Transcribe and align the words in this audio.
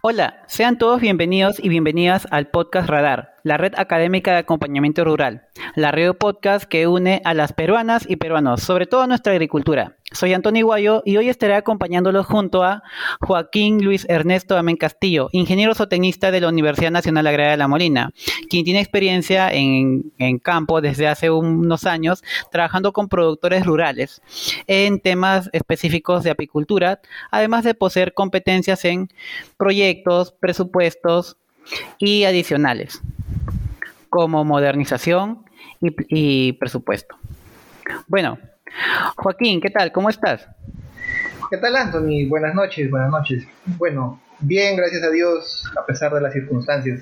Hola, 0.00 0.44
sean 0.46 0.78
todos 0.78 1.00
bienvenidos 1.00 1.58
y 1.58 1.68
bienvenidas 1.68 2.28
al 2.30 2.46
podcast 2.46 2.88
Radar, 2.88 3.34
la 3.42 3.56
red 3.56 3.72
académica 3.76 4.30
de 4.30 4.38
acompañamiento 4.38 5.02
rural, 5.02 5.48
la 5.74 5.90
radio 5.90 6.14
podcast 6.14 6.66
que 6.66 6.86
une 6.86 7.20
a 7.24 7.34
las 7.34 7.52
peruanas 7.52 8.08
y 8.08 8.14
peruanos, 8.14 8.62
sobre 8.62 8.86
todo 8.86 9.08
nuestra 9.08 9.32
agricultura. 9.32 9.96
Soy 10.12 10.32
Antonio 10.32 10.60
Iguayo 10.60 11.02
y 11.04 11.18
hoy 11.18 11.28
estaré 11.28 11.54
acompañándolos 11.54 12.26
junto 12.26 12.62
a 12.62 12.82
Joaquín 13.20 13.84
Luis 13.84 14.06
Ernesto 14.08 14.56
Amén 14.56 14.76
Castillo, 14.76 15.28
ingeniero 15.32 15.74
zootecnista 15.74 16.30
de 16.30 16.40
la 16.40 16.48
Universidad 16.48 16.90
Nacional 16.90 17.26
Agraria 17.26 17.50
de 17.50 17.56
La 17.58 17.68
Molina, 17.68 18.12
quien 18.48 18.64
tiene 18.64 18.80
experiencia 18.80 19.52
en, 19.52 20.10
campo 20.42 20.80
desde 20.80 21.08
hace 21.08 21.30
unos 21.30 21.84
años 21.84 22.24
trabajando 22.50 22.92
con 22.94 23.08
productores 23.08 23.66
rurales 23.66 24.22
en 24.66 24.98
temas 25.00 25.50
específicos 25.52 26.24
de 26.24 26.30
apicultura, 26.30 27.00
además 27.30 27.64
de 27.64 27.74
poseer 27.74 28.14
competencias 28.14 28.86
en 28.86 29.08
proyectos, 29.58 30.32
presupuestos 30.32 31.36
y 31.98 32.24
adicionales, 32.24 33.02
como 34.08 34.42
modernización 34.44 35.44
y, 35.82 35.94
y 36.08 36.52
presupuesto. 36.54 37.14
Bueno, 38.06 38.38
Joaquín, 39.16 39.60
¿qué 39.60 39.70
tal? 39.70 39.92
¿Cómo 39.92 40.08
estás? 40.08 40.46
¿Qué 41.50 41.56
tal, 41.56 41.76
Anthony? 41.76 42.28
Buenas 42.28 42.54
noches, 42.54 42.90
buenas 42.90 43.10
noches. 43.10 43.46
Bueno, 43.64 44.20
bien, 44.40 44.76
gracias 44.76 45.02
a 45.02 45.10
Dios, 45.10 45.64
a 45.80 45.86
pesar 45.86 46.12
de 46.12 46.20
las 46.20 46.32
circunstancias. 46.32 47.00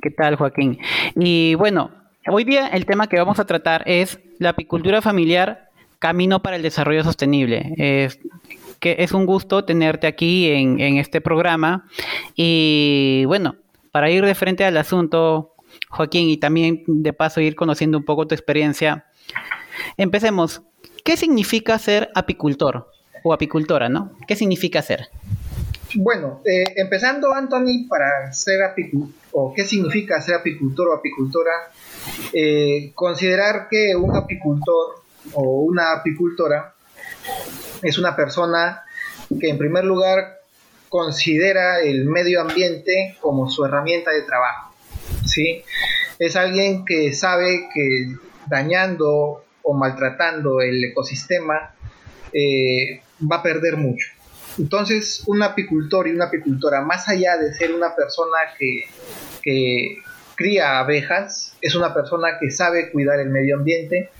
¿Qué 0.00 0.10
tal, 0.10 0.36
Joaquín? 0.36 0.78
Y 1.14 1.54
bueno, 1.54 1.90
hoy 2.28 2.44
día 2.44 2.68
el 2.68 2.86
tema 2.86 3.08
que 3.08 3.18
vamos 3.18 3.38
a 3.38 3.46
tratar 3.46 3.82
es 3.86 4.18
la 4.38 4.50
apicultura 4.50 5.02
familiar, 5.02 5.68
camino 5.98 6.42
para 6.42 6.56
el 6.56 6.62
desarrollo 6.62 7.04
sostenible. 7.04 7.74
Es, 7.76 8.18
que 8.80 8.96
es 8.98 9.12
un 9.12 9.26
gusto 9.26 9.64
tenerte 9.64 10.06
aquí 10.06 10.50
en, 10.50 10.80
en 10.80 10.96
este 10.96 11.20
programa. 11.20 11.86
Y 12.34 13.24
bueno, 13.26 13.54
para 13.92 14.10
ir 14.10 14.24
de 14.24 14.34
frente 14.34 14.64
al 14.64 14.76
asunto, 14.76 15.54
Joaquín, 15.88 16.28
y 16.28 16.38
también 16.38 16.82
de 16.86 17.12
paso 17.12 17.40
ir 17.40 17.54
conociendo 17.54 17.98
un 17.98 18.04
poco 18.04 18.26
tu 18.26 18.34
experiencia, 18.34 19.06
empecemos. 19.96 20.62
¿Qué 21.04 21.16
significa 21.16 21.78
ser 21.78 22.10
apicultor 22.14 22.88
o 23.22 23.32
apicultora, 23.32 23.88
no? 23.88 24.12
¿Qué 24.26 24.36
significa 24.36 24.82
ser? 24.82 25.08
Bueno, 25.94 26.40
eh, 26.44 26.64
empezando, 26.76 27.34
Anthony, 27.34 27.86
para 27.88 28.32
ser 28.32 28.62
apicultor, 28.62 29.14
o 29.32 29.52
qué 29.54 29.64
significa 29.64 30.20
ser 30.22 30.36
apicultor 30.36 30.88
o 30.88 30.94
apicultora, 30.94 31.52
eh, 32.32 32.92
considerar 32.94 33.68
que 33.70 33.94
un 33.94 34.16
apicultor 34.16 35.02
o 35.34 35.62
una 35.62 35.92
apicultora 35.92 36.74
es 37.82 37.98
una 37.98 38.16
persona 38.16 38.82
que 39.40 39.48
en 39.48 39.58
primer 39.58 39.84
lugar 39.84 40.38
considera 40.88 41.80
el 41.80 42.04
medio 42.04 42.40
ambiente 42.40 43.16
como 43.20 43.48
su 43.50 43.64
herramienta 43.64 44.10
de 44.10 44.22
trabajo. 44.22 44.74
¿sí? 45.26 45.62
Es 46.18 46.36
alguien 46.36 46.84
que 46.84 47.12
sabe 47.14 47.68
que 47.72 48.14
dañando 48.46 49.44
o 49.62 49.74
maltratando 49.74 50.60
el 50.60 50.82
ecosistema 50.84 51.74
eh, 52.32 53.02
va 53.30 53.36
a 53.36 53.42
perder 53.42 53.76
mucho. 53.76 54.08
Entonces, 54.58 55.22
un 55.26 55.42
apicultor 55.42 56.08
y 56.08 56.12
una 56.12 56.26
apicultora, 56.26 56.82
más 56.82 57.08
allá 57.08 57.38
de 57.38 57.54
ser 57.54 57.72
una 57.74 57.94
persona 57.94 58.36
que, 58.58 58.84
que 59.42 59.98
cría 60.34 60.78
abejas, 60.78 61.56
es 61.60 61.74
una 61.74 61.94
persona 61.94 62.38
que 62.38 62.50
sabe 62.50 62.90
cuidar 62.90 63.20
el 63.20 63.30
medio 63.30 63.56
ambiente, 63.56 64.10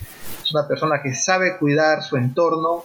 es 0.43 0.53
una 0.53 0.67
persona 0.67 1.03
que 1.03 1.15
sabe 1.15 1.59
cuidar 1.59 2.03
su 2.03 2.17
entorno 2.17 2.85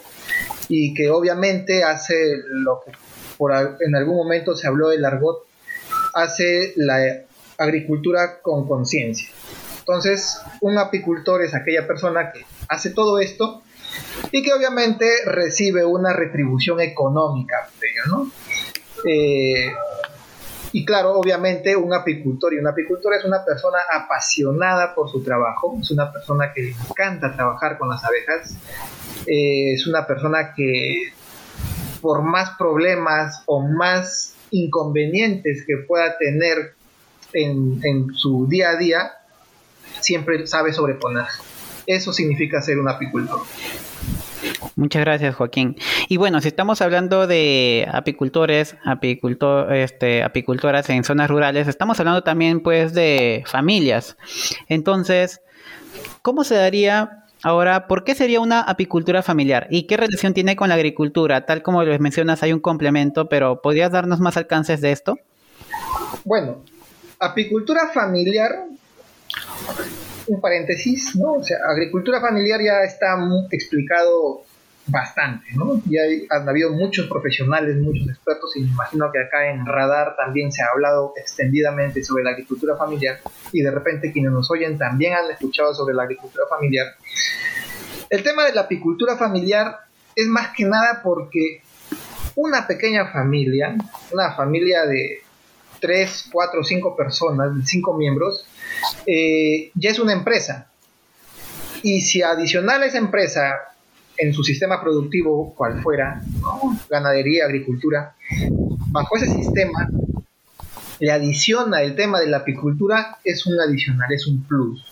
y 0.68 0.94
que 0.94 1.10
obviamente 1.10 1.84
hace 1.84 2.38
lo 2.48 2.82
que 2.86 2.92
por, 3.38 3.54
en 3.80 3.96
algún 3.96 4.18
momento 4.18 4.56
se 4.56 4.68
habló 4.68 4.90
del 4.90 5.06
argot, 5.06 5.46
hace 6.14 6.74
la 6.76 7.22
agricultura 7.58 8.42
con 8.42 8.68
conciencia. 8.68 9.30
Entonces, 9.88 10.42
un 10.60 10.78
apicultor 10.78 11.42
es 11.44 11.56
aquella 11.56 11.88
persona 11.88 12.34
que 12.34 12.46
hace 12.68 12.90
todo 12.90 13.20
esto 13.20 13.64
y 14.34 14.44
que 14.44 14.52
obviamente 14.52 15.10
recibe 15.26 15.86
una 15.86 16.12
retribución 16.12 16.82
económica 16.82 17.70
¿no? 18.08 18.30
Eh, 19.06 19.72
y 20.74 20.84
claro, 20.84 21.14
obviamente 21.14 21.78
un 21.78 21.94
apicultor 21.94 22.54
y 22.54 22.58
una 22.58 22.72
apicultora 22.72 23.16
es 23.16 23.24
una 23.24 23.46
persona 23.46 23.78
apasionada 23.90 24.94
por 24.94 25.10
su 25.10 25.24
trabajo, 25.24 25.78
es 25.82 25.90
una 25.92 26.12
persona 26.12 26.52
que 26.54 26.64
le 26.64 26.72
encanta 26.72 27.34
trabajar 27.34 27.78
con 27.78 27.88
las 27.88 28.04
abejas, 28.04 28.56
eh, 29.26 29.74
es 29.74 29.88
una 29.88 30.06
persona 30.06 30.54
que 30.54 31.14
por 32.02 32.24
más 32.24 32.58
problemas 32.58 33.42
o 33.46 33.62
más 33.62 34.36
inconvenientes 34.52 35.64
que 35.66 35.78
pueda 35.78 36.18
tener 36.18 36.74
en, 37.32 37.80
en 37.84 38.14
su 38.14 38.48
día 38.48 38.72
a 38.72 38.76
día, 38.76 39.14
siempre 40.08 40.48
sabe 40.48 40.72
sobreponerse. 40.72 41.42
Eso 41.86 42.14
significa 42.14 42.62
ser 42.62 42.80
un 42.80 42.90
apicultor. 42.90 43.42
Muchas 44.76 45.02
gracias, 45.02 45.36
Joaquín. 45.36 45.76
Y 46.08 46.18
bueno, 46.18 46.40
si 46.42 46.48
estamos 46.48 46.82
hablando 46.82 47.28
de 47.28 47.88
apicultores, 47.92 48.76
apicultor, 48.86 49.74
este, 49.74 50.24
apicultoras 50.24 50.90
en 50.90 51.04
zonas 51.04 51.30
rurales, 51.30 51.68
estamos 51.68 52.00
hablando 52.00 52.24
también 52.24 52.62
pues 52.62 52.94
de 52.94 53.44
familias. 53.48 54.18
Entonces, 54.70 55.42
¿cómo 56.22 56.44
se 56.44 56.56
daría 56.56 57.26
ahora, 57.44 57.88
por 57.88 58.04
qué 58.04 58.16
sería 58.16 58.40
una 58.40 58.62
apicultura 58.62 59.24
familiar? 59.24 59.68
¿Y 59.70 59.88
qué 59.88 59.98
relación 59.98 60.34
tiene 60.34 60.56
con 60.56 60.70
la 60.70 60.76
agricultura? 60.76 61.46
Tal 61.46 61.64
como 61.64 61.84
les 61.84 62.00
mencionas, 62.00 62.44
hay 62.44 62.54
un 62.54 62.60
complemento, 62.62 63.28
pero 63.28 63.62
¿podrías 63.62 63.92
darnos 63.92 64.20
más 64.20 64.38
alcances 64.38 64.80
de 64.80 64.92
esto? 64.92 65.18
Bueno, 66.24 66.64
apicultura 67.20 67.90
familiar 67.94 68.68
un 70.28 70.42
paréntesis, 70.42 71.16
¿no? 71.16 71.34
O 71.34 71.44
sea, 71.44 71.58
agricultura 71.70 72.20
familiar 72.20 72.62
ya 72.62 72.84
está 72.84 73.18
explicado 73.52 74.44
bastante, 74.88 75.48
¿no? 75.54 75.82
Ya 75.86 76.02
han 76.30 76.48
habido 76.48 76.72
muchos 76.72 77.08
profesionales, 77.08 77.76
muchos 77.78 78.08
expertos 78.08 78.56
y 78.56 78.62
me 78.62 78.70
imagino 78.70 79.12
que 79.12 79.20
acá 79.20 79.50
en 79.50 79.66
Radar 79.66 80.16
también 80.16 80.52
se 80.52 80.62
ha 80.62 80.68
hablado 80.74 81.14
extendidamente 81.18 82.04
sobre 82.04 82.24
la 82.24 82.32
agricultura 82.32 82.78
familiar 82.78 83.20
y 83.52 83.62
de 83.62 83.72
repente 83.72 84.12
quienes 84.12 84.32
nos 84.32 84.50
oyen 84.50 84.78
también 84.78 85.14
han 85.14 85.30
escuchado 85.30 85.74
sobre 85.74 85.94
la 85.94 86.04
agricultura 86.04 86.46
familiar. 86.50 86.88
El 88.10 88.24
tema 88.24 88.46
de 88.46 88.54
la 88.54 88.62
apicultura 88.62 89.18
familiar 89.18 89.78
es 90.16 90.28
más 90.28 90.56
que 90.56 90.64
nada 90.64 91.02
porque 91.04 91.62
una 92.36 92.66
pequeña 92.66 93.12
familia, 93.12 93.76
una 94.12 94.32
familia 94.36 94.86
de 94.86 95.22
3, 95.80 96.30
4, 96.32 96.64
5 96.64 96.96
personas, 96.96 97.52
5 97.66 97.94
miembros, 97.94 98.46
eh, 99.06 99.72
ya 99.76 99.92
es 99.92 100.00
una 100.00 100.14
empresa. 100.14 100.70
Y 101.84 102.02
si 102.02 102.22
adicional 102.22 102.82
a 102.82 102.86
esa 102.86 102.98
empresa, 102.98 103.56
en 104.18 104.34
su 104.34 104.44
sistema 104.44 104.82
productivo, 104.82 105.54
cual 105.56 105.82
fuera, 105.82 106.22
ganadería, 106.90 107.46
agricultura, 107.46 108.16
bajo 108.88 109.16
ese 109.18 109.28
sistema, 109.28 109.90
le 111.00 111.12
adiciona 111.12 111.82
el 111.82 111.96
tema 111.96 112.20
de 112.20 112.28
la 112.28 112.38
apicultura, 112.38 113.18
es 113.24 113.46
un 113.46 113.60
adicional, 113.60 114.12
es 114.12 114.26
un 114.26 114.44
plus. 114.44 114.84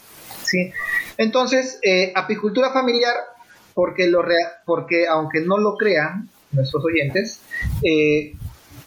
¿sí? 0.44 0.72
Entonces, 1.18 1.80
eh, 1.82 2.12
apicultura 2.16 2.72
familiar, 2.72 3.16
porque, 3.74 4.08
lo 4.08 4.24
porque 4.66 5.08
aunque 5.08 5.42
no 5.42 5.58
lo 5.58 5.76
crean 5.76 6.30
nuestros 6.52 6.84
oyentes, 6.86 7.42
eh, 7.84 8.34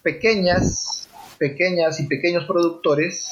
pequeñas, 0.03 0.98
pequeñas 1.39 2.01
y 2.01 2.07
pequeños 2.07 2.45
productores 2.45 3.31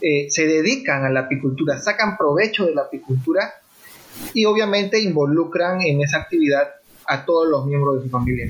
eh, 0.00 0.26
se 0.30 0.46
dedican 0.46 1.04
a 1.04 1.10
la 1.10 1.20
apicultura, 1.20 1.78
sacan 1.78 2.16
provecho 2.16 2.66
de 2.66 2.74
la 2.74 2.82
apicultura 2.82 3.54
y 4.32 4.44
obviamente 4.44 5.00
involucran 5.00 5.80
en 5.80 6.02
esa 6.02 6.18
actividad 6.18 6.68
a 7.06 7.24
todos 7.24 7.48
los 7.48 7.66
miembros 7.66 7.96
de 7.96 8.02
su 8.02 8.10
familia. 8.10 8.48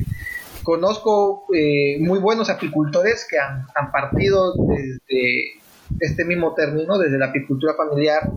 Conozco 0.62 1.44
eh, 1.54 1.98
muy 2.00 2.18
buenos 2.18 2.48
apicultores 2.48 3.26
que 3.28 3.38
han, 3.38 3.92
partido 3.92 4.54
desde 4.54 5.60
este 6.00 6.24
mismo 6.24 6.54
término, 6.54 6.98
desde 6.98 7.18
la 7.18 7.26
apicultura 7.26 7.74
familiar, 7.74 8.30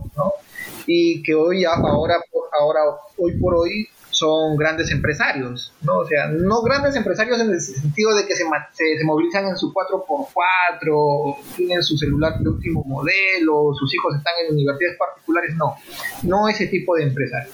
y 0.86 1.22
que 1.22 1.34
hoy, 1.34 1.64
ahora, 1.64 2.16
ahora, 2.60 2.80
hoy 3.16 3.38
por 3.38 3.54
hoy, 3.54 3.88
son 4.18 4.56
grandes 4.56 4.90
empresarios, 4.90 5.72
¿no? 5.82 5.98
O 5.98 6.06
sea, 6.06 6.26
no 6.26 6.62
grandes 6.62 6.96
empresarios 6.96 7.40
en 7.40 7.50
el 7.50 7.60
sentido 7.60 8.14
de 8.16 8.26
que 8.26 8.34
se, 8.34 8.44
se, 8.72 9.04
movilizan 9.04 9.46
en 9.46 9.56
su 9.56 9.72
4x4, 9.72 11.36
tienen 11.56 11.82
su 11.82 11.96
celular 11.96 12.38
de 12.38 12.48
último 12.48 12.82
modelo, 12.84 13.72
sus 13.78 13.94
hijos 13.94 14.16
están 14.16 14.34
en 14.44 14.54
universidades 14.54 14.98
particulares, 14.98 15.54
no, 15.56 15.76
no 16.24 16.48
ese 16.48 16.66
tipo 16.66 16.96
de 16.96 17.04
empresario, 17.04 17.52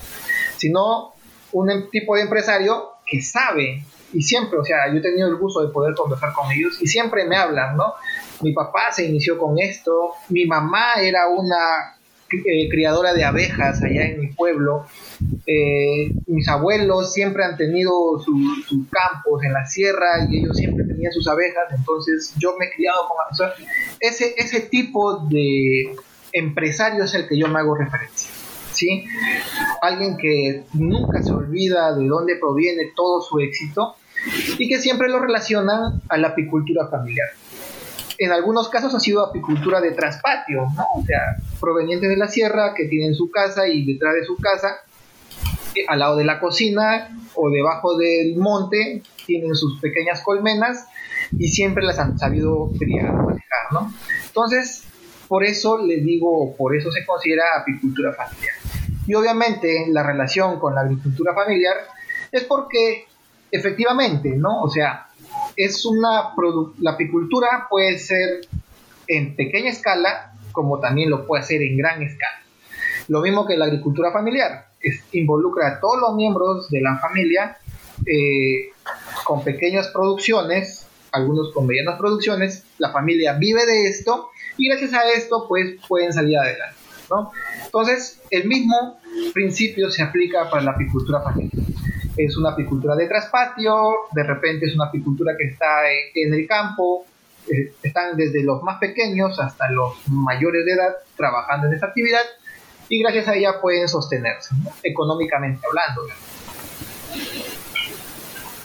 sino 0.56 1.12
un 1.52 1.70
em, 1.70 1.90
tipo 1.90 2.16
de 2.16 2.22
empresario 2.22 2.92
que 3.06 3.20
sabe 3.20 3.84
y 4.14 4.22
siempre, 4.22 4.58
o 4.58 4.64
sea, 4.64 4.90
yo 4.90 4.98
he 4.98 5.02
tenido 5.02 5.28
el 5.28 5.36
gusto 5.36 5.60
de 5.60 5.72
poder 5.72 5.94
conversar 5.94 6.32
con 6.32 6.50
ellos 6.50 6.80
y 6.80 6.86
siempre 6.86 7.26
me 7.26 7.36
hablan, 7.36 7.76
¿no? 7.76 7.94
Mi 8.40 8.52
papá 8.52 8.92
se 8.92 9.04
inició 9.04 9.36
con 9.38 9.58
esto, 9.58 10.12
mi 10.28 10.46
mamá 10.46 10.94
era 11.00 11.28
una 11.28 11.93
eh, 12.44 12.68
criadora 12.70 13.14
de 13.14 13.24
abejas 13.24 13.82
allá 13.82 14.06
en 14.06 14.20
mi 14.20 14.26
pueblo. 14.28 14.86
Eh, 15.46 16.12
mis 16.26 16.48
abuelos 16.48 17.12
siempre 17.12 17.44
han 17.44 17.56
tenido 17.56 17.92
sus 18.18 18.88
campos 18.90 19.42
en 19.44 19.52
la 19.52 19.66
sierra 19.66 20.26
y 20.28 20.38
ellos 20.38 20.56
siempre 20.56 20.84
tenían 20.84 21.12
sus 21.12 21.28
abejas, 21.28 21.64
entonces 21.76 22.34
yo 22.38 22.56
me 22.58 22.66
he 22.66 22.70
criado 22.72 23.08
con 23.08 23.48
ese, 24.00 24.34
ese 24.36 24.60
tipo 24.60 25.26
de 25.28 25.94
empresario 26.32 27.04
es 27.04 27.14
el 27.14 27.28
que 27.28 27.38
yo 27.38 27.48
me 27.48 27.60
hago 27.60 27.74
referencia. 27.74 28.30
¿sí? 28.72 29.04
Alguien 29.80 30.16
que 30.16 30.64
nunca 30.72 31.22
se 31.22 31.32
olvida 31.32 31.94
de 31.96 32.06
dónde 32.06 32.36
proviene 32.36 32.92
todo 32.94 33.22
su 33.22 33.38
éxito 33.38 33.96
y 34.58 34.68
que 34.68 34.78
siempre 34.78 35.08
lo 35.08 35.20
relacionan 35.20 36.02
a 36.08 36.16
la 36.16 36.28
apicultura 36.28 36.88
familiar 36.88 37.28
en 38.18 38.32
algunos 38.32 38.68
casos 38.68 38.94
ha 38.94 39.00
sido 39.00 39.26
apicultura 39.26 39.80
de 39.80 39.92
traspatio, 39.92 40.66
¿no? 40.76 40.86
O 40.94 41.04
sea, 41.04 41.36
provenientes 41.60 42.08
de 42.08 42.16
la 42.16 42.28
sierra 42.28 42.74
que 42.74 42.86
tienen 42.86 43.14
su 43.14 43.30
casa 43.30 43.66
y 43.68 43.84
detrás 43.84 44.14
de 44.14 44.24
su 44.24 44.36
casa, 44.36 44.76
eh, 45.74 45.84
al 45.88 45.98
lado 45.98 46.16
de 46.16 46.24
la 46.24 46.40
cocina 46.40 47.08
o 47.34 47.50
debajo 47.50 47.96
del 47.96 48.36
monte, 48.36 49.02
tienen 49.26 49.54
sus 49.54 49.80
pequeñas 49.80 50.22
colmenas 50.22 50.86
y 51.36 51.48
siempre 51.48 51.84
las 51.84 51.98
han 51.98 52.18
sabido 52.18 52.70
criar, 52.78 53.12
manejar, 53.12 53.72
¿no? 53.72 53.92
Entonces, 54.26 54.84
por 55.28 55.44
eso 55.44 55.78
les 55.78 56.04
digo, 56.04 56.54
por 56.56 56.76
eso 56.76 56.90
se 56.92 57.04
considera 57.04 57.44
apicultura 57.60 58.12
familiar. 58.12 58.54
Y 59.06 59.14
obviamente 59.14 59.86
la 59.90 60.02
relación 60.02 60.58
con 60.58 60.74
la 60.74 60.82
agricultura 60.82 61.34
familiar 61.34 61.76
es 62.30 62.44
porque 62.44 63.06
efectivamente, 63.50 64.30
¿no? 64.36 64.62
O 64.62 64.68
sea, 64.68 65.08
es 65.56 65.84
una 65.84 66.34
la 66.80 66.92
apicultura 66.92 67.66
puede 67.68 67.98
ser 67.98 68.46
en 69.06 69.36
pequeña 69.36 69.70
escala 69.70 70.32
como 70.52 70.80
también 70.80 71.10
lo 71.10 71.26
puede 71.26 71.42
hacer 71.42 71.62
en 71.62 71.76
gran 71.76 72.02
escala. 72.02 72.42
Lo 73.08 73.20
mismo 73.20 73.46
que 73.46 73.56
la 73.56 73.66
agricultura 73.66 74.12
familiar, 74.12 74.68
involucra 75.12 75.68
a 75.68 75.80
todos 75.80 76.00
los 76.00 76.14
miembros 76.14 76.70
de 76.70 76.80
la 76.80 76.98
familia 76.98 77.58
eh, 78.06 78.70
con 79.24 79.42
pequeñas 79.42 79.88
producciones, 79.88 80.86
algunos 81.12 81.52
con 81.52 81.66
medianas 81.66 81.98
producciones, 81.98 82.64
la 82.78 82.92
familia 82.92 83.34
vive 83.34 83.66
de 83.66 83.88
esto 83.88 84.30
y 84.56 84.68
gracias 84.68 84.94
a 84.94 85.10
esto 85.10 85.46
pues 85.48 85.76
pueden 85.88 86.12
salir 86.12 86.38
adelante. 86.38 86.76
Entonces, 87.66 88.20
el 88.30 88.48
mismo 88.48 88.98
principio 89.32 89.90
se 89.90 90.02
aplica 90.02 90.48
para 90.50 90.62
la 90.62 90.70
apicultura 90.72 91.20
familiar 91.20 91.73
es 92.16 92.36
una 92.36 92.50
apicultura 92.50 92.96
de 92.96 93.08
traspatio, 93.08 93.92
de 94.12 94.22
repente 94.22 94.66
es 94.66 94.74
una 94.74 94.86
apicultura 94.86 95.34
que 95.36 95.44
está 95.48 95.82
en 96.14 96.34
el 96.34 96.46
campo, 96.46 97.06
eh, 97.50 97.72
están 97.82 98.16
desde 98.16 98.42
los 98.42 98.62
más 98.62 98.78
pequeños 98.78 99.38
hasta 99.38 99.70
los 99.70 99.94
mayores 100.08 100.64
de 100.64 100.72
edad 100.72 100.94
trabajando 101.16 101.66
en 101.66 101.74
esta 101.74 101.86
actividad 101.86 102.22
y 102.88 103.02
gracias 103.02 103.28
a 103.28 103.34
ella 103.34 103.60
pueden 103.60 103.88
sostenerse, 103.88 104.54
económicamente 104.82 105.60
hablando. 105.66 106.02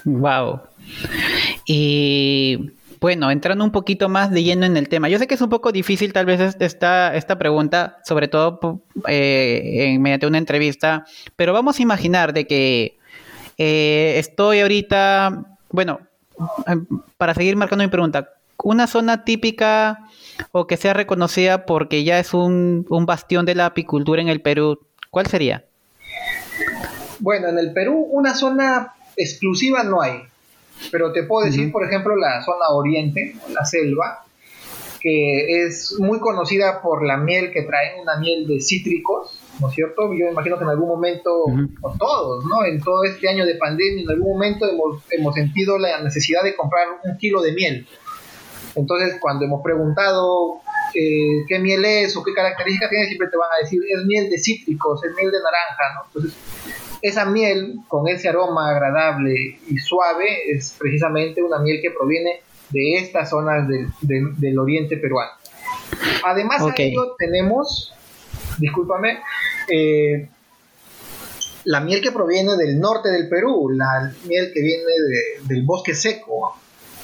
Wow. 0.06 0.62
Y 1.66 2.74
bueno, 3.00 3.31
entrando 3.31 3.63
un 3.63 3.72
poquito 3.72 4.10
más 4.10 4.31
de 4.31 4.44
lleno 4.44 4.66
en 4.66 4.75
el 4.75 4.90
tema. 4.90 5.07
Yo 5.07 5.18
sé 5.19 5.28
que 5.28 5.36
es 5.36 5.42
un 5.42 5.50
poco 5.50 5.72
difícil 5.72 6.12
tal 6.12 6.25
vez 6.25 6.56
esta, 6.60 7.16
esta 7.16 7.38
pregunta, 7.38 7.98
sobre 8.04 8.28
todo 8.28 8.81
eh, 9.07 9.86
en, 9.86 10.02
mediante 10.02 10.28
una 10.28 10.38
entrevista, 10.38 11.06
pero 11.36 11.54
vamos 11.54 11.80
a 11.80 11.81
imaginar 11.81 12.34
de 12.34 12.45
que 12.45 12.99
eh, 13.60 14.18
estoy 14.18 14.62
ahorita, 14.62 15.58
bueno, 15.70 16.00
em, 16.66 16.88
para 17.18 17.36
seguir 17.36 17.58
marcando 17.58 17.84
mi 17.84 17.90
pregunta, 17.90 18.30
una 18.64 18.88
zona 18.88 19.26
típica 19.26 20.08
o 20.54 20.66
que 20.66 20.78
sea 20.78 20.94
reconocida 20.94 21.66
porque 21.66 22.06
ya 22.06 22.20
es 22.20 22.34
un, 22.34 22.86
bastión 23.06 23.46
de 23.46 23.56
la 23.56 23.66
apicultura 23.66 24.22
en 24.22 24.30
el 24.30 24.42
Perú, 24.42 24.80
¿cuál 25.12 25.28
sería? 25.28 25.66
Bueno, 27.20 27.50
en 27.50 27.60
el 27.60 27.74
Perú 27.74 28.08
una 28.12 28.34
zona 28.34 28.94
exclusiva 29.18 29.84
no 29.84 30.02
hay, 30.02 30.22
pero 30.90 31.12
te 31.12 31.24
puedo 31.24 31.46
decir, 31.46 31.70
por 31.70 31.86
ejemplo, 31.86 32.16
la 32.16 32.42
zona 32.44 32.70
oriente, 32.70 33.36
la 33.50 33.66
selva, 33.66 34.24
que 35.02 35.66
es 35.66 35.96
muy 36.00 36.20
conocida 36.20 36.82
por 36.82 37.04
la 37.04 37.18
miel 37.18 37.52
que 37.52 37.64
traen, 37.64 38.00
una 38.02 38.18
miel 38.18 38.48
de 38.48 38.62
cítricos, 38.62 39.38
¿no 39.60 39.68
es 39.68 39.76
cierto? 39.76 40.14
Yo 40.14 40.28
imagino 40.30 40.58
que 40.58 40.64
en 40.64 40.70
algún 40.70 40.88
momento, 40.88 41.44
o 41.82 41.94
todos, 41.98 42.46
¿no? 42.46 42.66
En 42.66 42.82
todo 42.82 43.04
este 43.04 43.28
año 43.28 43.46
de 43.46 43.56
pandemia, 43.56 44.04
en 44.04 44.10
algún 44.10 44.34
momento 44.34 44.66
hemos, 44.68 45.04
hemos 45.12 45.36
sentido 45.36 45.78
la 45.78 46.02
necesidad 46.02 46.44
de 46.44 46.56
comprar 46.56 46.88
un 47.04 47.18
kilo 47.18 47.42
de 47.42 47.52
miel. 47.54 47.88
Entonces, 48.76 49.18
cuando 49.20 49.46
hemos 49.46 49.62
preguntado 49.62 50.62
eh, 50.94 51.44
qué 51.48 51.60
miel 51.60 51.84
es 51.86 52.16
o 52.16 52.24
qué 52.24 52.34
características 52.34 52.90
tiene, 52.90 53.06
siempre 53.06 53.28
te 53.30 53.38
van 53.38 53.50
a 53.52 53.64
decir, 53.64 53.82
es 53.90 54.06
miel 54.06 54.30
de 54.30 54.38
cítricos, 54.38 55.04
es 55.04 55.12
miel 55.16 55.32
de 55.32 55.38
naranja, 55.38 55.96
¿no? 55.96 56.06
Entonces, 56.08 56.40
esa 57.02 57.26
miel 57.26 57.80
con 57.88 58.08
ese 58.08 58.30
aroma 58.30 58.70
agradable 58.70 59.60
y 59.68 59.78
suave 59.78 60.52
es 60.52 60.76
precisamente 60.78 61.42
una 61.42 61.60
miel 61.60 61.80
que 61.82 61.92
proviene 61.92 62.42
de 62.70 62.96
estas 62.96 63.30
zonas 63.30 63.68
del 64.02 64.60
oriente 64.60 64.98
peruano. 64.98 65.32
Además 66.24 66.66
de 66.66 66.84
ello 66.84 67.16
tenemos 67.18 67.94
discúlpame, 68.60 69.20
eh, 69.69 70.30
la 71.66 71.80
miel 71.81 72.01
que 72.01 72.12
proviene 72.12 72.56
del 72.56 72.80
norte 72.80 73.10
del 73.10 73.30
Perú, 73.30 73.69
la 73.69 74.12
miel 74.25 74.51
que 74.54 74.62
viene 74.62 74.83
del 75.42 75.63
bosque 75.63 75.94
seco, 75.94 76.56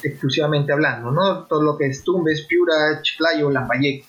exclusivamente 0.02 0.72
hablando, 0.72 1.10
¿no? 1.10 1.44
Todo 1.44 1.62
lo 1.62 1.76
que 1.76 1.86
es 1.86 2.02
Tumbes, 2.02 2.42
Piura, 2.42 3.00
Chiclayo, 3.02 3.50
Lambayeque. 3.50 4.04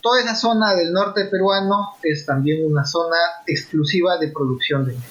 Toda 0.00 0.20
esa 0.20 0.34
zona 0.34 0.74
del 0.74 0.92
norte 0.92 1.26
peruano 1.26 1.96
es 2.02 2.24
también 2.24 2.64
una 2.64 2.84
zona 2.84 3.16
exclusiva 3.46 4.18
de 4.18 4.28
producción 4.28 4.84
de 4.86 4.92
miel. 4.92 5.04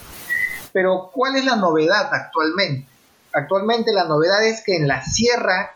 Pero, 0.73 1.11
¿cuál 1.13 1.35
es 1.35 1.45
la 1.45 1.55
novedad 1.55 2.09
actualmente? 2.11 2.87
Actualmente 3.33 3.93
la 3.93 4.05
novedad 4.05 4.43
es 4.45 4.63
que 4.63 4.75
en 4.75 4.87
la 4.87 5.03
sierra, 5.03 5.71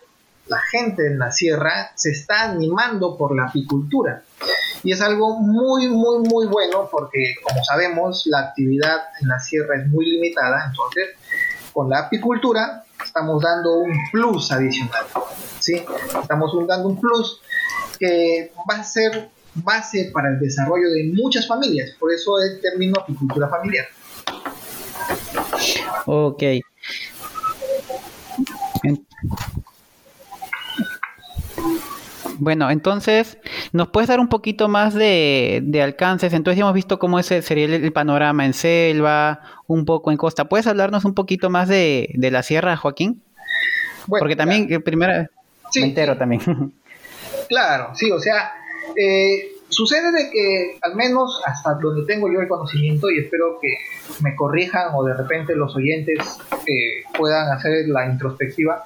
la 0.51 0.59
gente 0.59 1.07
en 1.07 1.17
la 1.17 1.31
sierra 1.31 1.91
se 1.95 2.11
está 2.11 2.51
animando 2.51 3.17
por 3.17 3.33
la 3.33 3.45
apicultura. 3.45 4.21
Y 4.83 4.91
es 4.91 5.01
algo 5.01 5.39
muy, 5.39 5.87
muy, 5.87 6.27
muy 6.27 6.45
bueno 6.47 6.89
porque, 6.91 7.35
como 7.41 7.63
sabemos, 7.63 8.23
la 8.25 8.39
actividad 8.39 8.97
en 9.21 9.29
la 9.29 9.39
sierra 9.39 9.77
es 9.77 9.87
muy 9.87 10.05
limitada. 10.05 10.65
Entonces, 10.69 11.15
con 11.71 11.89
la 11.89 11.99
apicultura 11.99 12.83
estamos 13.01 13.41
dando 13.41 13.75
un 13.75 13.93
plus 14.11 14.51
adicional. 14.51 15.05
¿sí? 15.59 15.85
Estamos 16.21 16.51
dando 16.67 16.89
un 16.89 16.99
plus 16.99 17.41
que 17.97 18.51
va 18.69 18.75
a 18.75 18.83
ser 18.83 19.29
base 19.53 20.11
para 20.13 20.31
el 20.31 20.39
desarrollo 20.39 20.89
de 20.89 21.13
muchas 21.13 21.47
familias. 21.47 21.91
Por 21.97 22.11
eso 22.11 22.41
el 22.41 22.59
término 22.59 22.99
apicultura 22.99 23.47
familiar. 23.47 23.85
Ok. 26.07 26.43
Bueno, 32.41 32.71
entonces, 32.71 33.37
¿nos 33.71 33.89
puedes 33.89 34.07
dar 34.07 34.19
un 34.19 34.27
poquito 34.27 34.67
más 34.67 34.95
de, 34.95 35.61
alcances? 35.83 36.33
Entonces, 36.33 36.59
hemos 36.59 36.73
visto 36.73 36.97
cómo 36.97 37.19
ese 37.19 37.43
sería 37.43 37.65
el, 37.65 37.93
panorama 37.93 38.47
en 38.47 38.55
selva, 38.55 39.41
un 39.67 39.85
poco 39.85 40.09
en 40.09 40.17
costa. 40.17 40.45
¿Puedes 40.45 40.65
hablarnos 40.65 41.05
un 41.05 41.13
poquito 41.13 41.51
más 41.51 41.69
de, 41.69 42.09
la 42.15 42.41
sierra, 42.41 42.75
Joaquín? 42.77 43.21
Porque 44.07 44.35
también, 44.35 44.73
eh, 44.73 44.79
primero, 44.79 45.29
me 45.75 45.81
entero 45.83 46.17
también. 46.17 46.73
Claro, 47.47 47.91
sí, 47.93 48.09
o 48.09 48.19
sea, 48.19 48.53
eh, 48.95 49.51
sucede 49.69 50.11
de 50.11 50.31
que, 50.31 50.79
al 50.81 50.95
menos 50.95 51.43
hasta 51.45 51.75
donde 51.75 52.11
tengo 52.11 52.31
yo 52.31 52.41
el 52.41 52.47
conocimiento, 52.47 53.11
y 53.11 53.19
espero 53.19 53.59
que 53.61 53.75
me 54.23 54.35
corrijan 54.35 54.95
o 54.95 55.03
de 55.03 55.13
repente 55.13 55.55
los 55.55 55.75
oyentes 55.75 56.39
eh, 56.65 57.03
puedan 57.15 57.51
hacer 57.51 57.87
la 57.87 58.07
introspectiva, 58.07 58.85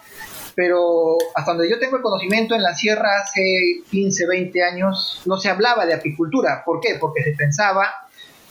pero 0.56 1.18
hasta 1.36 1.52
donde 1.52 1.70
yo 1.70 1.80
tengo 1.80 1.98
el 1.98 2.02
conocimiento, 2.02 2.56
en 2.56 2.64
la 2.64 2.74
sierra 2.74 3.10
hace 3.22 3.82
15, 3.92 4.28
20 4.28 4.64
años 4.64 5.22
no 5.26 5.38
se 5.38 5.50
hablaba 5.50 5.86
de 5.86 5.94
apicultura. 5.94 6.64
¿Por 6.66 6.80
qué? 6.80 6.98
Porque 7.00 7.24
se 7.24 7.32
pensaba 7.32 7.94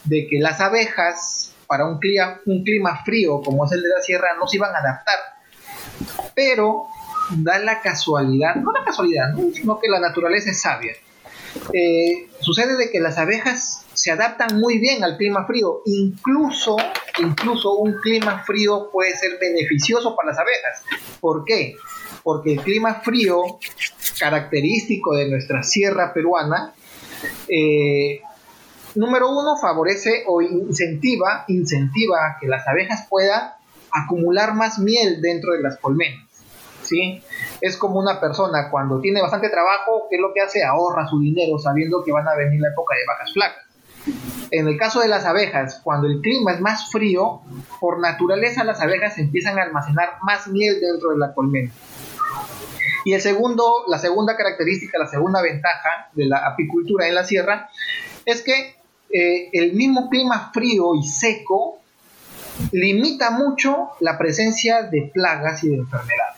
de 0.04 0.26
que 0.28 0.38
las 0.38 0.61
abejas 0.61 1.52
para 1.66 1.87
un 1.87 1.99
clima, 1.99 2.40
un 2.46 2.62
clima 2.62 3.02
frío 3.04 3.40
como 3.42 3.64
es 3.64 3.73
el 3.73 3.82
de 3.82 3.88
la 3.88 4.02
sierra 4.02 4.28
no 4.38 4.46
se 4.46 4.56
iban 4.56 4.75
a 4.75 4.78
adaptar. 4.78 5.18
Pero 6.34 6.87
da 7.30 7.58
la 7.58 7.80
casualidad, 7.80 8.56
no 8.56 8.73
la 8.73 8.84
casualidad, 8.84 9.34
sino 9.52 9.80
que 9.80 9.88
la 9.88 10.00
naturaleza 10.00 10.50
es 10.50 10.61
sabia. 10.61 10.92
Eh, 11.73 12.28
sucede 12.40 12.76
de 12.76 12.90
que 12.90 13.00
las 13.00 13.16
abejas 13.18 13.87
se 13.92 14.11
adaptan 14.11 14.58
muy 14.58 14.78
bien 14.78 15.04
al 15.04 15.16
clima 15.16 15.46
frío, 15.46 15.82
incluso, 15.87 16.76
incluso 17.18 17.75
un 17.75 17.94
clima 18.00 18.42
frío 18.44 18.90
puede 18.90 19.16
ser 19.16 19.38
beneficioso 19.40 20.14
para 20.16 20.30
las 20.30 20.38
abejas. 20.38 20.83
¿Por 21.21 21.44
qué? 21.44 21.76
porque 22.25 22.54
el 22.54 22.61
clima 22.61 22.94
frío, 23.02 23.59
característico 24.18 25.14
de 25.14 25.28
nuestra 25.28 25.62
sierra 25.62 26.12
peruana, 26.12 26.73
eh, 27.49 28.21
número 28.94 29.28
uno, 29.30 29.56
favorece 29.61 30.25
o 30.26 30.40
incentiva, 30.40 31.44
incentiva 31.49 32.26
a 32.26 32.38
que 32.40 32.49
las 32.49 32.66
abejas 32.66 33.06
puedan 33.09 33.52
acumular 33.92 34.54
más 34.54 34.78
miel 34.78 35.21
dentro 35.21 35.52
de 35.52 35.62
las 35.62 35.76
colmenas. 35.76 36.26
¿sí? 36.83 37.23
Es 37.61 37.76
como 37.76 38.00
una 38.00 38.18
persona 38.18 38.71
cuando 38.71 39.00
tiene 39.00 39.21
bastante 39.21 39.50
trabajo, 39.50 40.06
¿qué 40.09 40.16
es 40.16 40.23
lo 40.23 40.33
que 40.33 40.40
hace? 40.40 40.64
Ahorra 40.64 41.06
su 41.06 41.21
dinero 41.21 41.59
sabiendo 41.59 42.02
que 42.02 42.11
van 42.11 42.26
a 42.26 42.35
venir 42.35 42.61
la 42.61 42.68
época 42.68 42.94
de 42.97 43.04
vacas 43.06 43.33
flacas. 43.35 43.63
En 44.50 44.68
el 44.68 44.76
caso 44.76 45.00
de 45.00 45.08
las 45.08 45.25
abejas, 45.25 45.80
cuando 45.82 46.06
el 46.06 46.20
clima 46.20 46.52
es 46.52 46.61
más 46.61 46.90
frío, 46.90 47.40
por 47.80 48.00
naturaleza 48.00 48.64
las 48.64 48.80
abejas 48.80 49.18
empiezan 49.18 49.58
a 49.58 49.62
almacenar 49.62 50.18
más 50.23 50.46
miel 50.49 50.80
dentro 50.80 51.11
de 51.11 51.18
la 51.18 51.32
colmena. 51.34 51.73
Y 53.04 53.12
el 53.12 53.20
segundo, 53.20 53.84
la 53.88 53.99
segunda 53.99 54.37
característica, 54.37 54.99
la 54.99 55.06
segunda 55.06 55.42
ventaja 55.42 56.08
de 56.12 56.26
la 56.26 56.46
apicultura 56.46 57.06
en 57.06 57.14
la 57.14 57.25
sierra 57.25 57.68
es 58.25 58.42
que 58.42 58.76
eh, 59.11 59.50
el 59.52 59.75
mismo 59.75 60.08
clima 60.08 60.50
frío 60.52 60.94
y 60.94 61.06
seco 61.06 61.80
limita 62.73 63.30
mucho 63.30 63.90
la 64.00 64.16
presencia 64.16 64.82
de 64.82 65.11
plagas 65.12 65.64
y 65.64 65.68
de 65.68 65.76
enfermedades. 65.76 66.34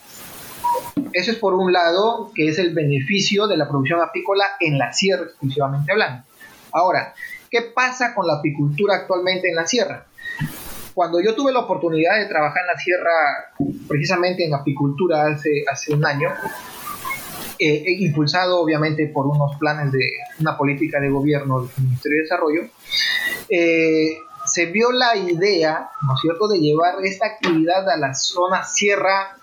Eso 1.12 1.30
es 1.30 1.38
por 1.38 1.54
un 1.54 1.72
lado, 1.72 2.30
que 2.34 2.48
es 2.48 2.58
el 2.58 2.74
beneficio 2.74 3.46
de 3.46 3.56
la 3.56 3.68
producción 3.68 4.00
apícola 4.02 4.44
en 4.60 4.78
la 4.78 4.92
sierra 4.92 5.24
exclusivamente 5.24 5.92
hablando. 5.92 6.24
Ahora, 6.72 7.14
¿qué 7.56 7.70
pasa 7.74 8.14
con 8.14 8.26
la 8.26 8.34
apicultura 8.34 8.96
actualmente 8.96 9.48
en 9.48 9.54
la 9.54 9.66
sierra? 9.66 10.06
Cuando 10.92 11.20
yo 11.22 11.34
tuve 11.34 11.52
la 11.52 11.60
oportunidad 11.60 12.18
de 12.18 12.26
trabajar 12.26 12.62
en 12.62 12.66
la 12.66 12.78
sierra, 12.78 13.88
precisamente 13.88 14.44
en 14.44 14.54
apicultura 14.54 15.26
hace, 15.26 15.64
hace 15.70 15.94
un 15.94 16.04
año, 16.04 16.28
eh, 17.58 17.84
impulsado 17.98 18.60
obviamente 18.60 19.06
por 19.06 19.26
unos 19.26 19.56
planes 19.56 19.92
de 19.92 20.00
una 20.40 20.56
política 20.56 21.00
de 21.00 21.08
gobierno 21.08 21.62
del 21.62 21.70
Ministerio 21.78 22.18
de 22.18 22.22
Desarrollo, 22.22 22.62
eh, 23.48 24.18
se 24.44 24.66
vio 24.66 24.92
la 24.92 25.16
idea, 25.16 25.88
¿no 26.02 26.14
es 26.14 26.20
cierto?, 26.20 26.48
de 26.48 26.58
llevar 26.58 26.94
esta 27.04 27.26
actividad 27.26 27.88
a 27.88 27.96
la 27.96 28.14
zona 28.14 28.64
sierra, 28.64 29.36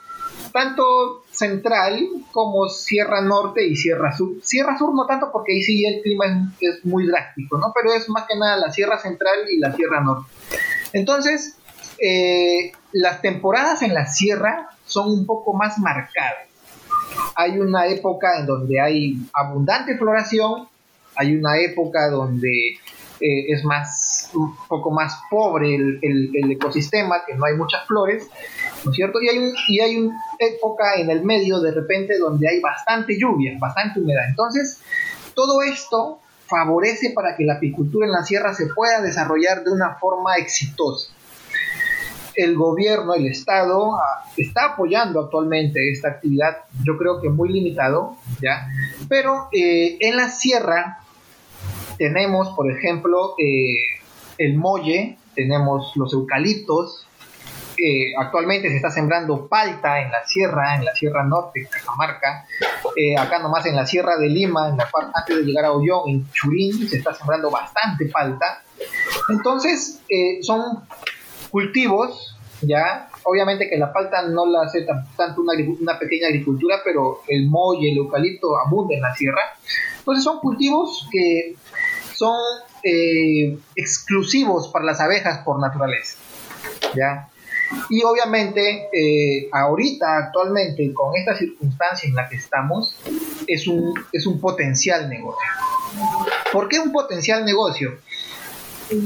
tanto 0.51 1.23
central 1.34 2.08
como 2.32 2.70
Sierra 2.70 3.22
Norte 3.22 3.66
y 3.66 3.75
Sierra 3.75 4.16
Sur. 4.16 4.36
Sierra 4.42 4.78
Sur 4.78 4.94
no 4.94 5.06
tanto 5.08 5.32
porque 5.32 5.54
ahí 5.54 5.63
sí 5.63 5.86
el 5.86 6.02
clima 6.02 6.25
es, 6.60 6.86
muy 6.86 7.08
drástico, 7.08 7.58
¿no? 7.58 7.74
Pero 7.74 7.94
es 7.94 8.08
más 8.10 8.25
que 8.28 8.38
nada 8.38 8.58
la 8.58 8.72
Sierra 8.72 9.00
Central 9.00 9.40
y 9.52 9.60
la 9.60 9.74
Sierra 9.75 10.02
Norte. 10.02 10.30
Entonces, 10.94 11.58
eh, 12.00 12.72
las 12.92 13.22
temporadas 13.22 13.82
en 13.82 13.94
la 13.94 14.06
sierra 14.06 14.70
son 14.86 15.10
un 15.10 15.25
poco 15.25 15.54
más 15.54 15.80
marcadas. 15.80 16.48
Hay 17.36 17.60
una 17.60 17.88
época 17.88 18.40
en 18.40 18.46
donde 18.46 18.80
hay 18.80 19.18
abundante 19.34 19.98
floración, 19.98 20.68
hay 21.16 21.36
una 21.36 21.58
época 21.60 22.10
donde 22.10 22.78
eh, 23.20 23.46
es 23.48 23.63
más 23.63 24.12
un 24.34 24.56
poco 24.68 24.92
más 24.92 25.22
pobre 25.30 25.75
el, 25.75 26.52
ecosistema, 26.52 27.24
que 27.25 27.36
no 27.36 27.46
hay 27.46 27.56
muchas 27.56 27.86
flores, 27.88 28.28
¿no 28.84 28.92
es 28.92 28.96
cierto? 28.96 29.22
Y 29.22 29.30
hay, 29.30 29.54
y 29.68 29.80
hay 29.80 29.98
una 30.00 30.18
época 30.40 30.96
en 30.96 31.10
el 31.10 31.24
medio 31.24 31.60
de 31.60 31.72
repente 31.72 32.18
donde 32.18 32.48
hay 32.50 32.60
bastante 32.60 33.18
lluvia, 33.20 33.58
bastante 33.60 34.00
humedad. 34.00 34.24
Entonces, 34.30 34.80
todo 35.34 35.62
esto 35.63 36.20
favorece 36.48 37.12
para 37.16 37.36
que 37.36 37.46
la 37.46 37.56
apicultura 37.56 38.06
en 38.06 38.12
la 38.12 38.24
sierra 38.24 38.54
se 38.54 38.68
pueda 38.68 39.02
desarrollar 39.02 39.63
de 39.63 39.72
una 39.72 39.96
forma 39.96 40.36
exitosa. 40.38 41.12
El 42.36 42.56
gobierno, 42.56 43.13
el 43.13 43.28
Estado, 43.28 43.96
ah, 43.96 44.25
está 44.38 44.74
apoyando 44.74 45.20
actualmente 45.20 45.92
esta 45.92 46.10
actividad, 46.10 46.58
yo 46.84 46.98
creo 46.98 47.22
que 47.22 47.30
muy 47.30 47.52
limitado, 47.52 48.18
¿ya? 48.42 48.68
Pero 49.08 49.50
eh, 49.52 49.98
en 50.00 50.18
la 50.18 50.30
sierra 50.30 51.00
tenemos, 51.98 52.50
por 52.56 52.72
ejemplo, 52.72 53.36
eh, 53.38 53.75
el 54.38 54.58
molle, 54.58 55.18
tenemos 55.36 55.94
los 55.96 56.13
eucaliptos, 56.13 57.06
eh, 57.78 58.13
actualmente 58.20 58.70
se 58.70 58.75
está 58.75 58.92
sembrando 58.92 59.48
palta 59.48 60.00
en 60.02 60.12
la 60.12 60.25
sierra, 60.25 60.75
en 60.75 60.86
la 60.86 60.94
sierra 60.94 61.24
norte, 61.24 61.68
Cajamarca, 61.70 62.46
eh, 62.96 63.18
acá 63.18 63.40
nomás 63.40 63.66
en 63.66 63.75
la 63.75 63.86
sierra 63.86 64.18
de 64.18 64.30
Lima, 64.30 64.70
en 64.70 64.78
la 64.78 64.90
parte 64.90 65.12
antes 65.13 65.38
de 65.38 65.44
llegar 65.44 65.66
a 65.66 65.72
Ollón, 65.72 66.08
en 66.08 66.32
Churín, 66.32 66.88
se 66.88 66.98
está 66.98 67.13
sembrando 67.13 67.50
bastante 67.50 68.06
palta. 68.06 68.63
Entonces, 69.30 70.02
son 70.42 70.84
cultivos, 71.50 72.36
ya, 72.62 73.10
obviamente 73.24 73.70
que 73.70 73.78
la 73.78 73.92
palta 73.92 74.24
no 74.24 74.46
la 74.46 74.63
hace 74.63 74.86
tanto 75.18 75.42
una, 75.42 75.54
una, 75.80 76.00
pequeña 76.00 76.28
agricultura, 76.28 76.78
pero 76.84 77.22
el 77.28 77.48
molle, 77.48 77.92
el 77.92 77.98
eucalipto 77.98 78.58
abunda 78.58 78.96
en 78.96 79.02
la 79.02 79.13
sierra. 79.16 79.42
Entonces 80.00 80.24
son 80.24 80.40
cultivos 80.40 81.08
que 81.12 81.56
son 82.13 82.36
eh, 82.84 83.58
exclusivos 83.75 84.68
para 84.70 84.86
las 84.86 85.00
abejas 85.00 85.40
por 85.46 85.60
naturaleza. 85.60 86.18
¿ya? 86.96 87.30
Y 87.90 88.04
obviamente, 88.04 88.90
eh, 88.92 89.50
ahorita, 89.52 90.18
actualmente, 90.18 90.94
con 90.94 91.16
esta 91.16 91.38
circunstancia 91.38 92.08
en 92.08 92.16
la 92.16 92.30
que 92.30 92.36
estamos, 92.36 92.96
es 93.48 93.68
un, 93.68 93.94
es 94.12 94.25
un 94.25 94.40
potencial 94.40 95.10
negocio. 95.10 95.50
¿Por 96.52 96.68
qué 96.68 96.80
un 96.80 96.92
potencial 96.92 97.46
negocio? 97.46 97.98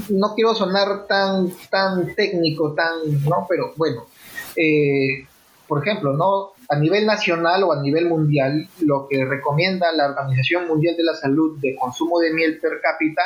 No 0.09 0.33
quiero 0.35 0.53
sonar 0.53 1.05
tan, 1.07 1.51
tan 1.69 2.13
técnico, 2.15 2.73
tan, 2.73 3.23
¿no? 3.23 3.45
Pero 3.47 3.73
bueno, 3.77 4.07
eh, 4.55 5.25
por 5.67 5.85
ejemplo, 5.85 6.13
¿no? 6.13 6.57
a 6.69 6.75
nivel 6.77 7.05
nacional 7.05 7.63
o 7.63 7.71
a 7.71 7.81
nivel 7.81 8.07
mundial, 8.07 8.67
lo 8.81 9.07
que 9.07 9.23
recomienda 9.23 9.91
la 9.93 10.07
Organización 10.07 10.67
Mundial 10.67 10.97
de 10.97 11.03
la 11.03 11.13
Salud 11.13 11.57
de 11.59 11.75
consumo 11.75 12.19
de 12.19 12.33
miel 12.33 12.59
per 12.59 12.81
cápita 12.81 13.21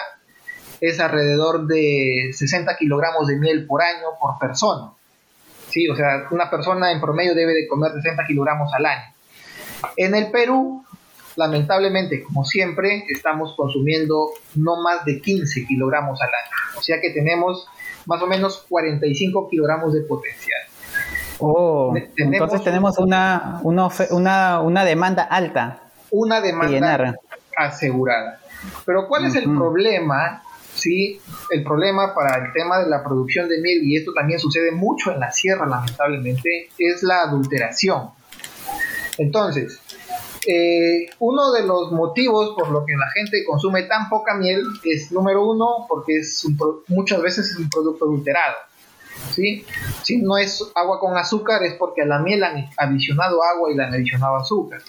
es 0.82 1.00
alrededor 1.00 1.68
de 1.68 2.32
60 2.34 2.76
kilogramos 2.78 3.28
de 3.28 3.38
miel 3.38 3.68
por 3.68 3.84
año 3.84 4.08
por 4.20 4.40
persona. 4.40 4.92
Sí, 5.70 5.88
o 5.88 5.96
sea, 5.96 6.28
una 6.32 6.50
persona 6.50 6.92
en 6.92 7.00
promedio 7.00 7.36
debe 7.36 7.54
de 7.54 7.68
comer 7.68 7.94
60 7.94 8.26
kilogramos 8.26 8.74
al 8.74 8.86
año. 8.88 9.14
En 9.96 10.16
el 10.16 10.32
Perú, 10.32 10.84
lamentablemente, 11.36 12.24
como 12.24 12.44
siempre, 12.44 13.06
estamos 13.10 13.54
consumiendo 13.56 14.32
no 14.56 14.82
más 14.82 15.06
de 15.06 15.22
15 15.22 15.66
kilogramos 15.68 16.20
al 16.22 16.30
año. 16.30 16.80
O 16.80 16.82
sea 16.82 17.00
que 17.00 17.12
tenemos 17.12 17.68
más 18.08 18.22
o 18.22 18.28
menos 18.28 18.66
45 18.68 19.50
kilogramos 19.50 19.94
de 19.94 20.02
potencial. 20.02 20.62
Oh, 21.40 21.94
entonces 22.18 22.64
tenemos 22.64 22.98
una, 23.00 23.62
una, 23.64 24.62
una, 24.62 24.86
demanda 24.86 25.24
alta. 25.24 25.80
Una 26.12 26.42
demanda 26.42 27.16
asegurada. 27.56 28.40
Pero 28.86 29.08
¿cuál 29.08 29.26
es 29.26 29.36
el 29.36 29.46
problema? 29.46 30.44
Sí, 30.82 31.22
el 31.52 31.64
problema 31.64 32.16
para 32.16 32.44
el 32.44 32.54
tema 32.54 32.80
de 32.80 32.90
la 32.90 33.04
producción 33.04 33.48
de 33.48 33.62
miel, 33.62 33.84
y 33.84 33.98
esto 33.98 34.14
también 34.14 34.40
sucede 34.40 34.72
mucho 34.72 35.12
en 35.12 35.20
la 35.20 35.32
sierra, 35.32 35.68
lamentablemente, 35.68 36.70
es 36.76 37.04
la 37.04 37.22
adulteración. 37.22 38.10
Entonces, 39.20 39.80
eh, 40.48 41.08
uno 41.20 41.52
de 41.52 41.68
los 41.68 41.92
motivos 41.92 42.56
por 42.58 42.72
lo 42.72 42.84
que 42.84 42.94
la 42.94 43.08
gente 43.12 43.44
consume 43.46 43.84
tan 43.84 44.10
poca 44.10 44.34
miel 44.34 44.64
es, 44.84 45.12
número 45.12 45.48
uno, 45.48 45.86
porque 45.88 46.18
es 46.18 46.48
muchas 46.88 47.22
veces 47.22 47.52
es 47.52 47.58
un 47.58 47.70
producto 47.70 48.06
adulterado. 48.06 48.56
¿Sí? 49.32 49.66
Si 50.04 50.18
no 50.18 50.38
es 50.38 50.64
agua 50.76 51.00
con 51.00 51.18
azúcar 51.18 51.64
es 51.64 51.74
porque 51.76 52.02
a 52.02 52.06
la 52.06 52.20
miel 52.20 52.44
han 52.44 52.70
adicionado 52.78 53.44
agua 53.44 53.72
y 53.72 53.76
le 53.76 53.84
han 53.84 53.94
adicionado 53.94 54.38
azúcar. 54.38 54.82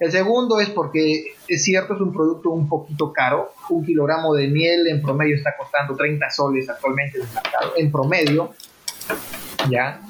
El 0.00 0.10
segundo 0.10 0.60
es 0.60 0.70
porque 0.70 1.34
es 1.48 1.64
cierto, 1.64 1.94
es 1.94 2.00
un 2.00 2.12
producto 2.12 2.50
un 2.50 2.68
poquito 2.68 3.12
caro. 3.12 3.52
Un 3.70 3.84
kilogramo 3.84 4.34
de 4.34 4.48
miel 4.48 4.88
en 4.88 5.02
promedio 5.02 5.36
está 5.36 5.56
costando 5.56 5.96
30 5.96 6.30
soles 6.30 6.68
actualmente 6.68 7.18
en 7.18 7.24
el 7.24 7.32
mercado, 7.32 7.72
en 7.76 7.92
promedio. 7.92 8.50
¿ya? 9.68 10.00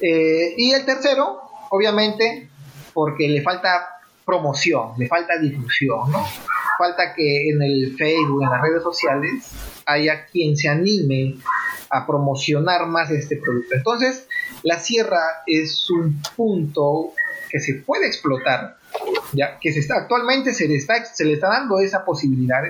Eh, 0.00 0.54
y 0.56 0.72
el 0.72 0.84
tercero, 0.84 1.40
obviamente, 1.70 2.48
porque 2.94 3.28
le 3.28 3.42
falta 3.42 3.86
promoción, 4.24 4.92
le 4.98 5.08
falta 5.08 5.38
difusión. 5.38 6.12
Falta 6.78 7.14
que 7.14 7.50
en 7.50 7.62
el 7.62 7.96
Facebook, 7.96 8.42
en 8.42 8.50
las 8.50 8.60
redes 8.60 8.82
sociales, 8.82 9.50
haya 9.88 10.26
quien 10.26 10.56
se 10.56 10.68
anime 10.68 11.36
a 11.90 12.06
promocionar 12.06 12.86
más 12.86 13.10
este 13.10 13.36
producto. 13.36 13.74
Entonces, 13.74 14.26
la 14.62 14.78
sierra 14.78 15.20
es 15.46 15.88
un 15.90 16.20
punto 16.36 17.12
que 17.50 17.58
se 17.58 17.74
puede 17.74 18.06
explotar, 18.06 18.76
ya 19.32 19.58
que 19.58 19.72
se 19.72 19.80
está 19.80 19.96
actualmente 19.96 20.52
se 20.52 20.68
le 20.68 20.76
está 20.76 21.02
se 21.04 21.24
le 21.24 21.34
está 21.34 21.48
dando 21.48 21.80
esa 21.80 22.04
posibilidad, 22.04 22.60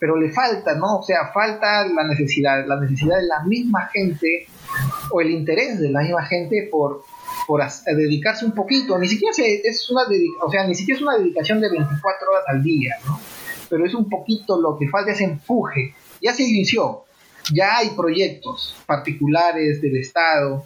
pero 0.00 0.16
le 0.16 0.32
falta, 0.32 0.74
¿no? 0.74 0.98
O 0.98 1.02
sea, 1.02 1.30
falta 1.32 1.86
la 1.86 2.04
necesidad, 2.04 2.66
la 2.66 2.80
necesidad 2.80 3.18
de 3.18 3.26
la 3.26 3.44
misma 3.44 3.88
gente 3.92 4.46
o 5.12 5.20
el 5.20 5.30
interés 5.30 5.78
de 5.78 5.90
la 5.90 6.00
misma 6.00 6.24
gente 6.26 6.68
por 6.70 7.04
por 7.46 7.62
dedicarse 7.96 8.44
un 8.44 8.52
poquito, 8.52 8.98
ni 8.98 9.08
siquiera 9.08 9.34
es 9.36 9.90
una 9.90 10.02
o 10.42 10.50
sea, 10.50 10.66
ni 10.66 10.74
siquiera 10.74 10.98
es 10.98 11.02
una 11.02 11.18
dedicación 11.18 11.60
de 11.60 11.68
24 11.68 12.30
horas 12.30 12.44
al 12.46 12.62
día, 12.62 12.94
¿no? 13.06 13.20
Pero 13.68 13.86
es 13.86 13.94
un 13.94 14.08
poquito 14.08 14.60
lo 14.60 14.76
que 14.78 14.88
falta 14.88 15.12
ese 15.12 15.24
empuje. 15.24 15.94
Ya 16.20 16.34
se 16.34 16.42
inició, 16.42 17.04
ya 17.52 17.78
hay 17.78 17.90
proyectos 17.90 18.76
particulares 18.86 19.80
del 19.80 19.96
Estado, 19.96 20.64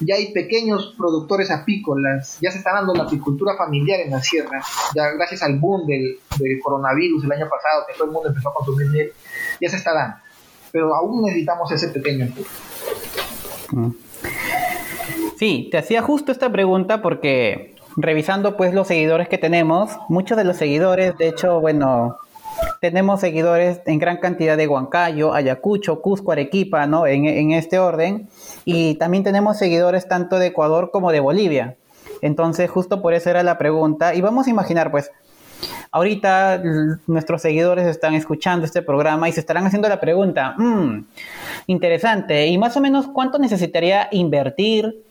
ya 0.00 0.16
hay 0.16 0.32
pequeños 0.32 0.94
productores 0.96 1.50
apícolas, 1.50 2.38
ya 2.40 2.50
se 2.50 2.58
está 2.58 2.72
dando 2.72 2.94
la 2.94 3.04
apicultura 3.04 3.56
familiar 3.56 4.00
en 4.00 4.10
la 4.10 4.22
sierra, 4.22 4.62
ya 4.94 5.10
gracias 5.10 5.42
al 5.42 5.58
boom 5.58 5.86
del, 5.86 6.18
coronavirus 6.62 7.24
el 7.24 7.32
año 7.32 7.48
pasado, 7.48 7.84
que 7.86 7.94
todo 7.94 8.06
el 8.06 8.10
mundo 8.12 8.28
empezó 8.28 8.48
a 8.50 8.54
consumir 8.54 8.88
miel, 8.88 9.12
ya 9.60 9.68
se 9.68 9.76
está 9.76 9.92
dando. 9.94 10.16
Pero 10.72 10.94
aún 10.94 11.22
necesitamos 11.22 11.70
ese 11.70 11.88
pequeño 11.88 12.24
empuje. 12.24 12.50
Mm. 13.70 13.90
Sí, 15.38 15.68
te 15.70 15.78
hacía 15.78 16.02
justo 16.02 16.32
esta 16.32 16.50
pregunta 16.50 17.02
porque 17.02 17.74
revisando 17.96 18.56
pues 18.56 18.74
los 18.74 18.88
seguidores 18.88 19.28
que 19.28 19.38
tenemos, 19.38 19.90
muchos 20.08 20.36
de 20.36 20.44
los 20.44 20.56
seguidores, 20.56 21.16
de 21.16 21.28
hecho, 21.28 21.60
bueno, 21.60 22.18
tenemos 22.80 23.20
seguidores 23.20 23.80
en 23.86 23.98
gran 23.98 24.18
cantidad 24.18 24.56
de 24.56 24.68
Huancayo, 24.68 25.34
Ayacucho, 25.34 26.00
Cusco, 26.00 26.32
Arequipa, 26.32 26.86
¿no? 26.86 27.06
En, 27.06 27.26
en 27.26 27.52
este 27.52 27.78
orden. 27.78 28.28
Y 28.64 28.94
también 28.96 29.24
tenemos 29.24 29.58
seguidores 29.58 30.08
tanto 30.08 30.38
de 30.38 30.48
Ecuador 30.48 30.90
como 30.90 31.12
de 31.12 31.20
Bolivia. 31.20 31.76
Entonces, 32.22 32.70
justo 32.70 33.02
por 33.02 33.14
eso 33.14 33.30
era 33.30 33.42
la 33.42 33.58
pregunta. 33.58 34.14
Y 34.14 34.20
vamos 34.20 34.46
a 34.46 34.50
imaginar, 34.50 34.90
pues, 34.90 35.10
ahorita 35.90 36.62
nuestros 37.06 37.42
seguidores 37.42 37.86
están 37.86 38.14
escuchando 38.14 38.66
este 38.66 38.82
programa 38.82 39.28
y 39.28 39.32
se 39.32 39.40
estarán 39.40 39.66
haciendo 39.66 39.88
la 39.88 40.00
pregunta, 40.00 40.54
mmm, 40.58 41.04
interesante, 41.68 42.46
¿y 42.46 42.58
más 42.58 42.76
o 42.76 42.80
menos 42.80 43.06
cuánto 43.06 43.38
necesitaría 43.38 44.08
invertir 44.10 45.04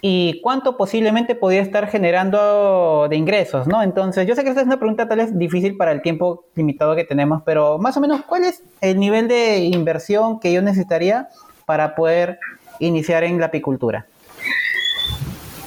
y 0.00 0.40
cuánto 0.42 0.76
posiblemente 0.76 1.34
podría 1.34 1.62
estar 1.62 1.88
generando 1.88 3.06
de 3.08 3.16
ingresos, 3.16 3.66
¿no? 3.66 3.82
Entonces, 3.82 4.26
yo 4.26 4.34
sé 4.34 4.42
que 4.42 4.50
esta 4.50 4.60
es 4.60 4.66
una 4.66 4.78
pregunta 4.78 5.08
tal 5.08 5.18
vez 5.18 5.38
difícil 5.38 5.76
para 5.76 5.92
el 5.92 6.02
tiempo 6.02 6.46
limitado 6.54 6.94
que 6.96 7.04
tenemos, 7.04 7.42
pero 7.44 7.78
más 7.78 7.96
o 7.96 8.00
menos, 8.00 8.22
¿cuál 8.22 8.44
es 8.44 8.62
el 8.80 8.98
nivel 8.98 9.28
de 9.28 9.58
inversión 9.58 10.40
que 10.40 10.52
yo 10.52 10.62
necesitaría 10.62 11.28
para 11.64 11.94
poder 11.94 12.38
iniciar 12.78 13.24
en 13.24 13.40
la 13.40 13.46
apicultura? 13.46 14.06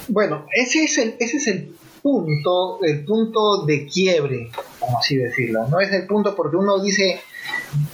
Bueno, 0.07 0.45
ese 0.53 0.83
es 0.83 0.97
el, 0.97 1.15
ese 1.19 1.37
es 1.37 1.47
el 1.47 1.75
punto, 2.01 2.79
el 2.83 3.03
punto 3.05 3.65
de 3.65 3.85
quiebre, 3.85 4.49
como 4.79 4.97
así 4.97 5.17
decirlo, 5.17 5.67
¿no? 5.67 5.79
Es 5.79 5.91
el 5.91 6.05
punto 6.07 6.35
porque 6.35 6.57
uno 6.57 6.79
dice, 6.79 7.21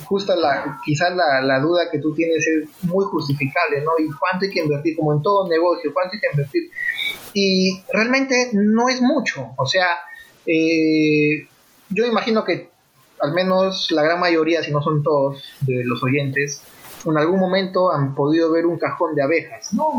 justo 0.06 0.36
la, 0.36 0.80
quizás 0.84 1.16
la, 1.16 1.42
la, 1.42 1.60
duda 1.60 1.90
que 1.92 2.00
tú 2.00 2.14
tienes 2.14 2.46
es 2.48 2.70
muy 2.84 3.06
justificable, 3.06 3.82
¿no? 3.82 3.92
¿Y 4.00 4.10
cuánto 4.18 4.46
hay 4.46 4.52
que 4.52 4.62
invertir? 4.62 4.96
Como 4.96 5.14
en 5.14 5.22
todo 5.22 5.48
negocio, 5.48 5.94
¿cuánto 5.94 6.14
hay 6.14 6.20
que 6.20 6.28
invertir? 6.32 6.72
Y 7.34 7.82
realmente 7.92 8.50
no 8.54 8.90
es 8.90 9.02
mucho, 9.02 9.54
o 9.58 9.66
sea, 9.66 9.88
eh, 10.46 11.48
yo 11.90 12.06
imagino 12.06 12.44
que 12.44 12.70
al 13.20 13.34
menos 13.34 13.92
la 13.92 14.04
gran 14.04 14.20
mayoría, 14.20 14.64
si 14.64 14.72
no 14.72 14.82
son 14.82 15.02
todos, 15.04 15.44
de 15.62 15.84
los 15.86 16.04
oyentes, 16.04 16.62
en 17.06 17.18
algún 17.18 17.40
momento 17.40 17.92
han 17.92 18.16
podido 18.16 18.52
ver 18.52 18.66
un 18.66 18.78
cajón 18.78 19.16
de 19.16 19.24
abejas, 19.24 19.74
¿no? 19.74 19.90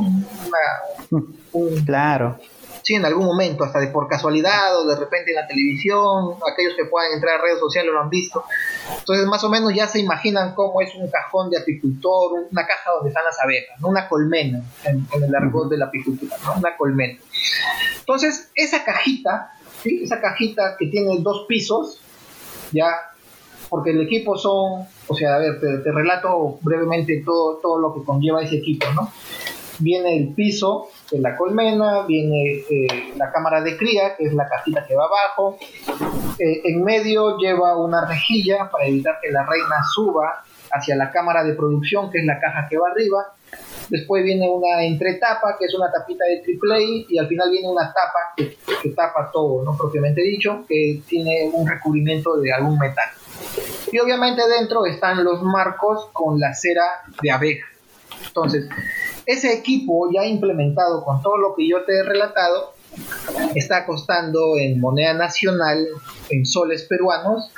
un, 1.53 1.85
claro 1.85 2.39
sí, 2.87 2.95
en 2.95 3.05
algún 3.05 3.27
momento, 3.27 3.65
hasta 3.65 3.81
de 3.81 3.89
por 3.89 4.07
casualidad 4.07 4.79
o 4.79 4.87
de 4.87 4.95
repente 4.95 5.33
en 5.33 5.35
la 5.35 5.47
televisión, 5.49 6.37
aquellos 6.49 6.75
que 6.77 6.85
puedan 6.85 7.15
entrar 7.15 7.41
a 7.41 7.43
redes 7.43 7.59
sociales 7.59 7.93
lo 7.93 8.01
han 8.01 8.09
visto. 8.09 8.45
Entonces, 8.97 9.27
más 9.27 9.43
o 9.43 9.49
menos 9.49 9.75
ya 9.75 9.89
se 9.89 9.99
imaginan 9.99 10.55
cómo 10.55 10.81
es 10.81 10.95
un 10.95 11.11
cajón 11.11 11.51
de 11.51 11.59
apicultor, 11.59 12.47
una 12.49 12.65
caja 12.65 12.93
donde 12.95 13.09
están 13.09 13.25
las 13.25 13.41
abejas, 13.41 13.77
una 13.83 14.09
colmena 14.09 14.63
en, 14.85 15.05
el 15.21 15.35
argot 15.35 15.69
de 15.69 15.79
la 15.79 15.87
apicultura, 15.87 16.37
una 16.57 16.77
colmena. 16.77 17.19
Entonces, 17.99 18.53
esa 18.55 18.85
cajita, 18.85 19.51
¿sí? 19.83 20.05
esa 20.05 20.21
cajita 20.21 20.77
que 20.79 20.87
tiene 20.87 21.17
dos 21.19 21.45
pisos, 21.49 21.99
ya, 22.71 22.87
porque 23.69 23.91
el 23.91 24.03
equipo 24.03 24.39
son, 24.39 24.87
o 25.09 25.15
sea, 25.17 25.35
a 25.35 25.39
ver, 25.39 25.59
te, 25.59 25.79
te 25.79 25.91
relato 25.91 26.61
brevemente 26.63 27.21
todo, 27.27 27.57
todo 27.57 27.81
lo 27.81 27.93
que 27.95 28.05
conlleva 28.05 28.45
ese 28.45 28.59
equipo, 28.59 28.87
¿no? 28.95 29.11
Viene 29.79 30.17
el 30.17 30.35
piso, 30.35 30.89
de 31.11 31.21
la 31.21 31.37
colmena, 31.37 32.03
viene 32.07 32.65
eh, 32.71 33.13
la 33.17 33.31
cámara 33.31 33.61
de 33.61 33.77
cría, 33.77 34.17
que 34.17 34.25
es 34.25 34.35
la 34.35 34.49
cajita 34.49 34.87
que 34.87 34.95
va 34.95 35.05
abajo. 35.05 35.59
Eh, 36.39 36.63
en 36.65 36.83
medio 36.83 37.39
lleva 37.39 37.77
una 37.77 38.07
rejilla 38.07 38.71
para 38.71 38.87
evitar 38.87 39.19
que 39.23 39.31
la 39.31 39.45
reina 39.45 39.77
suba 39.95 40.43
hacia 40.73 40.97
la 40.97 41.11
cámara 41.11 41.45
de 41.45 41.55
producción, 41.55 42.11
que 42.11 42.19
es 42.19 42.25
la 42.25 42.39
caja 42.41 42.67
que 42.69 42.79
va 42.79 42.89
arriba. 42.91 43.35
Después 43.89 44.25
viene 44.25 44.49
una 44.49 44.83
entretapa, 44.83 45.57
que 45.59 45.67
es 45.67 45.75
una 45.75 45.91
tapita 45.93 46.25
de 46.25 46.41
triple 46.41 47.07
y 47.09 47.19
al 47.19 47.29
final 47.29 47.51
viene 47.51 47.69
una 47.69 47.93
tapa 47.93 48.35
que, 48.37 48.57
que 48.83 48.91
tapa 48.91 49.31
todo, 49.33 49.63
no 49.63 49.77
propiamente 49.77 50.23
dicho, 50.23 50.65
que 50.69 51.01
tiene 51.07 51.51
un 51.53 51.69
recubrimiento 51.69 52.37
de 52.39 52.53
algún 52.53 52.79
metal. 52.79 53.09
Y 53.93 53.99
obviamente 53.99 54.43
dentro 54.49 54.85
están 54.87 55.23
los 55.23 55.43
marcos 55.43 56.09
con 56.13 56.41
la 56.41 56.53
cera 56.55 56.85
de 57.23 57.31
abeja. 57.31 57.67
Entonces, 58.37 58.69
ese 59.25 59.55
equipo 59.55 60.11
ya 60.13 60.27
implementado 60.27 61.03
con 61.05 61.23
todo 61.23 61.39
lo 61.39 61.55
que 61.57 61.67
yo 61.67 61.85
te 61.85 61.97
he 61.97 62.03
relatado 62.03 62.75
está 63.55 63.87
costando 63.87 64.59
en 64.59 64.79
moneda 64.79 65.15
nacional, 65.15 65.87
en 66.29 66.45
soles 66.45 66.83
peruanos, 66.83 67.51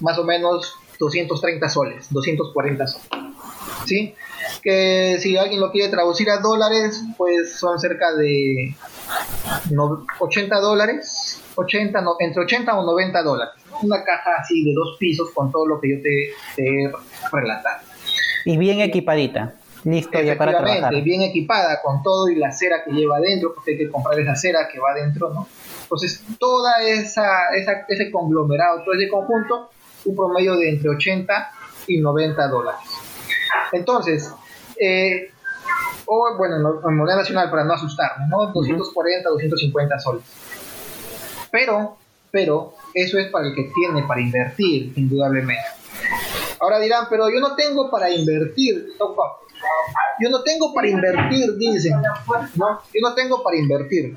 más 0.00 0.18
o 0.18 0.24
menos 0.24 0.74
230 0.98 1.68
soles, 1.68 2.06
240 2.10 2.86
soles. 2.86 3.08
¿Sí? 3.84 4.14
Que 4.62 5.18
si 5.20 5.36
alguien 5.36 5.60
lo 5.60 5.70
quiere 5.70 5.90
traducir 5.90 6.30
a 6.30 6.38
dólares, 6.38 7.02
pues 7.18 7.58
son 7.58 7.78
cerca 7.78 8.14
de 8.14 8.74
80 10.18 10.60
dólares, 10.60 11.42
80, 11.56 12.04
entre 12.20 12.42
80 12.42 12.78
o 12.78 12.86
90 12.86 13.22
dólares. 13.22 13.54
Una 13.82 14.02
caja 14.02 14.30
así 14.40 14.64
de 14.64 14.72
dos 14.72 14.96
pisos 14.98 15.30
con 15.34 15.52
todo 15.52 15.66
lo 15.66 15.80
que 15.80 15.90
yo 15.90 16.02
te, 16.02 16.30
te 16.56 16.84
he 16.84 16.92
relatado. 17.30 17.82
Y 18.44 18.56
bien 18.56 18.80
equipadita. 18.80 19.56
Listo, 19.84 20.20
ya 20.20 20.36
para 20.38 20.58
trabajar. 20.58 21.02
bien 21.02 21.22
equipada 21.22 21.80
con 21.82 22.02
todo 22.02 22.28
y 22.28 22.36
la 22.36 22.52
cera 22.52 22.84
que 22.84 22.92
lleva 22.92 23.16
adentro, 23.16 23.52
porque 23.54 23.72
hay 23.72 23.78
que 23.78 23.90
comprar 23.90 24.18
esa 24.20 24.36
cera 24.36 24.68
que 24.70 24.78
va 24.78 24.92
adentro, 24.92 25.30
¿no? 25.30 25.48
Entonces, 25.82 26.22
toda 26.38 26.82
esa, 26.82 27.48
esa 27.56 27.84
ese 27.88 28.10
conglomerado, 28.10 28.82
todo 28.84 28.94
ese 28.94 29.08
conjunto, 29.08 29.70
un 30.04 30.16
promedio 30.16 30.56
de 30.56 30.70
entre 30.70 30.88
80 30.90 31.50
y 31.88 31.98
90 31.98 32.48
dólares. 32.48 32.80
Entonces, 33.72 34.32
eh, 34.80 35.30
o 36.06 36.36
bueno, 36.36 36.80
en 36.86 36.96
moneda 36.96 37.16
nacional 37.16 37.50
para 37.50 37.64
no 37.64 37.74
asustarnos, 37.74 38.28
¿no? 38.28 38.52
240, 38.52 39.28
250 39.28 39.98
soles. 39.98 40.22
Pero, 41.50 41.96
pero, 42.30 42.74
eso 42.94 43.18
es 43.18 43.30
para 43.30 43.48
el 43.48 43.54
que 43.54 43.70
tiene 43.74 44.04
para 44.06 44.20
invertir, 44.20 44.92
indudablemente. 44.96 45.64
Ahora 46.60 46.78
dirán, 46.78 47.06
pero 47.10 47.28
yo 47.28 47.40
no 47.40 47.54
tengo 47.54 47.90
para 47.90 48.10
invertir. 48.10 48.92
Yo 50.20 50.30
no 50.30 50.42
tengo 50.42 50.72
para 50.72 50.88
invertir, 50.88 51.56
dicen. 51.56 51.94
¿no? 52.54 52.80
Yo 52.94 53.00
no 53.00 53.14
tengo 53.14 53.42
para 53.42 53.56
invertir. 53.56 54.16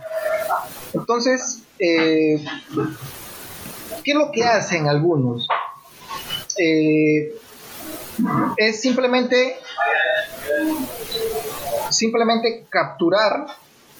Entonces, 0.93 1.63
eh, 1.79 2.43
¿qué 4.03 4.11
es 4.11 4.17
lo 4.17 4.31
que 4.31 4.43
hacen 4.43 4.87
algunos? 4.87 5.47
Eh, 6.57 7.33
es 8.57 8.81
simplemente 8.81 9.57
simplemente 11.89 12.65
capturar 12.69 13.47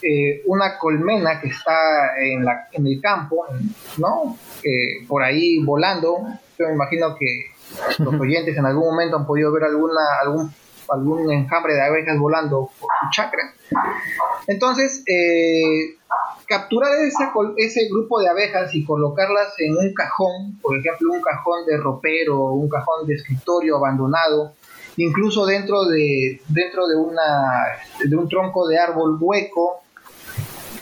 eh, 0.01 0.41
una 0.45 0.77
colmena 0.77 1.41
que 1.41 1.47
está 1.47 2.17
en, 2.17 2.45
la, 2.45 2.67
en 2.71 2.87
el 2.87 3.01
campo, 3.01 3.45
¿no? 3.97 4.37
por 5.07 5.23
ahí 5.23 5.59
volando. 5.63 6.19
Yo 6.57 6.67
me 6.67 6.73
imagino 6.73 7.15
que 7.17 7.45
los 7.99 8.13
oyentes 8.19 8.57
en 8.57 8.65
algún 8.65 8.85
momento 8.85 9.17
han 9.17 9.25
podido 9.25 9.51
ver 9.51 9.65
alguna, 9.65 10.01
algún 10.21 10.53
algún 10.89 11.31
enjambre 11.31 11.73
de 11.73 11.81
abejas 11.81 12.17
volando 12.17 12.69
por 12.79 12.89
su 13.01 13.09
chakra. 13.11 13.53
Entonces, 14.47 15.03
eh, 15.07 15.95
capturar 16.47 16.91
ese 17.57 17.89
grupo 17.89 18.19
de 18.19 18.29
abejas 18.29 18.73
y 18.75 18.85
colocarlas 18.85 19.53
en 19.59 19.75
un 19.75 19.93
cajón, 19.93 20.59
por 20.61 20.77
ejemplo, 20.77 21.13
un 21.13 21.21
cajón 21.21 21.65
de 21.65 21.77
ropero, 21.77 22.53
un 22.53 22.69
cajón 22.69 23.07
de 23.07 23.15
escritorio 23.15 23.77
abandonado, 23.77 24.53
incluso 24.97 25.45
dentro 25.45 25.85
de, 25.85 26.41
dentro 26.47 26.87
de, 26.87 26.95
una, 26.95 27.65
de 28.03 28.15
un 28.15 28.29
tronco 28.29 28.67
de 28.67 28.79
árbol 28.79 29.17
hueco, 29.19 29.81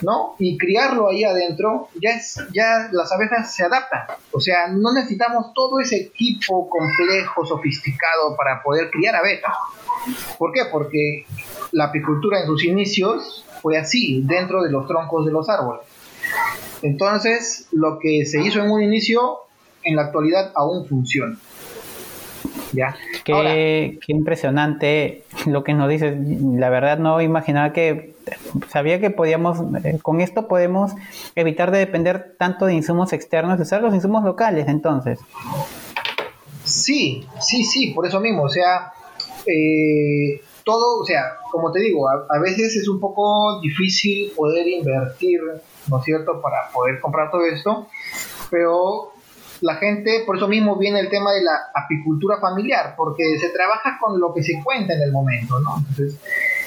¿no? 0.02 0.34
Y 0.38 0.58
criarlo 0.58 1.08
ahí 1.08 1.24
adentro, 1.24 1.88
ya, 2.00 2.10
es, 2.10 2.38
ya 2.52 2.88
las 2.92 3.10
abejas 3.12 3.54
se 3.54 3.64
adaptan. 3.64 4.02
O 4.32 4.40
sea, 4.40 4.68
no 4.68 4.92
necesitamos 4.92 5.52
todo 5.54 5.80
ese 5.80 5.96
equipo 5.96 6.68
complejo, 6.68 7.44
sofisticado 7.46 8.36
para 8.36 8.62
poder 8.62 8.90
criar 8.90 9.16
abejas. 9.16 9.54
¿Por 10.38 10.52
qué? 10.52 10.62
Porque 10.70 11.26
la 11.72 11.86
apicultura 11.86 12.40
en 12.40 12.46
sus 12.46 12.64
inicios 12.64 13.44
fue 13.62 13.78
así, 13.78 14.22
dentro 14.24 14.62
de 14.62 14.70
los 14.70 14.86
troncos 14.86 15.24
de 15.24 15.32
los 15.32 15.48
árboles. 15.48 15.86
Entonces, 16.82 17.68
lo 17.72 17.98
que 17.98 18.26
se 18.26 18.42
hizo 18.42 18.60
en 18.60 18.70
un 18.70 18.82
inicio, 18.82 19.38
en 19.82 19.96
la 19.96 20.02
actualidad 20.02 20.52
aún 20.54 20.86
funciona. 20.86 21.38
¿Ya? 22.74 22.96
Qué, 23.24 23.98
impresionante 24.08 25.24
lo 25.46 25.64
que 25.64 25.74
nos 25.74 25.88
dices. 25.88 26.16
La 26.56 26.70
verdad 26.70 26.98
no 26.98 27.20
imaginaba 27.20 27.72
que, 27.72 28.14
sabía 28.68 29.00
que 29.00 29.10
podíamos, 29.10 29.58
eh, 29.84 29.98
con 30.02 30.20
esto 30.20 30.48
podemos 30.48 30.92
evitar 31.34 31.70
de 31.70 31.78
depender 31.78 32.34
tanto 32.38 32.66
de 32.66 32.74
insumos 32.74 33.12
externos, 33.12 33.58
de 33.58 33.62
usar 33.62 33.82
los 33.82 33.94
insumos 33.94 34.24
locales 34.24 34.68
entonces. 34.68 35.18
Sí, 36.64 37.26
sí, 37.40 37.64
sí, 37.64 37.92
por 37.92 38.06
eso 38.06 38.20
mismo. 38.20 38.44
O 38.44 38.48
sea, 38.48 38.92
eh, 39.46 40.40
todo, 40.64 41.00
o 41.00 41.04
sea, 41.04 41.36
como 41.50 41.70
te 41.70 41.80
digo, 41.80 42.08
a, 42.08 42.38
veces 42.40 42.76
es 42.76 42.88
un 42.88 42.98
poco 42.98 43.60
difícil 43.60 44.32
poder 44.34 44.66
invertir, 44.66 45.40
¿no 45.88 45.98
es 45.98 46.04
cierto?, 46.04 46.40
para 46.40 46.70
poder 46.72 47.00
comprar 47.00 47.30
todo 47.30 47.44
esto, 47.44 47.86
pero 48.50 49.13
la 49.64 49.76
gente, 49.76 50.24
por 50.26 50.36
eso 50.36 50.46
mismo 50.46 50.76
viene 50.76 51.00
el 51.00 51.08
tema 51.08 51.32
de 51.32 51.42
la 51.42 51.70
apicultura 51.74 52.38
familiar, 52.38 52.94
porque 52.96 53.38
se 53.38 53.48
trabaja 53.48 53.96
con 53.98 54.20
lo 54.20 54.34
que 54.34 54.42
se 54.42 54.62
cuenta 54.62 54.92
en 54.92 55.00
el 55.00 55.10
momento, 55.10 55.58
¿no? 55.58 55.78
Entonces, 55.78 56.20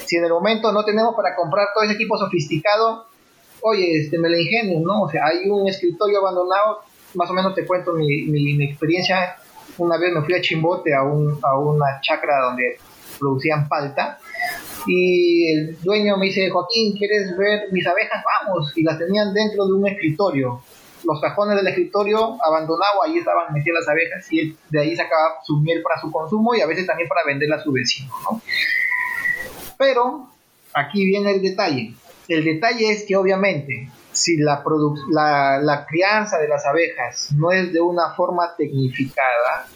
si 0.05 0.15
en 0.15 0.25
el 0.25 0.31
momento 0.31 0.71
no 0.71 0.83
tenemos 0.83 1.13
para 1.15 1.35
comprar 1.35 1.67
todo 1.75 1.83
ese 1.83 1.93
equipo 1.93 2.17
sofisticado, 2.17 3.05
oye, 3.61 4.01
este, 4.01 4.17
me 4.17 4.29
ingenio, 4.29 4.79
¿no? 4.79 5.03
O 5.03 5.09
sea, 5.09 5.27
hay 5.27 5.47
un 5.47 5.67
escritorio 5.67 6.19
abandonado, 6.19 6.79
más 7.13 7.29
o 7.29 7.33
menos 7.33 7.53
te 7.53 7.67
cuento 7.67 7.93
mi, 7.93 8.23
mi, 8.23 8.63
experiencia. 8.65 9.35
Una 9.77 9.97
vez 9.99 10.11
me 10.11 10.23
fui 10.23 10.33
a 10.33 10.41
Chimbote, 10.41 10.95
a, 10.95 11.03
un, 11.03 11.37
a 11.43 11.59
una 11.59 12.01
chacra 12.01 12.45
donde 12.45 12.79
producían 13.19 13.67
palta, 13.67 14.17
y 14.87 15.51
el 15.51 15.79
dueño 15.83 16.17
me 16.17 16.27
dice, 16.27 16.49
Joaquín, 16.49 16.97
¿quieres 16.97 17.37
ver 17.37 17.71
mis 17.71 17.85
abejas? 17.85 18.23
Vamos, 18.41 18.75
y 18.75 18.81
las 18.81 18.97
tenían 18.97 19.35
dentro 19.35 19.67
de 19.67 19.73
un 19.73 19.87
escritorio. 19.87 20.61
Los 21.07 21.21
cajones 21.21 21.55
del 21.55 21.67
escritorio 21.67 22.37
abandonado, 22.43 23.01
ahí 23.01 23.17
estaban 23.17 23.53
metidas 23.53 23.79
las 23.79 23.87
abejas 23.87 24.27
y 24.29 24.57
de 24.69 24.81
ahí 24.81 24.93
sacaba 24.93 25.35
su 25.41 25.57
miel 25.61 25.81
para 25.81 26.01
su 26.01 26.11
consumo 26.11 26.53
y 26.53 26.59
a 26.59 26.67
veces 26.67 26.85
también 26.85 27.07
para 27.07 27.23
venderla 27.25 27.55
a 27.55 27.63
su 27.63 27.71
vecino, 27.71 28.11
¿no? 28.29 28.41
Pero 29.77 30.27
aquí 30.73 31.05
viene 31.05 31.31
el 31.31 31.41
detalle. 31.41 31.93
El 32.27 32.43
detalle 32.43 32.91
es 32.91 33.05
que 33.07 33.15
obviamente 33.15 33.89
si 34.11 34.35
la, 34.35 34.61
la, 35.09 35.59
la, 35.61 35.85
crianza 35.85 36.39
de 36.39 36.49
las 36.49 36.65
abejas 36.65 37.31
no 37.33 37.51
es 37.51 37.71
de 37.71 37.79
una 37.79 38.13
forma 38.13 38.55
tecnificada, 38.57 39.67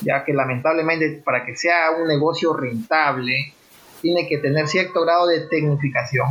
ya 0.00 0.24
que 0.24 0.32
lamentablemente 0.32 1.20
para 1.22 1.44
que 1.44 1.56
sea 1.56 1.90
un 1.90 2.08
negocio 2.08 2.54
rentable 2.54 3.52
tiene 4.00 4.26
que 4.28 4.38
tener 4.38 4.66
cierto 4.68 5.02
grado 5.02 5.26
de 5.26 5.40
tecnificación, 5.40 6.28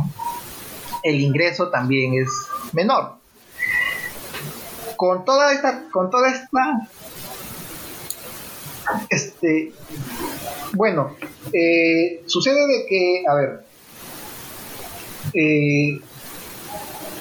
el 1.02 1.20
ingreso 1.20 1.68
también 1.70 2.14
es 2.14 2.30
menor. 2.72 3.23
Con 5.04 5.22
toda 5.22 5.52
esta, 5.52 5.84
con 5.92 6.08
toda 6.08 6.30
esta, 6.30 6.88
este, 9.10 9.70
bueno, 10.72 11.14
eh, 11.52 12.22
sucede 12.24 12.66
de 12.66 12.86
que, 12.86 13.22
a 13.28 13.34
ver, 13.34 13.64
eh, 15.34 16.00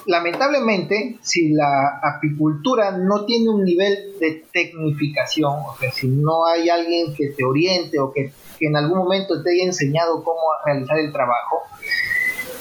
lamentablemente, 0.06 1.18
si 1.22 1.50
la 1.50 2.00
apicultura 2.02 2.92
no 2.92 3.26
tiene 3.26 3.50
un 3.50 3.66
nivel 3.66 4.18
de 4.18 4.46
tecnificación, 4.54 5.52
o 5.52 5.76
sea, 5.78 5.92
si 5.92 6.08
no 6.08 6.46
hay 6.46 6.70
alguien 6.70 7.14
que 7.14 7.32
te 7.32 7.44
oriente 7.44 8.00
o 8.00 8.14
que, 8.14 8.32
en 8.62 8.78
algún 8.78 9.00
momento 9.00 9.44
te 9.44 9.52
haya 9.52 9.66
enseñado 9.66 10.24
cómo 10.24 10.40
realizar 10.66 11.00
el 11.00 11.12
trabajo, 11.12 11.64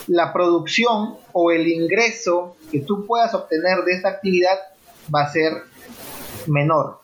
la 0.08 0.32
producción 0.32 1.14
o 1.30 1.52
el 1.52 1.68
ingreso 1.68 2.56
que 2.72 2.80
tú 2.80 3.06
puedas 3.06 3.32
obtener 3.34 3.84
de 3.84 3.92
esta 3.92 4.08
actividad 4.08 4.58
va 5.14 5.22
a 5.22 5.30
ser 5.30 5.52
menor. 6.46 7.00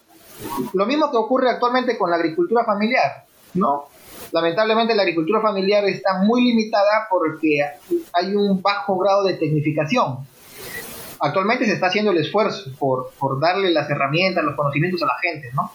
Lo 0.72 0.86
mismo 0.86 1.10
que 1.10 1.16
ocurre 1.16 1.50
actualmente 1.50 1.98
con 1.98 2.10
la 2.10 2.16
agricultura 2.16 2.64
familiar, 2.64 3.24
¿no? 3.54 3.86
Lamentablemente 4.32 4.94
la 4.94 5.02
agricultura 5.02 5.40
familiar 5.40 5.84
está 5.86 6.18
muy 6.22 6.44
limitada 6.44 7.06
porque 7.10 7.60
hay 8.12 8.34
un 8.34 8.60
bajo 8.60 8.98
grado 8.98 9.24
de 9.24 9.34
tecnificación. 9.34 10.18
Actualmente 11.20 11.64
se 11.64 11.72
está 11.72 11.86
haciendo 11.86 12.12
el 12.12 12.18
esfuerzo 12.18 12.70
por, 12.78 13.10
por 13.18 13.40
darle 13.40 13.70
las 13.70 13.90
herramientas, 13.90 14.44
los 14.44 14.54
conocimientos 14.54 15.02
a 15.02 15.06
la 15.06 15.18
gente, 15.20 15.50
¿no? 15.54 15.72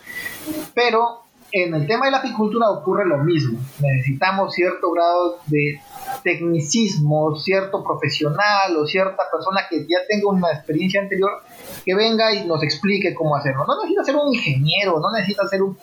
Pero 0.73 1.23
en 1.51 1.73
el 1.75 1.85
tema 1.85 2.05
de 2.05 2.11
la 2.11 2.17
apicultura 2.17 2.69
ocurre 2.69 3.05
lo 3.05 3.19
mismo. 3.19 3.59
Necesitamos 3.79 4.53
cierto 4.53 4.91
grado 4.91 5.39
de 5.47 5.79
tecnicismo, 6.23 7.37
cierto 7.37 7.83
profesional 7.83 8.75
o 8.75 8.87
cierta 8.87 9.23
persona 9.31 9.61
que 9.69 9.81
ya 9.81 9.99
tenga 10.07 10.29
una 10.29 10.51
experiencia 10.51 11.01
anterior 11.01 11.31
que 11.85 11.95
venga 11.95 12.33
y 12.33 12.45
nos 12.45 12.63
explique 12.63 13.13
cómo 13.13 13.35
hacerlo. 13.35 13.65
No 13.67 13.75
necesita 13.77 14.03
ser 14.03 14.15
un 14.15 14.33
ingeniero, 14.33 14.99
no 14.99 15.11
necesita 15.11 15.47
ser 15.47 15.61
un, 15.61 15.77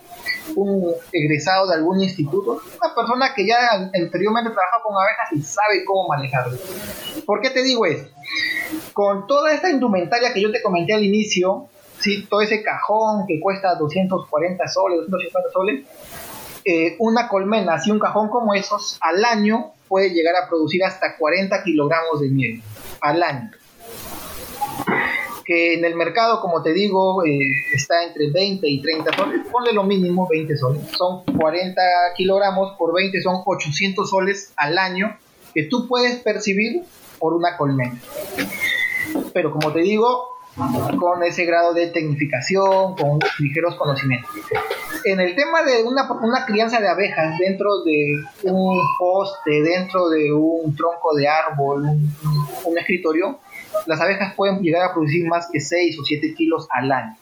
egresado 1.11 1.67
de 1.67 1.75
algún 1.75 2.01
instituto, 2.01 2.61
una 2.81 2.95
persona 2.95 3.33
que 3.35 3.45
ya 3.45 3.57
anteriormente 3.93 4.51
trabaja 4.51 4.77
con 4.83 4.95
abejas 4.95 5.31
y 5.33 5.41
sabe 5.41 5.85
cómo 5.85 6.07
manejarlo. 6.07 6.57
¿Por 7.25 7.41
qué 7.41 7.49
te 7.51 7.63
digo 7.63 7.85
esto? 7.85 8.09
Con 8.93 9.27
toda 9.27 9.53
esta 9.53 9.69
indumentaria 9.69 10.33
que 10.33 10.41
yo 10.41 10.51
te 10.51 10.61
comenté 10.61 10.93
al 10.93 11.03
inicio, 11.03 11.67
¿sí? 11.99 12.25
todo 12.29 12.41
ese 12.41 12.63
cajón 12.63 13.25
que 13.27 13.39
cuesta 13.39 13.75
240 13.75 14.67
soles, 14.67 14.99
250 15.09 15.51
soles, 15.51 15.85
eh, 16.65 16.95
una 16.99 17.27
colmena, 17.27 17.75
así 17.75 17.91
un 17.91 17.99
cajón 17.99 18.29
como 18.29 18.53
esos, 18.53 18.97
al 19.01 19.23
año 19.25 19.71
puede 19.87 20.09
llegar 20.11 20.35
a 20.35 20.47
producir 20.47 20.83
hasta 20.83 21.17
40 21.17 21.63
kilogramos 21.63 22.21
de 22.21 22.29
miel, 22.29 22.61
al 23.01 23.23
año 23.23 23.51
en 25.51 25.83
el 25.85 25.95
mercado, 25.95 26.39
como 26.39 26.61
te 26.61 26.73
digo, 26.73 27.25
eh, 27.25 27.39
está 27.73 28.03
entre 28.05 28.29
20 28.29 28.67
y 28.67 28.81
30 28.81 29.15
soles, 29.15 29.47
ponle 29.51 29.73
lo 29.73 29.83
mínimo 29.83 30.27
20 30.29 30.55
soles, 30.57 30.83
son 30.97 31.23
40 31.25 31.81
kilogramos 32.15 32.73
por 32.77 32.93
20 32.93 33.21
son 33.21 33.41
800 33.45 34.09
soles 34.09 34.53
al 34.55 34.77
año 34.77 35.17
que 35.53 35.63
tú 35.63 35.87
puedes 35.87 36.17
percibir 36.17 36.83
por 37.19 37.33
una 37.33 37.57
colmena. 37.57 37.99
Pero 39.33 39.51
como 39.51 39.71
te 39.73 39.79
digo, 39.79 40.31
con 40.99 41.23
ese 41.23 41.45
grado 41.45 41.73
de 41.73 41.87
tecnificación, 41.87 42.95
con 42.95 43.19
ligeros 43.39 43.75
conocimientos. 43.75 44.29
En 45.05 45.19
el 45.19 45.35
tema 45.35 45.63
de 45.63 45.83
una, 45.83 46.11
una, 46.11 46.45
crianza 46.45 46.79
de 46.79 46.87
abejas 46.87 47.37
dentro 47.39 47.83
de 47.83 48.17
un 48.43 48.79
poste, 48.99 49.61
dentro 49.61 50.09
de 50.09 50.31
un 50.31 50.75
tronco 50.75 51.15
de 51.15 51.27
árbol, 51.27 51.83
un 52.65 52.77
escritorio, 52.77 53.39
las 53.85 53.99
abejas 53.99 54.33
pueden 54.35 54.59
llegar 54.61 54.89
a 54.89 54.93
producir 54.93 55.27
más 55.27 55.49
que 55.51 55.59
6 55.59 55.99
o 55.99 56.03
7 56.03 56.33
kilos 56.35 56.67
al 56.71 56.91
año. 56.91 57.17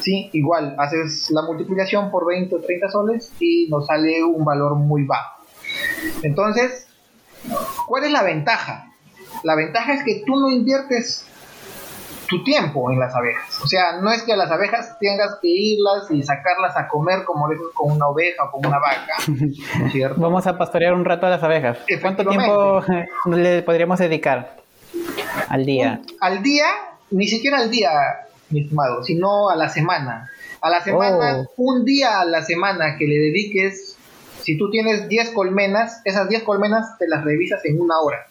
¿Sí? 0.00 0.30
Igual, 0.32 0.76
haces 0.78 1.30
la 1.30 1.42
multiplicación 1.42 2.10
por 2.10 2.26
20 2.26 2.54
o 2.54 2.60
30 2.60 2.90
soles 2.90 3.32
y 3.40 3.68
nos 3.68 3.86
sale 3.86 4.22
un 4.22 4.44
valor 4.44 4.74
muy 4.74 5.04
bajo. 5.04 5.42
Entonces, 6.22 6.86
¿cuál 7.86 8.04
es 8.04 8.10
la 8.10 8.22
ventaja? 8.22 8.92
La 9.42 9.54
ventaja 9.54 9.94
es 9.94 10.04
que 10.04 10.22
tú 10.24 10.36
no 10.36 10.50
inviertes 10.50 11.26
tu 12.28 12.42
tiempo 12.42 12.90
en 12.90 12.98
las 12.98 13.14
abejas. 13.14 13.60
O 13.62 13.66
sea, 13.66 14.00
no 14.00 14.10
es 14.10 14.22
que 14.22 14.32
a 14.32 14.36
las 14.36 14.50
abejas 14.50 14.98
tengas 14.98 15.38
que 15.40 15.48
irlas 15.48 16.10
y 16.10 16.22
sacarlas 16.22 16.76
a 16.76 16.88
comer 16.88 17.24
como 17.24 17.48
con 17.74 17.92
una 17.92 18.08
oveja 18.08 18.44
o 18.44 18.50
con 18.50 18.66
una 18.66 18.78
vaca. 18.78 19.14
¿cierto? 19.90 20.20
Vamos 20.20 20.46
a 20.46 20.58
pastorear 20.58 20.94
un 20.94 21.04
rato 21.04 21.26
a 21.26 21.30
las 21.30 21.42
abejas. 21.42 21.78
¿Cuánto 22.00 22.24
tiempo 22.24 22.82
le 23.26 23.62
podríamos 23.62 23.98
dedicar? 23.98 24.65
Al 25.48 25.64
día. 25.64 26.00
al 26.20 26.42
día, 26.42 26.66
ni 27.10 27.26
siquiera 27.26 27.58
al 27.58 27.70
día, 27.70 27.90
mi 28.50 28.62
estimado, 28.62 29.02
sino 29.02 29.50
a 29.50 29.56
la 29.56 29.68
semana. 29.68 30.30
A 30.60 30.70
la 30.70 30.82
semana, 30.82 31.40
oh. 31.40 31.52
un 31.56 31.84
día 31.84 32.20
a 32.20 32.24
la 32.24 32.42
semana 32.42 32.96
que 32.98 33.06
le 33.06 33.18
dediques, 33.18 33.96
si 34.42 34.56
tú 34.56 34.70
tienes 34.70 35.08
10 35.08 35.30
colmenas, 35.30 36.00
esas 36.04 36.28
10 36.28 36.42
colmenas 36.42 36.98
te 36.98 37.08
las 37.08 37.24
revisas 37.24 37.64
en 37.64 37.80
una 37.80 38.00
hora, 38.00 38.26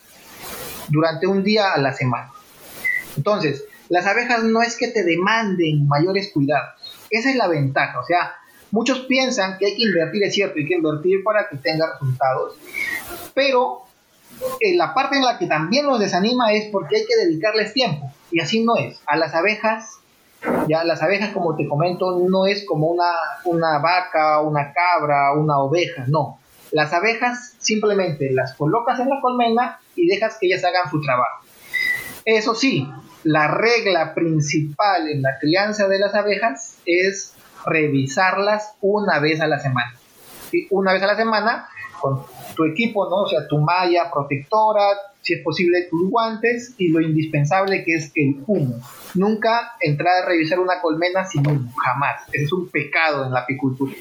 durante 0.90 1.28
un 1.28 1.44
día 1.44 1.72
a 1.72 1.78
la 1.78 1.94
semana. 1.94 2.32
Entonces, 3.16 3.66
las 3.90 4.06
abejas 4.06 4.44
no 4.44 4.62
es 4.62 4.78
que 4.78 4.88
te 4.88 5.04
demanden 5.04 5.88
mayores 5.88 6.32
cuidados, 6.34 6.74
esa 7.10 7.30
es 7.30 7.36
la 7.36 7.48
ventaja, 7.48 8.00
o 8.00 8.06
sea, 8.06 8.34
muchos 8.72 9.02
piensan 9.02 9.58
que 9.58 9.68
hay 9.68 9.76
que 9.76 9.84
invertir, 9.84 10.24
es 10.24 10.34
cierto, 10.34 10.56
hay 10.58 10.66
que 10.66 10.76
invertir 10.76 11.24
para 11.24 11.48
que 11.48 11.58
tenga 11.58 11.94
resultados, 11.94 12.58
pero 13.34 13.84
la 14.76 14.94
parte 14.94 15.18
en 15.18 15.24
la 15.24 15.38
que 15.38 15.48
también 15.48 15.86
nos 15.86 16.00
desanima 16.00 16.52
es 16.54 16.70
porque 16.72 16.98
hay 16.98 17.06
que 17.06 17.16
dedicarles 17.16 17.74
tiempo. 17.74 18.12
Y 18.32 18.40
así 18.40 18.64
no 18.64 18.76
es. 18.76 19.00
A 19.06 19.16
las 19.16 19.34
abejas, 19.34 20.00
ya 20.68 20.84
las 20.84 21.02
abejas, 21.02 21.32
como 21.34 21.56
te 21.56 21.68
comento, 21.68 22.20
no 22.28 22.46
es 22.46 22.66
como 22.66 22.88
una, 22.88 23.12
una 23.46 23.80
vaca, 23.80 24.42
una 24.42 24.74
cabra, 24.74 25.34
una 25.34 25.60
oveja, 25.60 26.06
no. 26.08 26.40
Las 26.72 26.94
abejas 26.94 27.56
simplemente 27.60 28.32
las 28.32 28.54
colocas 28.56 29.00
en 29.00 29.10
la 29.10 29.22
colmena 29.22 29.80
y 29.96 30.08
dejas 30.08 30.38
que 30.40 30.48
ellas 30.48 30.64
hagan 30.64 30.90
su 30.90 31.02
trabajo. 31.02 31.46
Eso 32.26 32.56
sí, 32.56 32.90
la 33.24 33.48
regla 33.48 34.14
principal 34.14 35.08
en 35.10 35.22
la 35.22 35.38
crianza 35.40 35.88
de 35.88 36.00
las 36.00 36.14
abejas 36.14 36.80
es 36.86 37.34
revisarlas 37.66 38.74
una 38.82 39.20
vez 39.20 39.42
a 39.42 39.48
la 39.48 39.60
semana. 39.60 39.96
Una 40.70 40.94
vez 40.94 41.04
a 41.04 41.08
la 41.08 41.16
semana 41.16 41.68
con 42.00 42.24
tu 42.56 42.64
equipo, 42.66 43.10
¿no? 43.10 43.24
O 43.24 43.28
sea, 43.28 43.48
tu 43.48 43.60
malla 43.60 44.10
protectora, 44.12 44.82
si 45.22 45.34
es 45.34 45.42
posible 45.44 45.88
tus 45.90 46.10
guantes 46.10 46.76
y 46.78 46.90
lo 46.90 47.02
indispensable 47.02 47.84
que 47.84 47.96
es 47.96 48.12
el 48.16 48.44
humo. 48.46 48.80
Nunca 49.16 49.74
entrar 49.80 50.24
a 50.24 50.26
revisar 50.26 50.60
una 50.60 50.80
colmena 50.82 51.26
sin 51.26 51.48
humo, 51.48 51.72
jamás. 51.84 52.22
Es 52.32 52.54
un 52.54 52.70
pecado 52.70 53.26
en 53.26 53.32
la 53.32 53.42
apicultura. 53.42 53.94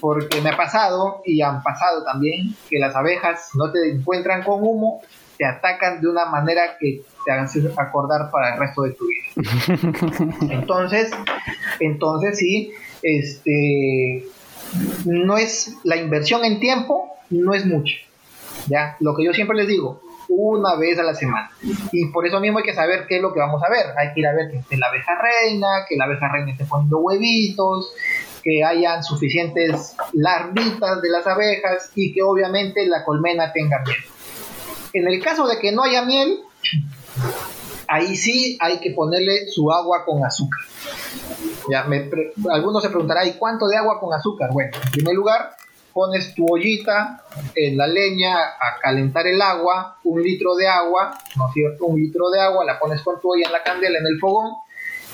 Porque 0.00 0.40
me 0.40 0.50
ha 0.50 0.56
pasado 0.56 1.20
y 1.26 1.42
han 1.42 1.62
pasado 1.62 2.04
también 2.04 2.54
que 2.70 2.78
las 2.78 2.96
abejas 2.96 3.50
no 3.54 3.70
te 3.70 3.90
encuentran 3.90 4.42
con 4.42 4.62
humo, 4.62 5.02
te 5.36 5.44
atacan 5.44 6.00
de 6.00 6.08
una 6.08 6.24
manera 6.26 6.78
que 6.78 7.02
te 7.24 7.32
hagan 7.32 7.48
acordar 7.76 8.30
para 8.30 8.54
el 8.54 8.60
resto 8.60 8.82
de 8.82 8.92
tu 8.92 9.06
vida. 9.06 9.20
Entonces, 10.50 11.10
entonces 11.80 12.38
sí, 12.38 12.72
este 13.02 14.24
no 15.04 15.38
es 15.38 15.76
la 15.84 15.96
inversión 15.96 16.44
en 16.44 16.60
tiempo 16.60 17.10
no 17.30 17.54
es 17.54 17.64
mucho. 17.66 17.96
¿ya? 18.66 18.96
Lo 19.00 19.14
que 19.14 19.24
yo 19.24 19.32
siempre 19.32 19.56
les 19.56 19.68
digo, 19.68 20.02
una 20.28 20.76
vez 20.76 20.98
a 20.98 21.02
la 21.02 21.14
semana. 21.14 21.50
Y 21.92 22.06
por 22.06 22.26
eso 22.26 22.40
mismo 22.40 22.58
hay 22.58 22.64
que 22.64 22.74
saber 22.74 23.06
qué 23.08 23.16
es 23.16 23.22
lo 23.22 23.32
que 23.32 23.40
vamos 23.40 23.62
a 23.62 23.70
ver. 23.70 23.86
Hay 23.98 24.12
que 24.12 24.20
ir 24.20 24.26
a 24.26 24.32
ver 24.32 24.50
que 24.50 24.58
esté 24.58 24.76
la 24.76 24.88
abeja 24.88 25.12
reina, 25.20 25.84
que 25.88 25.96
la 25.96 26.04
abeja 26.04 26.28
reina 26.28 26.52
esté 26.52 26.64
poniendo 26.64 26.98
huevitos, 26.98 27.92
que 28.42 28.64
hayan 28.64 29.02
suficientes 29.02 29.96
larvitas 30.12 31.02
de 31.02 31.10
las 31.10 31.26
abejas 31.26 31.90
y 31.94 32.12
que 32.12 32.22
obviamente 32.22 32.86
la 32.86 33.04
colmena 33.04 33.52
tenga 33.52 33.82
miel. 33.84 33.98
En 34.92 35.08
el 35.08 35.22
caso 35.22 35.46
de 35.46 35.58
que 35.58 35.72
no 35.72 35.82
haya 35.82 36.02
miel, 36.02 36.40
ahí 37.90 38.16
sí 38.16 38.56
hay 38.60 38.78
que 38.78 38.92
ponerle 38.92 39.48
su 39.48 39.70
agua 39.70 40.04
con 40.04 40.24
azúcar. 40.24 40.60
Ya, 41.68 41.86
algunos 42.50 42.82
se 42.82 42.88
preguntarán, 42.88 43.26
¿y 43.26 43.32
cuánto 43.32 43.66
de 43.66 43.76
agua 43.76 43.98
con 43.98 44.14
azúcar? 44.14 44.50
Bueno, 44.52 44.70
en 44.82 44.90
primer 44.92 45.14
lugar, 45.14 45.56
pones 45.92 46.32
tu 46.34 46.46
ollita 46.48 47.24
en 47.54 47.76
la 47.76 47.88
leña 47.88 48.36
a 48.38 48.78
calentar 48.80 49.26
el 49.26 49.42
agua, 49.42 49.98
un 50.04 50.22
litro 50.22 50.54
de 50.54 50.68
agua, 50.68 51.18
¿no 51.36 51.48
es 51.48 51.52
cierto? 51.52 51.86
Un 51.86 52.00
litro 52.00 52.30
de 52.30 52.40
agua, 52.40 52.64
la 52.64 52.78
pones 52.78 53.02
con 53.02 53.20
tu 53.20 53.32
olla 53.32 53.46
en 53.46 53.52
la 53.52 53.62
candela, 53.64 53.98
en 53.98 54.06
el 54.06 54.20
fogón, 54.20 54.52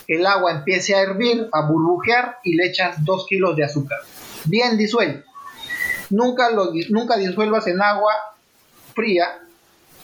el 0.07 0.27
agua 0.27 0.53
empiece 0.53 0.95
a 0.95 1.01
hervir, 1.01 1.49
a 1.53 1.62
burbujear 1.62 2.39
y 2.45 2.57
le 2.57 2.67
echas 2.67 3.03
dos 3.05 3.27
kilos 3.27 3.57
de 3.57 3.65
azúcar. 3.65 3.99
Bien 4.45 4.77
disuelto. 4.77 5.27
Nunca, 6.11 6.51
lo, 6.51 6.73
nunca 6.91 7.17
disuelvas 7.17 7.67
en 7.69 7.81
agua 7.81 8.12
fría, 8.95 9.46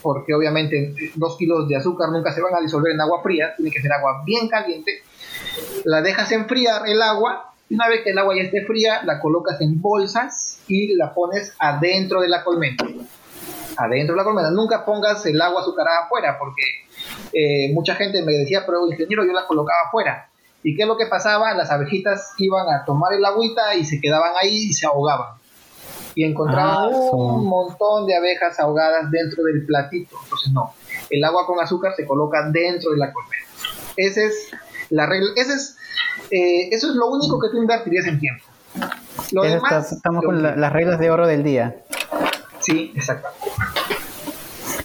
porque 0.02 0.34
obviamente 0.34 0.94
dos 1.14 1.36
kilos 1.36 1.68
de 1.68 1.76
azúcar 1.76 2.10
nunca 2.10 2.32
se 2.32 2.40
van 2.40 2.54
a 2.54 2.60
disolver 2.60 2.92
en 2.92 3.00
agua 3.00 3.22
fría, 3.22 3.54
tiene 3.56 3.70
que 3.70 3.80
ser 3.80 3.92
agua 3.92 4.22
bien 4.24 4.48
caliente. 4.48 5.02
La 5.84 6.02
dejas 6.02 6.32
enfriar 6.32 6.88
el 6.88 7.00
agua, 7.02 7.54
y 7.68 7.74
una 7.74 7.88
vez 7.88 8.02
que 8.02 8.10
el 8.10 8.18
agua 8.18 8.34
ya 8.36 8.42
esté 8.42 8.64
fría, 8.64 9.02
la 9.04 9.20
colocas 9.20 9.60
en 9.60 9.80
bolsas 9.80 10.60
y 10.68 10.94
la 10.94 11.14
pones 11.14 11.54
adentro 11.58 12.20
de 12.20 12.28
la 12.28 12.44
colmena. 12.44 12.76
Adentro 13.76 14.14
de 14.14 14.18
la 14.18 14.24
colmena. 14.24 14.50
Nunca 14.50 14.84
pongas 14.84 15.24
el 15.26 15.40
agua 15.40 15.62
azucarada 15.62 16.04
afuera, 16.04 16.36
porque 16.38 16.62
eh, 17.32 17.72
mucha 17.72 17.94
gente 17.94 18.22
me 18.22 18.32
decía, 18.32 18.64
pero 18.66 18.86
ingeniero, 18.86 19.24
yo 19.24 19.32
la 19.32 19.46
colocaba 19.46 19.88
afuera. 19.88 20.28
¿Y 20.62 20.76
qué 20.76 20.82
es 20.82 20.88
lo 20.88 20.96
que 20.96 21.06
pasaba? 21.06 21.54
Las 21.54 21.70
abejitas 21.70 22.34
iban 22.38 22.68
a 22.68 22.84
tomar 22.84 23.12
el 23.14 23.24
agüita 23.24 23.74
y 23.74 23.84
se 23.84 24.00
quedaban 24.00 24.32
ahí 24.40 24.68
y 24.68 24.72
se 24.72 24.86
ahogaban. 24.86 25.41
Y 26.14 26.25
encontraban 26.25 26.92
ah, 26.92 27.11
un 27.12 27.46
montón 27.46 28.07
de 28.07 28.16
abejas 28.16 28.59
ahogadas 28.61 29.11
dentro 29.11 29.44
del 29.44 29.64
platito. 29.64 30.16
Entonces, 30.22 30.53
no. 30.53 30.75
El 31.11 31.25
agua 31.25 31.46
con 31.46 31.59
azúcar 31.61 31.92
se 31.96 32.07
coloca 32.07 32.51
dentro 32.51 32.90
de 32.90 32.98
la 32.98 33.12
colmena. 33.12 33.46
Esa 33.96 34.22
es 34.25 34.51
la 34.90 35.07
regla. 35.07 35.31
Ese 35.37 35.55
es, 35.55 35.77
eh, 36.31 36.68
eso 36.70 36.90
es 36.90 36.94
lo 36.94 37.11
único 37.11 37.38
que 37.38 37.48
tú 37.51 37.59
invertirías 37.59 38.07
en 38.07 38.20
tiempo. 38.20 38.44
Lo 39.33 39.42
demás, 39.42 39.92
estamos 39.92 40.25
con 40.25 40.42
las 40.42 40.72
reglas 40.72 40.98
de 40.98 41.11
oro 41.11 41.27
del 41.27 41.42
día. 41.42 41.77
Sí, 42.61 42.92
exacto. 42.94 43.29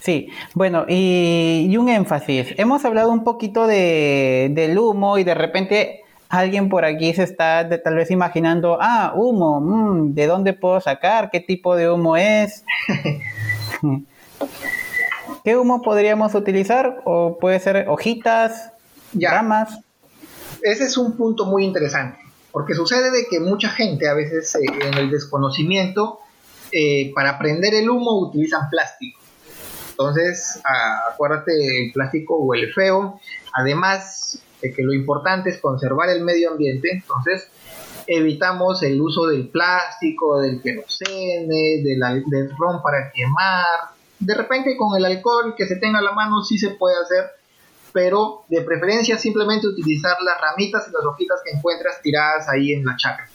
Sí, 0.01 0.29
bueno, 0.53 0.85
y, 0.87 1.75
un 1.77 1.89
énfasis. 1.89 2.53
Hemos 2.57 2.85
hablado 2.85 3.11
un 3.11 3.25
poquito 3.25 3.67
de, 3.67 4.49
del 4.53 4.79
humo 4.79 5.17
y 5.17 5.25
de 5.25 5.33
repente 5.33 6.05
alguien 6.29 6.69
por 6.69 6.85
aquí 6.85 7.13
se 7.13 7.23
está 7.23 7.67
tal 7.83 7.95
vez 7.95 8.11
imaginando, 8.11 8.77
ah, 8.81 9.13
humo, 9.15 9.59
mm, 9.59 10.13
¿de 10.13 10.27
dónde 10.27 10.53
puedo 10.53 10.79
sacar? 10.81 11.29
¿Qué 11.31 11.39
tipo 11.39 11.75
de 11.75 11.89
humo 11.89 12.17
es? 12.17 12.63
¿Qué 15.43 15.55
humo 15.55 15.81
podríamos 15.81 16.35
utilizar? 16.35 17.01
¿O 17.05 17.37
puede 17.39 17.59
ser 17.59 17.87
hojitas, 17.87 18.71
ramas? 19.13 19.79
Ese 20.61 20.85
es 20.85 20.97
un 20.97 21.15
punto 21.15 21.45
muy 21.45 21.63
interesante, 21.63 22.19
porque 22.51 22.73
sucede 22.73 23.11
de 23.11 23.27
que 23.29 23.39
mucha 23.39 23.69
gente 23.69 24.09
a 24.09 24.13
veces 24.13 24.55
eh, 24.55 24.65
en 24.81 24.97
el 24.97 25.09
desconocimiento, 25.09 26.19
eh, 26.71 27.13
para 27.15 27.37
prender 27.37 27.73
el 27.73 27.89
humo 27.89 28.19
utilizan 28.19 28.69
plástico. 28.69 29.21
Entonces, 29.91 30.61
acuérdate, 31.11 31.85
el 31.85 31.91
plástico 31.91 32.37
huele 32.37 32.71
feo. 32.71 33.19
Además 33.53 34.43
de 34.61 34.73
que 34.73 34.83
lo 34.83 34.93
importante 34.93 35.49
es 35.49 35.59
conservar 35.59 36.09
el 36.09 36.23
medio 36.23 36.51
ambiente, 36.51 36.89
entonces 36.91 37.49
evitamos 38.07 38.81
el 38.83 38.99
uso 39.01 39.27
del 39.27 39.49
plástico, 39.49 40.39
del 40.39 40.61
querosene, 40.61 41.83
del, 41.83 42.01
ron 42.57 42.81
para 42.81 43.11
quemar. 43.11 43.65
De 44.19 44.33
repente 44.33 44.75
con 44.77 44.97
el 44.97 45.05
alcohol 45.05 45.53
que 45.55 45.67
se 45.67 45.75
tenga 45.75 45.99
a 45.99 46.01
la 46.01 46.13
mano 46.13 46.43
sí 46.43 46.57
se 46.57 46.71
puede 46.71 46.95
hacer, 46.95 47.25
pero 47.93 48.45
de 48.47 48.61
preferencia 48.61 49.17
simplemente 49.17 49.67
utilizar 49.67 50.17
las 50.21 50.39
ramitas 50.39 50.87
y 50.87 50.91
las 50.91 51.05
hojitas 51.05 51.41
que 51.43 51.57
encuentras 51.57 52.01
tiradas 52.01 52.47
ahí 52.49 52.73
en 52.73 52.85
la 52.85 52.95
chacra. 52.95 53.29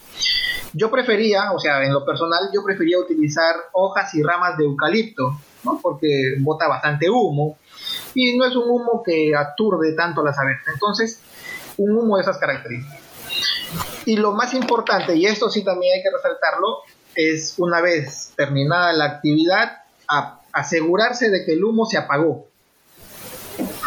Yo 0.75 0.91
prefería, 0.91 1.53
o 1.53 1.59
sea, 1.59 1.85
en 1.85 1.93
lo 1.93 2.05
personal, 2.05 2.49
yo 2.53 2.65
prefería 2.65 2.99
utilizar 2.99 3.55
hojas 3.73 4.15
y 4.15 4.23
ramas 4.23 4.57
de 4.57 4.65
eucalipto, 4.65 5.39
porque 5.83 6.37
bota 6.41 6.67
bastante 6.67 7.11
humo 7.11 7.59
y 8.15 8.37
no 8.37 8.47
es 8.47 8.57
un 8.57 8.71
humo 8.71 9.03
que 9.05 9.35
aturde 9.37 9.95
tanto 9.95 10.23
las 10.23 10.39
abejas. 10.39 10.67
Entonces, 10.73 11.21
un 11.79 11.97
humo 11.97 12.17
de 12.17 12.23
esas 12.23 12.39
características. 12.39 13.01
Y 14.05 14.17
lo 14.17 14.33
más 14.33 14.55
importante, 14.55 15.15
y 15.15 15.27
esto 15.27 15.51
sí 15.51 15.63
también 15.63 15.95
hay 15.97 16.03
que 16.03 16.11
resaltarlo, 16.11 16.79
es 17.15 17.55
una 17.59 17.81
vez 17.81 18.33
terminada 18.37 18.93
la 18.93 19.05
actividad, 19.05 19.83
asegurarse 20.53 21.31
de 21.31 21.45
que 21.45 21.53
el 21.53 21.65
humo 21.65 21.87
se 21.87 21.99
apagó. 21.99 22.47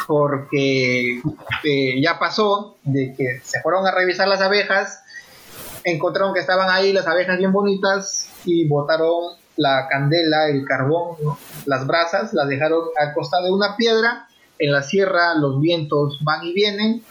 Porque 0.08 1.22
eh, 1.64 2.02
ya 2.02 2.20
pasó 2.20 2.78
de 2.84 3.14
que 3.16 3.42
se 3.44 3.62
fueron 3.62 3.88
a 3.88 3.92
revisar 3.92 4.28
las 4.28 4.42
abejas, 4.42 5.04
encontraron 5.84 6.34
que 6.34 6.40
estaban 6.40 6.70
ahí 6.70 6.94
las 6.94 7.08
abejas 7.08 7.38
bien 7.38 7.52
bonitas 7.52 8.30
y 8.46 8.68
botaron 8.68 9.36
la 9.58 9.88
candela, 9.90 10.50
el 10.50 10.66
carbón, 10.66 11.18
las 11.66 11.88
brasas, 11.88 12.34
las 12.34 12.48
dejaron 12.48 12.84
al 13.00 13.14
costado 13.14 13.46
de 13.46 13.52
una 13.52 13.76
piedra. 13.76 14.28
En 14.58 14.72
la 14.72 14.84
sierra 14.84 15.36
los 15.36 15.60
vientos 15.60 16.20
van 16.24 16.46
y 16.46 16.54
vienen. 16.54 17.04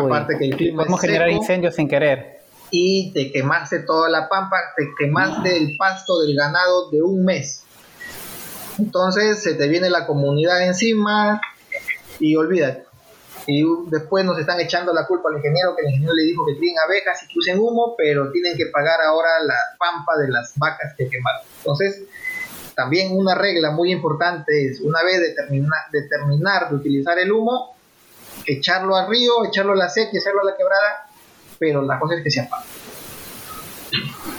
aparte 0.00 0.36
que 0.38 0.46
el 0.46 0.56
clima 0.56 0.78
podemos 0.78 1.00
generar 1.00 1.30
incendios 1.30 1.74
sin 1.74 1.88
querer. 1.88 2.40
Y 2.70 3.12
te 3.12 3.30
quemaste 3.30 3.80
toda 3.80 4.08
la 4.08 4.28
pampa, 4.28 4.56
te 4.76 4.88
quemaste 4.98 5.56
el 5.56 5.76
pasto 5.76 6.20
del 6.20 6.34
ganado 6.34 6.90
de 6.90 7.02
un 7.02 7.24
mes. 7.24 7.62
Entonces 8.78 9.40
se 9.40 9.54
te 9.54 9.68
viene 9.68 9.88
la 9.88 10.06
comunidad 10.06 10.66
encima 10.66 11.40
y 12.18 12.34
olvídate 12.34 12.93
y 13.46 13.62
después 13.90 14.24
nos 14.24 14.38
están 14.38 14.60
echando 14.60 14.92
la 14.92 15.06
culpa 15.06 15.28
al 15.28 15.36
ingeniero 15.36 15.74
que 15.76 15.82
el 15.82 15.88
ingeniero 15.88 16.14
le 16.14 16.24
dijo 16.24 16.46
que 16.46 16.54
tienen 16.54 16.78
abejas 16.78 17.22
y 17.22 17.28
que 17.28 17.38
usen 17.38 17.58
humo, 17.58 17.94
pero 17.96 18.30
tienen 18.30 18.56
que 18.56 18.66
pagar 18.66 19.00
ahora 19.02 19.28
la 19.44 19.56
pampa 19.78 20.16
de 20.18 20.28
las 20.30 20.52
vacas 20.56 20.94
que 20.96 21.08
quemaron. 21.08 21.42
Entonces, 21.58 22.04
también 22.74 23.16
una 23.16 23.34
regla 23.34 23.70
muy 23.70 23.92
importante 23.92 24.66
es, 24.66 24.80
una 24.80 25.02
vez 25.02 25.20
de, 25.20 25.28
de 25.28 26.08
terminar 26.08 26.70
de 26.70 26.76
utilizar 26.76 27.18
el 27.18 27.32
humo, 27.32 27.76
echarlo 28.46 28.96
al 28.96 29.08
río, 29.08 29.44
echarlo 29.46 29.72
a 29.72 29.76
la 29.76 29.88
sequía, 29.88 30.20
echarlo 30.20 30.40
a 30.40 30.44
la 30.44 30.56
quebrada, 30.56 31.06
pero 31.58 31.82
la 31.82 31.98
cosa 31.98 32.16
es 32.16 32.24
que 32.24 32.30
se 32.30 32.40
apaga. 32.40 32.64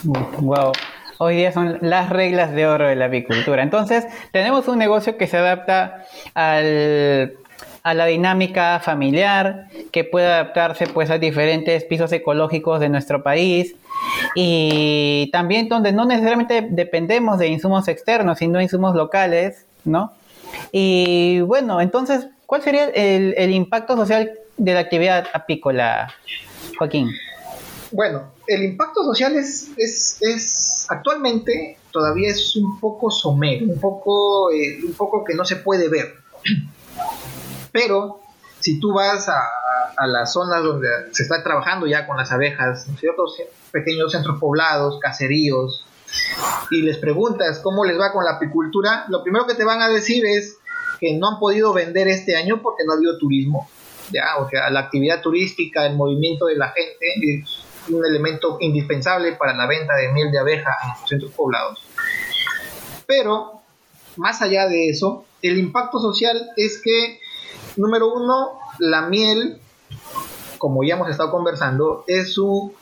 Wow. 0.03 0.73
Hoy 1.17 1.37
día 1.37 1.51
son 1.53 1.77
las 1.81 2.09
reglas 2.09 2.51
de 2.51 2.67
oro 2.67 2.87
de 2.87 2.95
la 2.95 3.05
apicultura. 3.05 3.63
Entonces, 3.63 4.05
tenemos 4.31 4.67
un 4.67 4.77
negocio 4.77 5.17
que 5.17 5.27
se 5.27 5.37
adapta 5.37 6.05
al 6.33 7.37
a 7.86 7.93
la 7.93 8.08
dinámica 8.08 8.80
familiar, 8.80 9.67
que 9.91 10.04
puede 10.04 10.26
adaptarse 10.26 10.88
pues 10.88 11.12
a 11.12 11.19
diferentes 11.19 11.84
pisos 11.84 12.12
ecológicos 12.12 12.80
de 12.80 12.89
nuestro 12.89 13.21
país 13.21 13.76
y 14.34 15.30
también 15.32 15.69
donde 15.69 15.91
no 15.91 16.06
necesariamente 16.06 16.67
dependemos 16.67 17.38
de 17.38 17.48
insumos 17.48 17.88
externos, 17.88 18.39
sino 18.39 18.60
insumos 18.60 18.95
locales, 18.95 19.67
¿no? 19.84 20.13
Y 20.71 21.41
bueno, 21.41 21.80
entonces, 21.80 22.28
¿cuál 22.48 22.63
sería 22.63 22.86
el, 22.88 23.52
impacto 23.52 23.95
social 23.95 24.32
de 24.58 24.74
la 24.74 24.80
actividad 24.80 25.28
apícola, 25.32 26.12
Joaquín? 26.80 27.12
Bueno, 27.91 28.32
el 28.48 28.63
impacto 28.63 29.04
social 29.04 29.36
es, 29.36 29.69
es, 29.78 30.88
actualmente 30.89 31.78
todavía 31.91 32.32
es 32.32 32.56
un 32.56 32.80
poco 32.80 33.12
somero, 33.12 33.67
un 33.67 33.80
poco, 33.80 34.50
eh, 34.50 34.80
un 34.84 34.93
poco 34.93 35.24
que 35.24 35.36
no 35.36 35.45
se 35.45 35.58
puede 35.58 35.88
ver. 35.88 36.15
Pero 37.75 38.21
si 38.61 38.79
tú 38.79 38.93
vas 38.93 39.27
a, 39.27 40.07
las 40.07 40.31
zonas 40.31 40.63
donde 40.63 40.88
se 41.11 41.23
está 41.23 41.43
trabajando 41.43 41.88
ya 41.88 42.07
con 42.07 42.15
las 42.15 42.31
abejas, 42.31 42.88
ciertos 42.97 43.35
pequeños 43.69 44.13
centros 44.13 44.39
poblados, 44.39 44.97
caseríos, 45.01 45.85
y 46.71 46.83
les 46.83 46.97
preguntas 46.97 47.59
cómo 47.59 47.83
les 47.83 47.99
va 47.99 48.13
con 48.13 48.23
la 48.23 48.38
apicultura, 48.38 49.03
lo 49.09 49.23
primero 49.23 49.45
que 49.45 49.55
te 49.55 49.65
van 49.65 49.81
a 49.81 49.89
decir 49.89 50.25
es 50.25 50.57
que 51.01 51.17
no 51.17 51.33
han 51.33 51.39
podido 51.39 51.73
vender 51.73 52.07
este 52.07 52.38
año 52.38 52.61
porque 52.61 52.85
no 52.85 52.93
ha 52.93 52.95
habido 52.95 53.17
turismo. 53.17 53.69
Ya, 54.09 54.38
o 54.38 54.49
sea, 54.49 54.69
la 54.69 54.79
actividad 54.79 55.21
turística, 55.21 55.85
el 55.85 55.97
movimiento 55.97 56.45
de 56.45 56.55
la 56.55 56.69
gente 56.69 57.05
es 57.25 57.59
un 57.89 58.05
elemento 58.05 58.55
indispensable 58.61 59.33
para 59.33 59.53
la 59.53 59.67
venta 59.67 59.97
de 59.97 60.13
miel 60.13 60.31
de 60.31 60.39
abeja 60.39 60.77
en 60.81 61.01
los 61.01 61.09
centros 61.09 61.31
poblados. 61.31 61.83
Pero, 63.05 63.59
más 64.15 64.41
allá 64.41 64.65
de 64.69 64.88
eso, 64.88 65.25
el 65.41 65.57
impacto 65.57 65.99
social 65.99 66.51
es 66.55 66.81
que 66.81 67.19
Número 67.77 68.13
uno, 68.13 68.60
la 68.79 69.03
miel, 69.03 69.60
como 70.58 70.84
ya 70.84 70.95
hemos 70.95 71.10
estado 71.10 71.31
conversando, 71.31 72.03
es 72.08 72.38
un, 72.38 72.73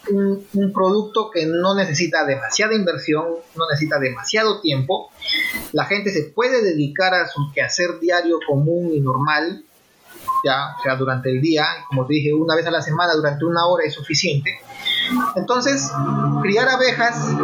producto 0.73 1.31
que 1.31 1.45
no 1.45 1.75
necesita 1.75 2.25
demasiada 2.25 2.75
inversión, 2.75 3.25
no 3.55 3.65
necesita 3.69 3.99
demasiado 3.99 4.61
tiempo. 4.61 5.11
La 5.71 5.85
gente 5.85 6.11
se 6.11 6.23
puede 6.23 6.63
dedicar 6.63 7.13
a 7.13 7.27
su 7.27 7.51
quehacer 7.53 7.99
diario 7.99 8.39
común 8.47 8.91
y 8.93 8.99
normal, 8.99 9.63
ya, 10.45 10.75
sea, 10.83 10.95
durante 10.95 11.29
el 11.29 11.41
día, 11.41 11.65
como 11.87 12.05
te 12.05 12.13
dije, 12.13 12.33
una 12.33 12.55
vez 12.55 12.67
a 12.67 12.71
la 12.71 12.81
semana, 12.81 13.13
durante 13.13 13.45
una 13.45 13.65
hora 13.65 13.85
es 13.85 13.93
suficiente. 13.93 14.59
Entonces, 15.35 15.91
criar 16.41 16.69
abejas, 16.69 17.35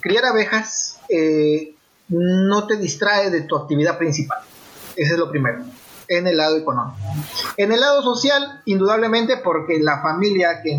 criar 0.00 0.24
abejas 0.26 0.98
eh, 1.08 1.74
no 2.08 2.66
te 2.66 2.76
distrae 2.76 3.30
de 3.30 3.42
tu 3.42 3.56
actividad 3.56 3.98
principal 3.98 4.40
Ese 4.96 5.12
es 5.12 5.18
lo 5.18 5.30
primero, 5.30 5.64
en 6.08 6.26
el 6.26 6.36
lado 6.36 6.56
económico. 6.56 6.98
En 7.56 7.72
el 7.72 7.80
lado 7.80 8.02
social, 8.02 8.62
indudablemente 8.64 9.36
porque 9.38 9.78
la 9.78 10.00
familia 10.00 10.62
que... 10.62 10.78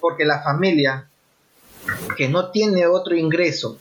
Porque 0.00 0.24
la 0.24 0.42
familia 0.42 1.08
que 2.16 2.28
no 2.28 2.50
tiene 2.50 2.86
otro 2.86 3.16
ingreso 3.16 3.78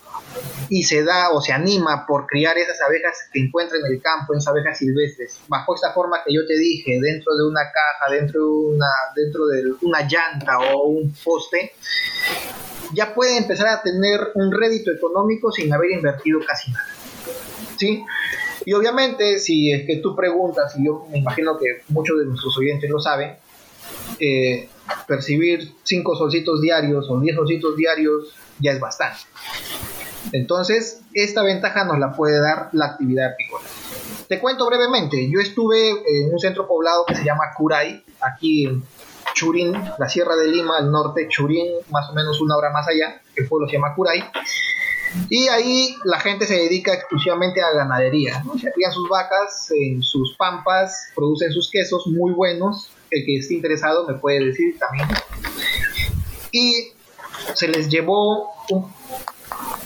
y 0.70 0.84
se 0.84 1.04
da 1.04 1.32
o 1.32 1.42
se 1.42 1.52
anima 1.52 2.06
por 2.08 2.26
criar 2.26 2.58
esas 2.58 2.80
abejas 2.82 3.18
que 3.32 3.42
encuentra 3.42 3.78
en 3.78 3.94
el 3.94 4.02
campo, 4.02 4.34
esas 4.34 4.48
abejas 4.48 4.78
silvestres, 4.78 5.40
bajo 5.48 5.76
esta 5.76 5.92
forma 5.92 6.20
que 6.26 6.34
yo 6.34 6.46
te 6.48 6.58
dije, 6.58 7.00
dentro 7.02 7.36
de 7.36 7.48
una 7.48 7.62
caja, 7.64 8.12
dentro 8.12 8.40
de 8.40 8.76
una, 8.76 8.88
dentro 9.16 9.48
de 9.48 9.64
una 9.82 10.02
llanta 10.08 10.60
o 10.60 10.88
un 10.88 11.14
poste, 11.24 11.74
ya 12.94 13.14
puede 13.14 13.38
empezar 13.38 13.68
a 13.68 13.82
tener 13.82 14.20
un 14.36 14.52
rédito 14.52 14.92
económico 14.92 15.52
sin 15.52 15.72
haber 15.74 15.92
invertido 15.92 16.40
casi 16.46 16.72
nada. 16.72 16.86
¿Sí? 17.78 18.04
Y 18.66 18.74
obviamente, 18.74 19.40
si 19.40 19.72
es 19.72 19.86
que 19.86 19.98
tú 19.98 20.16
preguntas, 20.16 20.76
y 20.78 20.86
yo 20.86 21.08
me 21.10 21.18
imagino 21.18 21.58
que 21.58 21.82
muchos 21.90 22.20
de 22.20 22.26
nuestros 22.26 22.58
oyentes 22.58 22.90
lo 22.90 23.00
saben, 23.00 23.36
eh, 24.20 24.70
percibir 25.08 25.74
5 25.84 26.16
solcitos 26.16 26.62
diarios 26.62 27.10
o 27.10 27.20
10 27.20 27.36
solcitos 27.36 27.76
diarios 27.76 28.36
ya 28.60 28.72
es 28.72 28.80
bastante. 28.80 29.20
Entonces, 30.34 31.02
esta 31.14 31.44
ventaja 31.44 31.84
nos 31.86 31.98
la 31.98 32.16
puede 32.16 32.40
dar 32.40 32.70
la 32.74 32.86
actividad 32.86 33.34
apícola. 33.34 33.66
Te 34.28 34.40
cuento 34.40 34.68
brevemente, 34.68 35.30
yo 35.30 35.40
estuve 35.40 35.90
en 35.90 36.32
un 36.32 36.40
centro 36.40 36.68
poblado 36.68 37.06
que 37.06 37.16
se 37.16 37.24
llama 37.24 37.46
Curay, 37.58 38.04
aquí 38.22 38.66
en 38.66 38.84
Churín, 39.34 39.74
la 39.98 40.10
Sierra 40.10 40.36
de 40.36 40.48
Lima, 40.48 40.78
al 40.78 40.92
norte, 40.92 41.28
Churín, 41.28 41.68
más 41.90 42.10
o 42.10 42.14
menos 42.14 42.42
una 42.42 42.56
hora 42.58 42.70
más 42.72 42.88
allá, 42.88 43.22
el 43.36 43.48
pueblo 43.48 43.68
se 43.68 43.74
llama 43.74 43.96
Curay. 43.96 44.24
Y 45.30 45.48
ahí 45.50 45.96
la 46.06 46.20
gente 46.20 46.46
se 46.46 46.56
dedica 46.56 46.94
exclusivamente 46.94 47.62
a 47.62 47.72
ganadería, 47.72 48.44
Se 48.60 48.72
crían 48.72 48.92
sus 48.92 49.10
vacas 49.10 49.70
en 49.72 50.02
sus 50.02 50.36
pampas, 50.38 51.10
producen 51.16 51.52
sus 51.52 51.70
quesos 51.70 52.08
muy 52.08 52.32
buenos. 52.32 52.92
El 53.10 53.26
que 53.26 53.38
esté 53.38 53.56
interesado 53.56 54.08
me 54.08 54.14
puede 54.16 54.46
decir 54.46 54.78
también. 54.80 55.08
Y 56.52 56.94
se 57.56 57.68
les 57.68 57.90
llevó, 57.90 58.52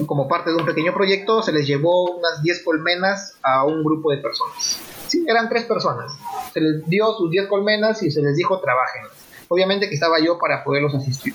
como 0.06 0.28
parte 0.28 0.52
de 0.52 0.58
un 0.58 0.66
pequeño 0.66 0.94
proyecto, 0.94 1.42
se 1.42 1.52
les 1.52 1.66
llevó 1.66 2.18
unas 2.18 2.44
10 2.44 2.64
colmenas 2.64 3.38
a 3.42 3.64
un 3.66 3.84
grupo 3.84 4.12
de 4.12 4.18
personas. 4.18 4.80
Eran 5.28 5.50
tres 5.50 5.66
personas. 5.66 6.12
Se 6.54 6.62
les 6.62 6.86
dio 6.88 7.14
sus 7.14 7.32
10 7.32 7.48
colmenas 7.48 8.04
y 8.04 8.12
se 8.12 8.22
les 8.22 8.36
dijo 8.36 8.60
trabajen. 8.60 9.04
Obviamente 9.48 9.88
que 9.90 9.96
estaba 9.96 10.20
yo 10.20 10.38
para 10.40 10.64
poderlos 10.64 10.96
asistir 10.96 11.34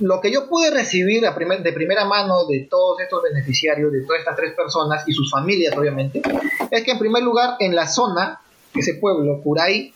lo 0.00 0.20
que 0.20 0.30
yo 0.30 0.48
pude 0.48 0.70
recibir 0.70 1.22
de 1.22 1.72
primera 1.72 2.04
mano 2.04 2.46
de 2.46 2.66
todos 2.70 3.00
estos 3.00 3.22
beneficiarios, 3.22 3.92
de 3.92 4.02
todas 4.02 4.20
estas 4.20 4.36
tres 4.36 4.54
personas 4.54 5.02
y 5.06 5.12
sus 5.12 5.30
familias, 5.30 5.76
obviamente, 5.76 6.22
es 6.70 6.82
que 6.84 6.92
en 6.92 6.98
primer 6.98 7.22
lugar, 7.22 7.56
en 7.58 7.74
la 7.74 7.88
zona, 7.88 8.40
ese 8.74 8.94
pueblo, 8.94 9.40
Curay, 9.42 9.92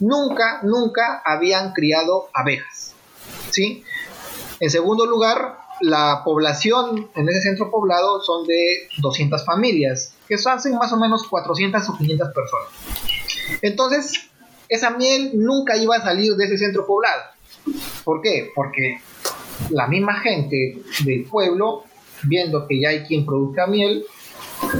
nunca, 0.00 0.60
nunca 0.62 1.22
habían 1.24 1.72
criado 1.72 2.28
abejas. 2.34 2.94
¿sí? 3.50 3.84
En 4.60 4.70
segundo 4.70 5.06
lugar, 5.06 5.58
la 5.80 6.22
población 6.24 7.08
en 7.14 7.28
ese 7.28 7.40
centro 7.42 7.70
poblado 7.70 8.20
son 8.20 8.46
de 8.46 8.88
200 8.98 9.44
familias, 9.44 10.12
que 10.26 10.34
hacen 10.34 10.76
más 10.76 10.92
o 10.92 10.98
menos 10.98 11.26
400 11.26 11.88
o 11.88 11.96
500 11.96 12.28
personas. 12.34 12.68
Entonces, 13.62 14.27
esa 14.68 14.90
miel 14.90 15.32
nunca 15.34 15.76
iba 15.76 15.96
a 15.96 16.02
salir 16.02 16.34
de 16.34 16.44
ese 16.44 16.58
centro 16.58 16.86
poblado. 16.86 17.22
¿Por 18.04 18.20
qué? 18.22 18.50
Porque 18.54 19.00
la 19.70 19.86
misma 19.86 20.14
gente 20.20 20.78
del 21.04 21.24
pueblo, 21.24 21.84
viendo 22.24 22.66
que 22.66 22.80
ya 22.80 22.90
hay 22.90 23.00
quien 23.00 23.24
produzca 23.26 23.66
miel, 23.66 24.04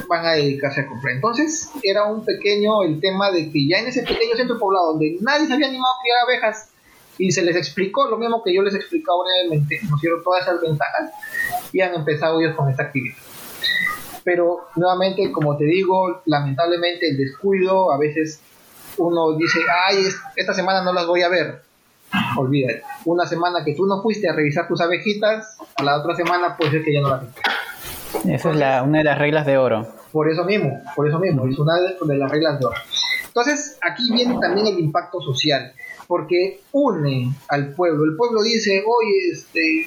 van 0.09 0.27
a 0.27 0.33
dedicarse 0.33 0.83
a 0.83 0.87
comprar. 0.87 1.15
Entonces 1.15 1.71
era 1.83 2.05
un 2.05 2.25
pequeño 2.25 2.83
el 2.83 3.01
tema 3.01 3.31
de 3.31 3.51
que 3.51 3.67
ya 3.67 3.79
en 3.79 3.87
ese 3.87 4.03
pequeño 4.03 4.37
centro 4.37 4.59
poblado 4.59 4.93
donde 4.93 5.19
nadie 5.21 5.47
se 5.47 5.55
había 5.55 5.69
animado 5.69 5.93
a 5.95 6.03
criar 6.03 6.19
abejas 6.25 6.71
y 7.19 7.33
se 7.33 7.43
les 7.43 7.57
explicó 7.57 8.09
lo 8.09 8.17
mismo 8.17 8.43
que 8.43 8.55
yo 8.55 8.63
les 8.63 8.75
he 8.75 8.79
explicado 8.79 9.25
brevemente, 9.25 9.81
nos 9.91 10.01
dieron 10.01 10.23
todas 10.23 10.43
esas 10.43 10.61
ventajas 10.61 11.11
y 11.73 11.81
han 11.81 11.95
empezado 11.95 12.41
ellos 12.41 12.55
con 12.55 12.71
esta 12.71 12.85
actividad. 12.85 13.17
Pero 14.25 14.69
nuevamente, 14.77 15.33
como 15.33 15.57
te 15.57 15.65
digo, 15.65 16.23
lamentablemente 16.27 17.09
el 17.11 17.17
descuido, 17.17 17.93
a 17.93 17.99
veces 17.99 18.41
uno 18.99 19.37
dice, 19.37 19.61
ay, 19.87 20.05
esta 20.37 20.55
semana 20.55 20.83
no 20.83 20.93
las 20.93 21.07
voy 21.07 21.23
a 21.23 21.29
ver, 21.29 21.63
olvídate. 22.37 22.83
Una 23.05 23.27
semana 23.27 23.65
que 23.65 23.75
tú 23.75 23.87
no 23.87 24.03
fuiste 24.03 24.29
a 24.29 24.35
revisar 24.35 24.69
tus 24.69 24.81
abejitas, 24.81 25.57
a 25.77 25.83
la 25.83 25.99
otra 25.99 26.15
semana 26.15 26.57
puede 26.57 26.73
ser 26.73 26.85
que 26.85 26.93
ya 26.93 27.01
no 27.01 27.09
las 27.11 27.23
viste. 27.23 27.41
Esa 28.33 28.51
es 28.51 28.57
la, 28.57 28.83
una 28.83 28.99
de 28.99 29.05
las 29.05 29.19
reglas 29.19 29.47
de 29.47 29.59
oro. 29.59 29.87
Por 30.13 30.31
eso 30.31 30.45
mismo, 30.45 30.81
por 30.97 31.09
eso 31.09 31.19
mismo, 31.19 31.47
es 31.47 31.59
una 31.59 31.75
de 31.77 32.17
las 32.17 32.31
reglas 32.31 32.59
de 32.59 32.67
oro. 32.67 32.77
Entonces, 33.27 33.79
aquí 33.83 34.11
viene 34.13 34.39
también 34.41 34.67
el 34.67 34.79
impacto 34.79 35.21
social, 35.21 35.73
porque 36.07 36.61
une 36.73 37.33
al 37.49 37.73
pueblo. 37.75 38.05
El 38.05 38.17
pueblo 38.17 38.43
dice, 38.43 38.83
oye, 38.85 39.31
este, 39.33 39.87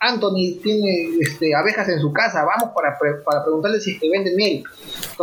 Anthony 0.00 0.60
tiene 0.62 1.10
este, 1.20 1.54
abejas 1.54 1.88
en 1.88 2.00
su 2.00 2.12
casa, 2.12 2.44
vamos 2.44 2.74
para, 2.74 2.98
para 3.24 3.44
preguntarle 3.44 3.80
si 3.80 3.98
te 3.98 4.08
vende 4.10 4.34
miel. 4.34 4.64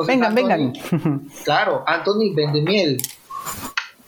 vengan, 0.07 0.33
vengan. 0.33 0.73
Claro, 1.43 1.83
Anthony 1.85 2.33
vende 2.35 2.61
miel. 2.61 2.97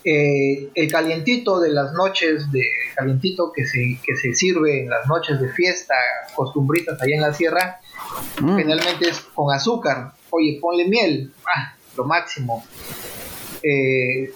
Eh, 0.04 0.70
el 0.76 0.92
calientito 0.92 1.60
de 1.60 1.70
las 1.72 1.92
noches, 1.94 2.50
de 2.52 2.64
calientito 2.96 3.52
que 3.52 3.66
se, 3.66 4.00
que 4.04 4.16
se 4.16 4.34
sirve 4.34 4.84
en 4.84 4.90
las 4.90 5.08
noches 5.08 5.42
de 5.42 5.50
fiesta, 5.50 5.94
costumbritas 6.36 7.02
allá 7.02 7.16
en 7.16 7.22
la 7.22 7.34
sierra, 7.34 7.80
mm. 8.42 8.58
generalmente 8.58 9.10
es 9.10 9.20
con 9.20 9.54
azúcar. 9.54 10.14
Oye, 10.30 10.58
ponle 10.62 10.88
miel, 10.88 11.34
ah, 11.46 11.76
lo 11.98 12.06
máximo. 12.06 12.64
Eh, 13.62 14.32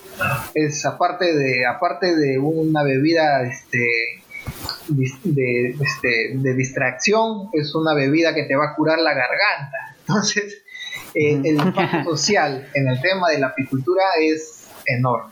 es 0.53 0.85
aparte 0.85 1.33
de, 1.33 1.65
aparte 1.65 2.15
de 2.15 2.37
una 2.37 2.83
bebida 2.83 3.43
este, 3.43 3.87
de, 5.23 5.75
este, 5.79 6.31
de 6.35 6.53
distracción, 6.53 7.49
es 7.53 7.73
una 7.73 7.93
bebida 7.93 8.35
que 8.35 8.43
te 8.43 8.55
va 8.55 8.71
a 8.71 8.75
curar 8.75 8.99
la 8.99 9.13
garganta. 9.13 9.95
Entonces, 9.99 10.61
eh, 11.15 11.39
el 11.43 11.55
impacto 11.55 12.03
social 12.17 12.69
en 12.73 12.87
el 12.89 13.01
tema 13.01 13.29
de 13.29 13.39
la 13.39 13.47
apicultura 13.47 14.03
es 14.21 14.62
enorme. 14.85 15.31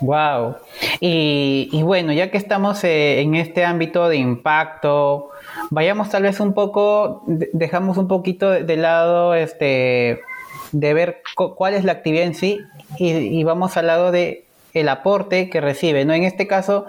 Wow. 0.00 0.56
Y, 1.00 1.82
bueno, 1.82 2.12
ya 2.12 2.30
que 2.30 2.38
estamos 2.38 2.82
eh, 2.84 3.20
en 3.20 3.34
este 3.34 3.64
ámbito 3.64 4.08
de 4.08 4.16
impacto, 4.16 5.30
vayamos 5.70 6.10
tal 6.10 6.24
vez 6.24 6.40
un 6.40 6.52
poco, 6.52 7.22
dejamos 7.26 7.96
un 7.96 8.08
poquito 8.08 8.50
de 8.50 8.76
lado 8.76 9.34
este 9.34 10.20
de 10.72 10.92
ver 10.92 11.22
cuál 11.34 11.74
es 11.74 11.84
la 11.84 11.92
actividad 11.92 12.24
en 12.24 12.34
sí 12.34 12.60
y, 12.98 13.44
vamos 13.44 13.76
al 13.76 13.86
lado 13.86 14.10
de 14.10 14.44
el 14.72 14.88
aporte 14.88 15.48
que 15.48 15.60
recibe, 15.60 16.04
¿no? 16.04 16.12
En 16.14 16.24
este 16.24 16.48
caso, 16.48 16.86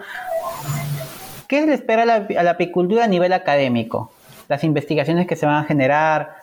¿qué 1.47 1.65
le 1.67 1.73
espera 1.73 2.03
la, 2.05 2.27
a 2.37 2.43
la 2.43 2.51
apicultura 2.51 3.03
a 3.03 3.07
nivel 3.07 3.31
académico? 3.31 4.11
Las 4.47 4.63
investigaciones 4.63 5.27
que 5.27 5.35
se 5.35 5.45
van 5.45 5.63
a 5.63 5.63
generar, 5.65 6.37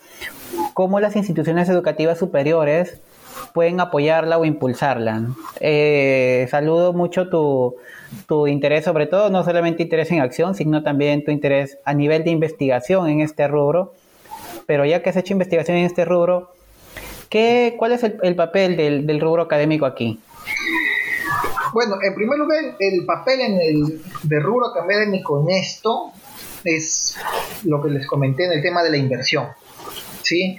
cómo 0.73 1.01
las 1.01 1.17
instituciones 1.17 1.69
educativas 1.69 2.19
superiores 2.19 3.01
pueden 3.53 3.81
apoyarla 3.81 4.39
o 4.39 4.45
impulsarla. 4.45 5.29
Eh, 5.61 6.47
saludo 6.51 6.93
mucho 6.93 7.29
tu, 7.29 7.77
tu, 8.27 8.47
interés, 8.47 8.85
sobre 8.85 9.07
todo, 9.07 9.31
no 9.31 9.45
solamente 9.45 9.83
interés 9.83 10.11
en 10.11 10.21
acción, 10.21 10.55
sino 10.55 10.83
también 10.83 11.25
tu 11.25 11.31
interés 11.31 11.79
a 11.85 11.95
nivel 11.95 12.25
de 12.25 12.31
investigación 12.31 13.09
en 13.09 13.21
este 13.21 13.49
rubro. 13.49 13.93
Pero 14.67 14.85
ya 14.85 15.03
que 15.03 15.11
has 15.11 15.17
hecho 15.17 15.33
investigación 15.33 15.77
en 15.77 15.87
este 15.87 16.05
rubro, 16.05 16.53
¿qué, 17.29 17.75
¿cuál 17.79 17.93
es 17.93 18.03
el, 18.05 18.37
papel 18.37 18.77
del, 18.77 19.07
del, 19.07 19.21
rubro 19.21 19.43
académico 19.43 19.87
aquí? 19.87 20.21
Bueno, 21.73 21.97
en 22.03 22.15
primer 22.15 22.39
lugar, 22.39 22.77
el 22.79 23.05
papel 23.07 23.41
en 23.41 23.61
el 23.61 24.03
del 24.23 24.43
rubro 24.43 24.67
académico 24.69 25.41
en 25.41 25.57
esto 25.57 26.13
es 26.65 27.17
lo 27.65 27.83
que 27.83 27.91
les 27.91 28.07
comenté 28.07 28.45
en 28.45 28.53
el 28.53 28.63
tema 28.63 28.83
de 28.83 28.91
la 28.91 28.97
inversión. 28.97 29.49
¿Sí? 30.23 30.57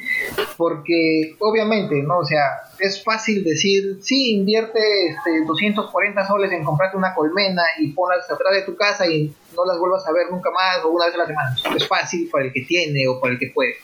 Porque 0.58 1.36
obviamente, 1.39 2.02
¿no? 2.04 2.19
O 2.19 2.26
sea, 2.26 2.41
es 2.80 3.04
fácil 3.04 3.43
decir, 3.43 3.99
sí, 4.02 4.36
invierte 4.36 4.80
este, 5.08 5.46
240 5.46 6.27
soles 6.27 6.52
en 6.52 6.63
comprarte 6.63 6.98
una 6.98 7.13
colmena 7.13 7.63
y 7.79 7.92
ponlas 7.92 8.29
atrás 8.29 8.54
de 8.54 8.62
tu 8.63 8.75
casa 8.75 9.08
y 9.08 9.33
no 9.56 9.65
las 9.65 9.77
vuelvas 9.77 10.06
a 10.08 10.12
ver 10.12 10.29
nunca 10.31 10.50
más 10.52 10.83
o 10.83 10.90
una 10.90 11.06
vez 11.06 11.15
a 11.15 11.19
la 11.19 11.27
semana. 11.27 11.56
Es 11.75 11.88
fácil 11.88 12.29
para 12.31 12.46
el 12.46 12.54
que 12.54 12.62
tiene 12.62 13.08
o 13.08 13.19
para 13.19 13.33
el 13.33 13.40
que 13.40 13.52
puede. 13.54 13.75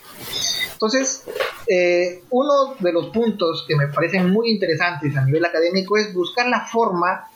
Entonces, 0.72 1.24
eh, 1.66 2.22
uno 2.30 2.74
de 2.78 2.92
los 2.92 3.08
puntos 3.08 3.64
que 3.68 3.76
me 3.76 3.88
parecen 3.88 4.30
muy 4.30 4.50
interesantes 4.50 5.14
a 5.16 5.24
nivel 5.24 5.44
académico 5.44 5.96
es 5.98 6.14
buscar 6.14 6.48
la 6.48 6.66
forma 6.66 7.28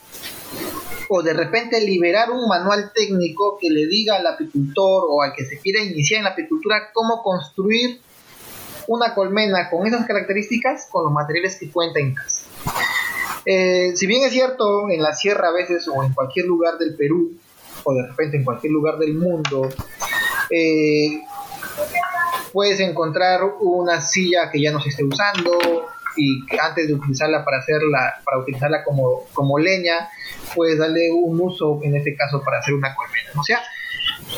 o 1.08 1.22
de 1.22 1.34
repente 1.34 1.80
liberar 1.80 2.30
un 2.30 2.48
manual 2.48 2.92
técnico 2.94 3.58
que 3.60 3.70
le 3.70 3.86
diga 3.86 4.16
al 4.16 4.26
apicultor 4.26 5.04
o 5.08 5.22
al 5.22 5.34
que 5.34 5.44
se 5.44 5.58
quiera 5.60 5.82
iniciar 5.82 6.18
en 6.18 6.24
la 6.24 6.30
apicultura 6.30 6.90
cómo 6.92 7.22
construir 7.22 8.00
una 8.86 9.14
colmena 9.14 9.70
con 9.70 9.86
esas 9.86 10.06
características 10.06 10.88
con 10.90 11.04
los 11.04 11.12
materiales 11.12 11.56
que 11.56 11.70
cuenta 11.70 12.00
en 12.00 12.14
casa. 12.14 12.44
Eh, 13.46 13.92
si 13.94 14.06
bien 14.06 14.24
es 14.24 14.32
cierto, 14.32 14.88
en 14.90 15.02
la 15.02 15.14
sierra 15.14 15.48
a 15.48 15.52
veces 15.52 15.86
o 15.88 16.02
en 16.02 16.12
cualquier 16.12 16.46
lugar 16.46 16.78
del 16.78 16.96
Perú 16.96 17.32
o 17.84 17.94
de 17.94 18.06
repente 18.06 18.38
en 18.38 18.44
cualquier 18.44 18.72
lugar 18.72 18.98
del 18.98 19.14
mundo, 19.14 19.68
eh, 20.50 21.20
puedes 22.52 22.80
encontrar 22.80 23.42
una 23.60 24.00
silla 24.00 24.50
que 24.50 24.62
ya 24.62 24.72
no 24.72 24.80
se 24.80 24.90
esté 24.90 25.04
usando 25.04 25.50
y 26.16 26.38
antes 26.58 26.86
de 26.88 26.94
utilizarla 26.94 27.44
para 27.44 27.58
hacerla, 27.58 28.14
para 28.24 28.38
utilizarla 28.38 28.84
como, 28.84 29.24
como 29.32 29.58
leña, 29.58 30.08
puedes 30.54 30.78
darle 30.78 31.10
un 31.12 31.40
uso, 31.40 31.80
en 31.82 31.96
este 31.96 32.14
caso, 32.16 32.42
para 32.42 32.60
hacer 32.60 32.74
una 32.74 32.94
colmena. 32.94 33.30
O 33.36 33.42
sea, 33.42 33.60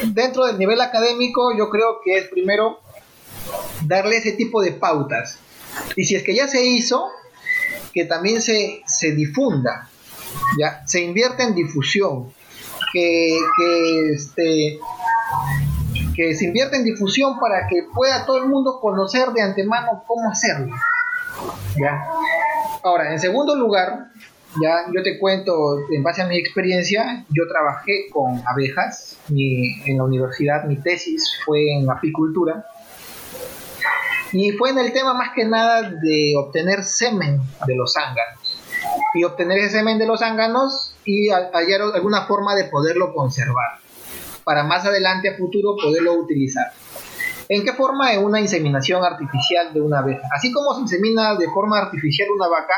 dentro 0.07 0.47
del 0.47 0.59
nivel 0.59 0.80
académico, 0.80 1.57
yo 1.57 1.68
creo 1.68 2.01
que 2.03 2.16
es 2.16 2.28
primero 2.28 2.80
darle 3.87 4.16
ese 4.16 4.32
tipo 4.32 4.62
de 4.62 4.72
pautas. 4.72 5.39
Y 5.95 6.05
si 6.05 6.14
es 6.14 6.22
que 6.22 6.34
ya 6.34 6.49
se 6.49 6.64
hizo, 6.64 7.09
que 7.93 8.05
también 8.05 8.43
se, 8.43 8.82
se 8.87 9.12
difunda, 9.12 9.89
ya 10.59 10.87
se 10.87 11.03
invierte 11.03 11.43
en 11.43 11.55
difusión, 11.55 12.32
que, 12.93 13.39
que, 13.57 14.11
este, 14.12 14.78
que 16.14 16.34
se 16.34 16.47
invierte 16.47 16.76
en 16.76 16.84
difusión 16.84 17.39
para 17.39 17.66
que 17.68 17.82
pueda 17.95 18.24
todo 18.24 18.39
el 18.39 18.49
mundo 18.49 18.78
conocer 18.80 19.30
de 19.30 19.43
antemano 19.43 20.05
cómo 20.07 20.30
hacerlo. 20.30 20.74
¿ya? 21.78 22.05
Ahora, 22.82 23.12
en 23.12 23.20
segundo 23.20 23.55
lugar, 23.57 24.11
ya 24.62 24.87
yo 24.95 25.03
te 25.03 25.18
cuento, 25.18 25.80
en 25.91 26.03
base 26.03 26.22
a 26.22 26.26
mi 26.26 26.39
experiencia, 26.39 27.24
yo 27.28 27.47
trabajé 27.49 28.09
con 28.11 28.43
abejas 28.47 29.18
en 29.28 29.99
la 29.99 30.05
universidad, 30.05 30.64
mi 30.64 30.76
tesis 30.76 31.30
fue 31.45 31.76
en 31.76 31.91
apicultura 31.91 32.64
y 34.33 34.53
fue 34.53 34.70
en 34.70 34.79
el 34.79 34.93
tema 34.93 35.14
más 35.14 35.31
que 35.35 35.45
nada 35.45 35.91
de 35.91 36.35
obtener 36.37 36.85
semen 36.85 37.41
de 37.66 37.74
los 37.77 37.95
zánganos 37.95 38.61
y 39.14 39.24
obtener 39.24 39.59
ese 39.59 39.79
semen 39.79 39.99
de 39.99 40.07
los 40.07 40.20
zánganos 40.20 40.95
y 41.05 41.29
hallar 41.31 41.83
alguna 41.95 42.27
forma 42.27 42.55
de 42.55 42.64
poderlo 42.64 43.14
conservar 43.14 43.79
para 44.45 44.64
más 44.64 44.85
adelante 44.85 45.29
a 45.29 45.37
futuro 45.37 45.74
poderlo 45.77 46.14
utilizar. 46.14 46.72
¿En 47.49 47.64
qué 47.64 47.72
forma? 47.72 48.12
En 48.12 48.24
una 48.24 48.41
inseminación 48.41 49.05
artificial 49.05 49.72
de 49.72 49.81
una 49.81 50.01
abeja. 50.01 50.29
Así 50.33 50.53
como 50.53 50.74
se 50.74 50.83
insemina 50.83 51.35
de 51.37 51.49
forma 51.51 51.79
artificial 51.79 52.29
una 52.31 52.49
vaca, 52.49 52.74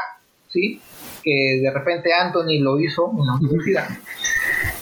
¿sí? 0.49 0.81
Que 1.29 1.61
de 1.61 1.71
repente 1.71 2.15
Anthony 2.15 2.61
lo 2.61 2.81
hizo 2.81 3.11
en 3.11 3.27
la 3.27 3.35
universidad. 3.35 3.87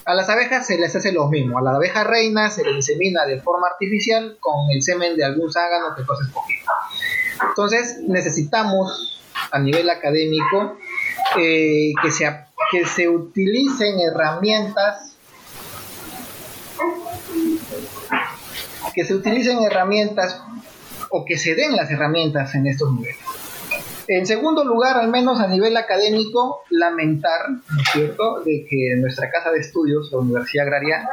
A 0.05 0.15
las 0.15 0.29
abejas 0.29 0.65
se 0.65 0.79
les 0.79 0.95
hace 0.95 1.11
lo 1.11 1.27
mismo. 1.27 1.59
A 1.59 1.63
la 1.63 1.73
abeja 1.73 2.05
reina 2.05 2.51
se 2.51 2.63
les 2.63 2.77
insemina 2.77 3.25
de 3.27 3.41
forma 3.41 3.67
artificial 3.67 4.37
con 4.39 4.71
el 4.73 4.81
semen 4.81 5.17
de 5.17 5.25
algún 5.25 5.53
zángano 5.53 5.97
que 5.97 6.05
tú 6.05 6.13
has 6.13 6.21
escogido. 6.21 6.65
Entonces 7.49 7.99
necesitamos 8.07 9.21
a 9.51 9.59
nivel 9.59 9.91
académico 9.91 10.79
eh, 11.37 11.93
que, 12.01 12.13
se, 12.13 12.25
que 12.71 12.87
se 12.87 13.09
utilicen 13.09 13.99
herramientas 13.99 15.17
que 18.95 19.05
se 19.05 19.15
utilicen 19.15 19.63
herramientas 19.63 20.41
o 21.11 21.25
que 21.25 21.37
se 21.37 21.55
den 21.55 21.77
las 21.77 21.91
herramientas 21.91 22.55
en 22.55 22.67
estos 22.67 22.93
niveles. 22.93 23.19
En 24.09 24.27
segundo 24.27 24.65
lugar, 24.65 24.97
al 24.97 25.11
menos 25.11 25.41
a 25.41 25.49
nivel 25.49 25.77
académico, 25.77 26.63
lamentar, 26.71 27.51
¿no 27.51 27.81
es 27.81 27.89
cierto?, 27.93 28.41
de 28.45 28.67
que 28.69 28.95
nuestra 28.97 29.31
casa 29.31 29.51
de 29.51 29.59
estudios, 29.59 30.11
la 30.13 30.19
Universidad 30.19 30.67
Agraria, 30.67 31.09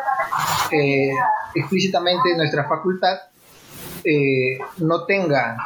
eh, 0.71 1.11
explícitamente 1.55 2.35
nuestra 2.37 2.67
facultad, 2.67 3.17
eh, 4.03 4.59
no 4.77 5.05
tenga 5.05 5.57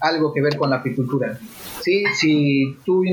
algo 0.00 0.32
que 0.32 0.42
ver 0.42 0.56
con 0.56 0.70
la 0.70 0.76
apicultura. 0.76 1.38
¿Sí? 1.82 2.04
Si, 2.14 2.78
tú 2.84 3.04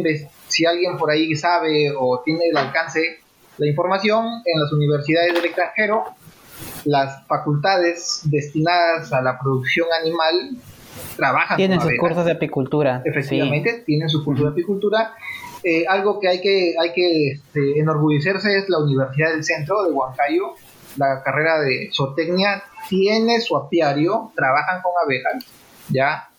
si 0.47 0.65
alguien 0.65 0.97
por 0.97 1.11
ahí 1.11 1.35
sabe 1.35 1.93
o 1.95 2.21
tiene 2.25 2.47
el 2.47 2.57
alcance 2.57 3.19
la 3.57 3.67
información, 3.67 4.25
en 4.45 4.59
las 4.59 4.73
universidades 4.73 5.33
del 5.33 5.45
extranjero 5.45 6.05
las 6.85 7.25
facultades 7.27 8.21
destinadas 8.25 9.13
a 9.13 9.21
la 9.21 9.39
producción 9.39 9.87
animal 10.01 10.57
trabajan 11.15 11.57
tienen 11.57 11.79
sus 11.79 11.93
cursos 11.99 12.25
de 12.25 12.31
apicultura 12.31 13.01
efectivamente 13.05 13.83
tienen 13.85 14.09
su 14.09 14.23
curso 14.23 14.43
de 14.43 14.49
apicultura. 14.49 15.13
Eh, 15.63 15.85
algo 15.87 16.19
que 16.19 16.27
hay 16.27 16.41
que 16.41 16.75
hay 16.77 16.91
que 16.91 17.31
este, 17.31 17.79
enorgullecerse 17.79 18.57
es 18.57 18.67
la 18.67 18.79
universidad 18.79 19.31
del 19.31 19.43
centro 19.43 19.83
de 19.83 19.91
Huancayo 19.91 20.55
la 20.97 21.23
carrera 21.23 21.59
de 21.61 21.89
zootecnia 21.91 22.63
tiene 22.89 23.39
su 23.39 23.55
apiario 23.55 24.31
trabajan 24.35 24.81
con 24.81 24.91
abejas 25.03 25.45
ya. 25.89 26.29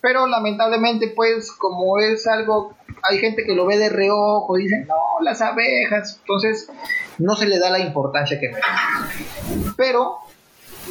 Pero 0.00 0.26
lamentablemente 0.26 1.12
pues 1.14 1.52
como 1.52 1.98
es 1.98 2.26
algo 2.26 2.74
hay 3.02 3.18
gente 3.18 3.44
que 3.44 3.54
lo 3.54 3.66
ve 3.66 3.76
de 3.76 3.88
reojo 3.88 4.58
y 4.58 4.64
dicen 4.64 4.86
no 4.86 5.22
las 5.22 5.40
abejas 5.42 6.18
entonces 6.20 6.70
no 7.18 7.36
se 7.36 7.46
le 7.46 7.58
da 7.58 7.70
la 7.70 7.78
importancia 7.78 8.40
que 8.40 8.48
merece 8.48 9.74
pero 9.76 10.18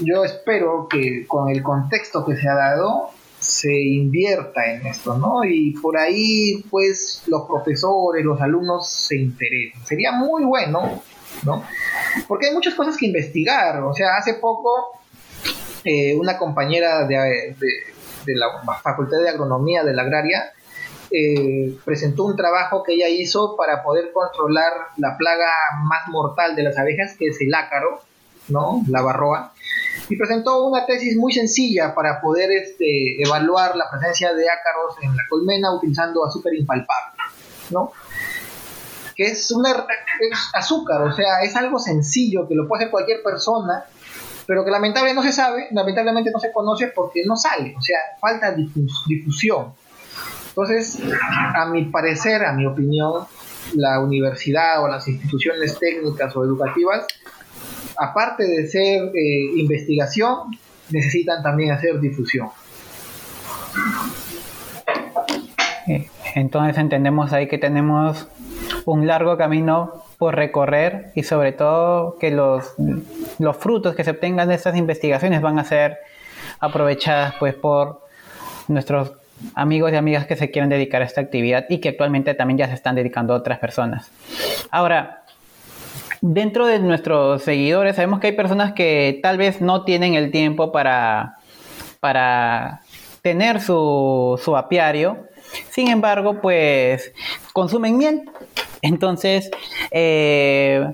yo 0.01 0.23
espero 0.23 0.87
que 0.89 1.25
con 1.27 1.49
el 1.49 1.61
contexto 1.61 2.25
que 2.25 2.35
se 2.35 2.47
ha 2.47 2.55
dado 2.55 3.09
se 3.39 3.73
invierta 3.73 4.71
en 4.71 4.85
esto, 4.85 5.17
¿no? 5.17 5.43
Y 5.43 5.71
por 5.81 5.97
ahí, 5.97 6.63
pues, 6.69 7.23
los 7.27 7.47
profesores, 7.47 8.23
los 8.23 8.39
alumnos 8.39 8.89
se 8.89 9.17
interesen. 9.17 9.83
Sería 9.83 10.11
muy 10.11 10.43
bueno, 10.43 11.01
¿no? 11.43 11.63
Porque 12.27 12.47
hay 12.47 12.53
muchas 12.53 12.75
cosas 12.75 12.95
que 12.97 13.07
investigar. 13.07 13.81
O 13.81 13.93
sea, 13.95 14.17
hace 14.17 14.35
poco 14.35 14.99
eh, 15.83 16.15
una 16.15 16.37
compañera 16.37 17.07
de, 17.07 17.55
de 18.25 18.35
la 18.35 18.47
Facultad 18.83 19.19
de 19.19 19.29
Agronomía 19.29 19.83
de 19.83 19.93
la 19.93 20.03
Agraria, 20.03 20.51
eh, 21.11 21.75
presentó 21.83 22.23
un 22.23 22.37
trabajo 22.37 22.83
que 22.83 22.93
ella 22.93 23.09
hizo 23.09 23.57
para 23.57 23.83
poder 23.83 24.11
controlar 24.13 24.71
la 24.97 25.17
plaga 25.17 25.49
más 25.83 26.07
mortal 26.07 26.55
de 26.55 26.63
las 26.63 26.77
abejas, 26.77 27.15
que 27.17 27.27
es 27.27 27.41
el 27.41 27.53
ácaro, 27.53 27.99
¿no? 28.47 28.83
La 28.87 29.01
barroa. 29.01 29.53
Y 30.09 30.17
presentó 30.17 30.65
una 30.65 30.85
tesis 30.85 31.15
muy 31.15 31.31
sencilla 31.31 31.95
para 31.95 32.19
poder 32.19 32.51
este, 32.51 33.21
evaluar 33.21 33.75
la 33.75 33.89
presencia 33.89 34.33
de 34.33 34.43
ácaros 34.49 34.95
en 35.01 35.15
la 35.15 35.23
colmena 35.29 35.73
utilizando 35.73 36.25
azúcar 36.25 36.53
impalpable, 36.53 37.17
¿no? 37.69 37.91
Que 39.15 39.27
es, 39.27 39.51
una, 39.51 39.85
azúcar, 40.53 41.01
o 41.03 41.13
sea, 41.13 41.41
es 41.43 41.55
algo 41.55 41.79
sencillo 41.79 42.47
que 42.47 42.55
lo 42.55 42.67
puede 42.67 42.83
hacer 42.83 42.91
cualquier 42.91 43.23
persona 43.23 43.85
pero 44.51 44.65
que 44.65 44.71
lamentablemente 44.71 45.15
no 45.15 45.23
se 45.25 45.31
sabe, 45.31 45.67
lamentablemente 45.71 46.29
no 46.29 46.37
se 46.37 46.51
conoce 46.51 46.87
porque 46.87 47.23
no 47.25 47.37
sale, 47.37 47.73
o 47.77 47.81
sea, 47.81 47.97
falta 48.19 48.53
difusión. 49.07 49.73
Entonces, 50.49 50.99
a 51.55 51.65
mi 51.67 51.85
parecer, 51.85 52.43
a 52.43 52.51
mi 52.51 52.65
opinión, 52.65 53.25
la 53.75 54.01
universidad 54.01 54.83
o 54.83 54.89
las 54.89 55.07
instituciones 55.07 55.79
técnicas 55.79 56.35
o 56.35 56.43
educativas, 56.43 57.07
aparte 57.97 58.43
de 58.43 58.67
ser 58.67 59.11
eh, 59.15 59.51
investigación, 59.55 60.57
necesitan 60.89 61.43
también 61.43 61.71
hacer 61.71 61.99
difusión. 61.99 62.49
Eh, 65.87 66.07
entonces 66.35 66.77
entendemos 66.77 67.33
ahí 67.33 67.47
que 67.47 67.57
tenemos 67.57 68.27
un 68.85 69.07
largo 69.07 69.37
camino 69.37 70.03
por 70.17 70.35
recorrer 70.35 71.11
y 71.15 71.23
sobre 71.23 71.51
todo 71.51 72.17
que 72.19 72.31
los, 72.31 72.73
los 73.39 73.57
frutos 73.57 73.95
que 73.95 74.03
se 74.03 74.11
obtengan 74.11 74.47
de 74.47 74.55
estas 74.55 74.75
investigaciones 74.75 75.41
van 75.41 75.59
a 75.59 75.63
ser 75.63 75.97
aprovechadas 76.59 77.35
pues 77.39 77.55
por 77.55 78.01
nuestros 78.67 79.13
amigos 79.55 79.91
y 79.91 79.95
amigas 79.95 80.27
que 80.27 80.35
se 80.35 80.51
quieren 80.51 80.69
dedicar 80.69 81.01
a 81.01 81.05
esta 81.05 81.21
actividad 81.21 81.65
y 81.69 81.79
que 81.79 81.89
actualmente 81.89 82.33
también 82.33 82.59
ya 82.59 82.67
se 82.67 82.75
están 82.75 82.95
dedicando 82.95 83.33
a 83.33 83.37
otras 83.37 83.59
personas. 83.59 84.11
Ahora, 84.69 85.20
dentro 86.21 86.65
de 86.67 86.79
nuestros 86.79 87.43
seguidores 87.43 87.95
sabemos 87.95 88.19
que 88.19 88.27
hay 88.27 88.33
personas 88.33 88.73
que 88.73 89.19
tal 89.21 89.37
vez 89.37 89.59
no 89.59 89.83
tienen 89.83 90.13
el 90.13 90.31
tiempo 90.31 90.71
para, 90.71 91.37
para 91.99 92.81
tener 93.21 93.61
su, 93.61 94.39
su 94.43 94.55
apiario, 94.55 95.27
sin 95.69 95.89
embargo, 95.89 96.39
pues 96.41 97.11
consumen 97.53 97.97
miel 97.97 98.23
entonces, 98.81 99.51
eh, 99.91 100.93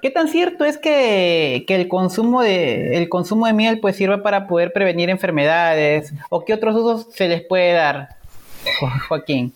¿qué 0.00 0.10
tan 0.10 0.28
cierto 0.28 0.64
es 0.64 0.78
que, 0.78 1.64
el, 1.68 1.88
consumo 1.88 2.42
de, 2.42 2.96
el 2.96 3.08
consumo 3.08 3.46
de 3.46 3.52
miel 3.52 3.80
pues 3.80 3.96
sirve 3.96 4.18
para 4.18 4.46
poder 4.46 4.72
prevenir 4.72 5.10
enfermedades? 5.10 6.12
¿O 6.30 6.44
qué 6.44 6.54
otros 6.54 6.76
usos 6.76 7.14
se 7.14 7.28
les 7.28 7.42
puede 7.42 7.72
dar, 7.72 8.16
Joaquín? 9.08 9.52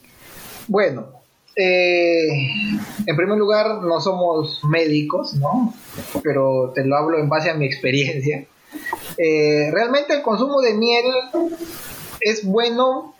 Bueno, 0.68 1.08
eh, 1.60 2.28
en 3.06 3.16
primer 3.16 3.38
lugar, 3.38 3.82
no 3.82 4.00
somos 4.00 4.64
médicos, 4.64 5.34
¿no? 5.34 5.74
Pero 6.22 6.72
te 6.74 6.84
lo 6.84 6.96
hablo 6.96 7.18
en 7.18 7.28
base 7.28 7.50
a 7.50 7.54
mi 7.54 7.66
experiencia. 7.66 8.46
Eh, 9.18 9.70
realmente 9.72 10.14
el 10.14 10.22
consumo 10.22 10.60
de 10.60 10.74
miel 10.74 11.04
es 12.20 12.44
bueno, 12.44 13.14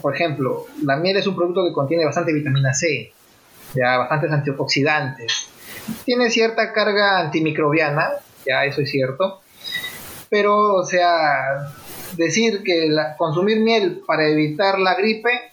por 0.00 0.14
ejemplo, 0.14 0.66
la 0.82 0.96
miel 0.96 1.16
es 1.16 1.26
un 1.26 1.36
producto 1.36 1.64
que 1.64 1.72
contiene 1.72 2.04
bastante 2.04 2.32
vitamina 2.32 2.74
C, 2.74 3.12
ya 3.74 3.98
bastantes 3.98 4.30
antioxidantes. 4.32 5.48
Tiene 6.04 6.30
cierta 6.30 6.72
carga 6.72 7.20
antimicrobiana, 7.20 8.10
ya 8.46 8.64
eso 8.64 8.82
es 8.82 8.90
cierto. 8.90 9.40
Pero, 10.28 10.74
o 10.74 10.84
sea, 10.84 11.72
decir 12.16 12.62
que 12.62 12.88
consumir 13.16 13.60
miel 13.60 14.02
para 14.06 14.28
evitar 14.28 14.78
la 14.78 14.94
gripe 14.94 15.51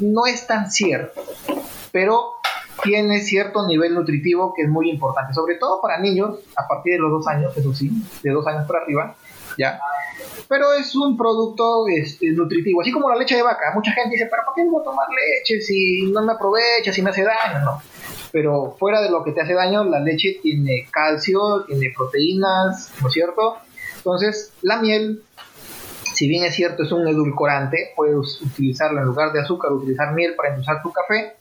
no 0.00 0.26
es 0.26 0.46
tan 0.46 0.70
cierto. 0.70 1.22
Pero 1.92 2.34
tiene 2.82 3.20
cierto 3.20 3.66
nivel 3.66 3.94
nutritivo 3.94 4.54
que 4.54 4.62
es 4.62 4.68
muy 4.68 4.90
importante, 4.90 5.34
sobre 5.34 5.56
todo 5.56 5.80
para 5.80 5.98
niños 5.98 6.38
a 6.56 6.66
partir 6.66 6.94
de 6.94 6.98
los 7.00 7.10
dos 7.10 7.26
años, 7.26 7.56
eso 7.56 7.74
sí, 7.74 7.90
de 8.22 8.30
dos 8.30 8.46
años 8.46 8.66
para 8.66 8.80
arriba, 8.80 9.16
¿ya? 9.56 9.80
Pero 10.48 10.72
es 10.72 10.94
un 10.94 11.16
producto 11.16 11.86
este, 11.88 12.30
nutritivo, 12.30 12.80
así 12.80 12.92
como 12.92 13.10
la 13.10 13.16
leche 13.16 13.36
de 13.36 13.42
vaca. 13.42 13.72
Mucha 13.74 13.92
gente 13.92 14.10
dice, 14.12 14.28
¿pero 14.30 14.42
por 14.46 14.54
qué 14.54 14.64
voy 14.64 14.80
a 14.80 14.84
tomar 14.84 15.06
leche 15.10 15.60
si 15.60 16.10
no 16.10 16.22
me 16.22 16.32
aprovecha, 16.32 16.92
si 16.92 17.02
me 17.02 17.10
hace 17.10 17.24
daño? 17.24 17.64
No. 17.64 17.82
Pero 18.32 18.76
fuera 18.78 19.00
de 19.00 19.10
lo 19.10 19.24
que 19.24 19.32
te 19.32 19.40
hace 19.40 19.54
daño, 19.54 19.84
la 19.84 20.00
leche 20.00 20.38
tiene 20.42 20.86
calcio, 20.90 21.64
tiene 21.66 21.92
proteínas, 21.96 22.92
¿no 23.00 23.08
es 23.08 23.14
cierto? 23.14 23.58
Entonces, 23.96 24.52
la 24.62 24.78
miel, 24.78 25.22
si 26.18 26.26
bien 26.26 26.42
es 26.42 26.56
cierto, 26.56 26.82
es 26.82 26.90
un 26.90 27.06
edulcorante, 27.06 27.92
puedes 27.94 28.42
utilizarlo 28.42 28.98
en 28.98 29.06
lugar 29.06 29.32
de 29.32 29.40
azúcar, 29.40 29.70
utilizar 29.70 30.12
miel 30.14 30.34
para 30.34 30.48
endulzar 30.48 30.82
tu 30.82 30.90
café. 30.90 31.34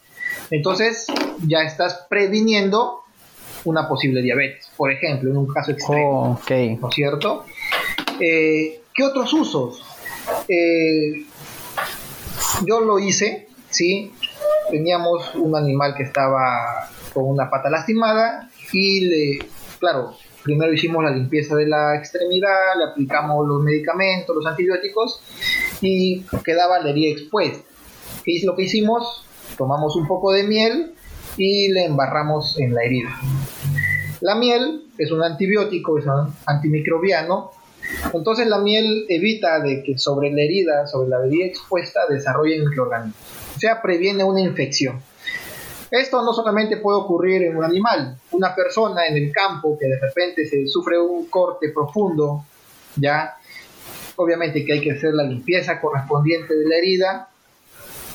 Entonces, 0.51 1.07
ya 1.47 1.63
estás 1.63 2.05
previniendo 2.07 3.01
una 3.65 3.89
posible 3.89 4.21
diabetes, 4.21 4.69
por 4.77 4.91
ejemplo, 4.91 5.31
en 5.31 5.37
un 5.37 5.47
caso 5.47 5.71
extremo. 5.71 6.39
¿No 6.79 6.89
es 6.89 6.93
cierto? 6.93 7.45
Eh, 8.19 8.81
¿Qué 8.93 9.03
otros 9.03 9.33
usos? 9.33 9.83
Eh, 10.47 11.25
yo 12.63 12.79
lo 12.79 12.99
hice, 12.99 13.47
¿sí? 13.71 14.13
Teníamos 14.69 15.33
un 15.33 15.55
animal 15.55 15.95
que 15.95 16.03
estaba 16.03 16.87
con 17.15 17.27
una 17.27 17.49
pata 17.49 17.71
lastimada 17.71 18.51
y 18.71 18.99
le, 18.99 19.39
claro, 19.79 20.13
primero 20.47 20.73
hicimos 20.73 21.03
la 21.03 21.11
limpieza 21.11 21.55
de 21.55 21.67
la 21.67 21.95
extremidad, 21.97 22.75
le 22.77 22.85
aplicamos 22.85 23.45
los 23.47 23.61
medicamentos, 23.61 24.35
los 24.35 24.45
antibióticos 24.45 25.21
y 25.81 26.21
quedaba 26.43 26.79
la 26.79 26.89
herida 26.89 27.11
expuesta. 27.11 27.59
¿Qué 28.23 28.37
es 28.37 28.45
lo 28.45 28.55
que 28.55 28.63
hicimos? 28.63 29.25
Tomamos 29.57 29.95
un 29.97 30.07
poco 30.07 30.31
de 30.31 30.43
miel 30.43 30.93
y 31.35 31.69
le 31.73 31.85
embarramos 31.85 32.57
en 32.59 32.73
la 32.73 32.83
herida. 32.83 33.09
La 34.21 34.35
miel 34.35 34.83
es 34.97 35.11
un 35.11 35.21
antibiótico, 35.21 35.99
es 35.99 36.05
un 36.05 36.33
antimicrobiano 36.45 37.51
entonces 38.13 38.47
la 38.47 38.59
miel 38.59 39.05
evita 39.09 39.59
de 39.59 39.83
que 39.83 39.97
sobre 39.97 40.31
la 40.31 40.41
herida, 40.41 40.87
sobre 40.87 41.09
la 41.09 41.25
herida 41.25 41.45
expuesta, 41.45 42.01
desarrolle 42.09 42.59
microorganismos. 42.59 43.15
O 43.55 43.59
sea, 43.59 43.81
previene 43.81 44.23
una 44.23 44.41
infección. 44.41 44.99
Esto 45.89 46.21
no 46.21 46.33
solamente 46.33 46.77
puede 46.77 46.99
ocurrir 46.99 47.43
en 47.43 47.55
un 47.55 47.63
animal, 47.63 48.17
una 48.31 48.53
persona 48.53 49.07
en 49.07 49.15
el 49.15 49.31
campo 49.31 49.77
que 49.79 49.87
de 49.87 49.99
repente 49.99 50.45
se 50.45 50.67
sufre 50.67 50.99
un 50.99 51.27
corte 51.27 51.69
profundo, 51.69 52.43
ya, 52.97 53.37
obviamente 54.17 54.65
que 54.65 54.73
hay 54.73 54.81
que 54.81 54.91
hacer 54.91 55.13
la 55.13 55.23
limpieza 55.23 55.79
correspondiente 55.79 56.53
de 56.55 56.67
la 56.67 56.75
herida, 56.75 57.29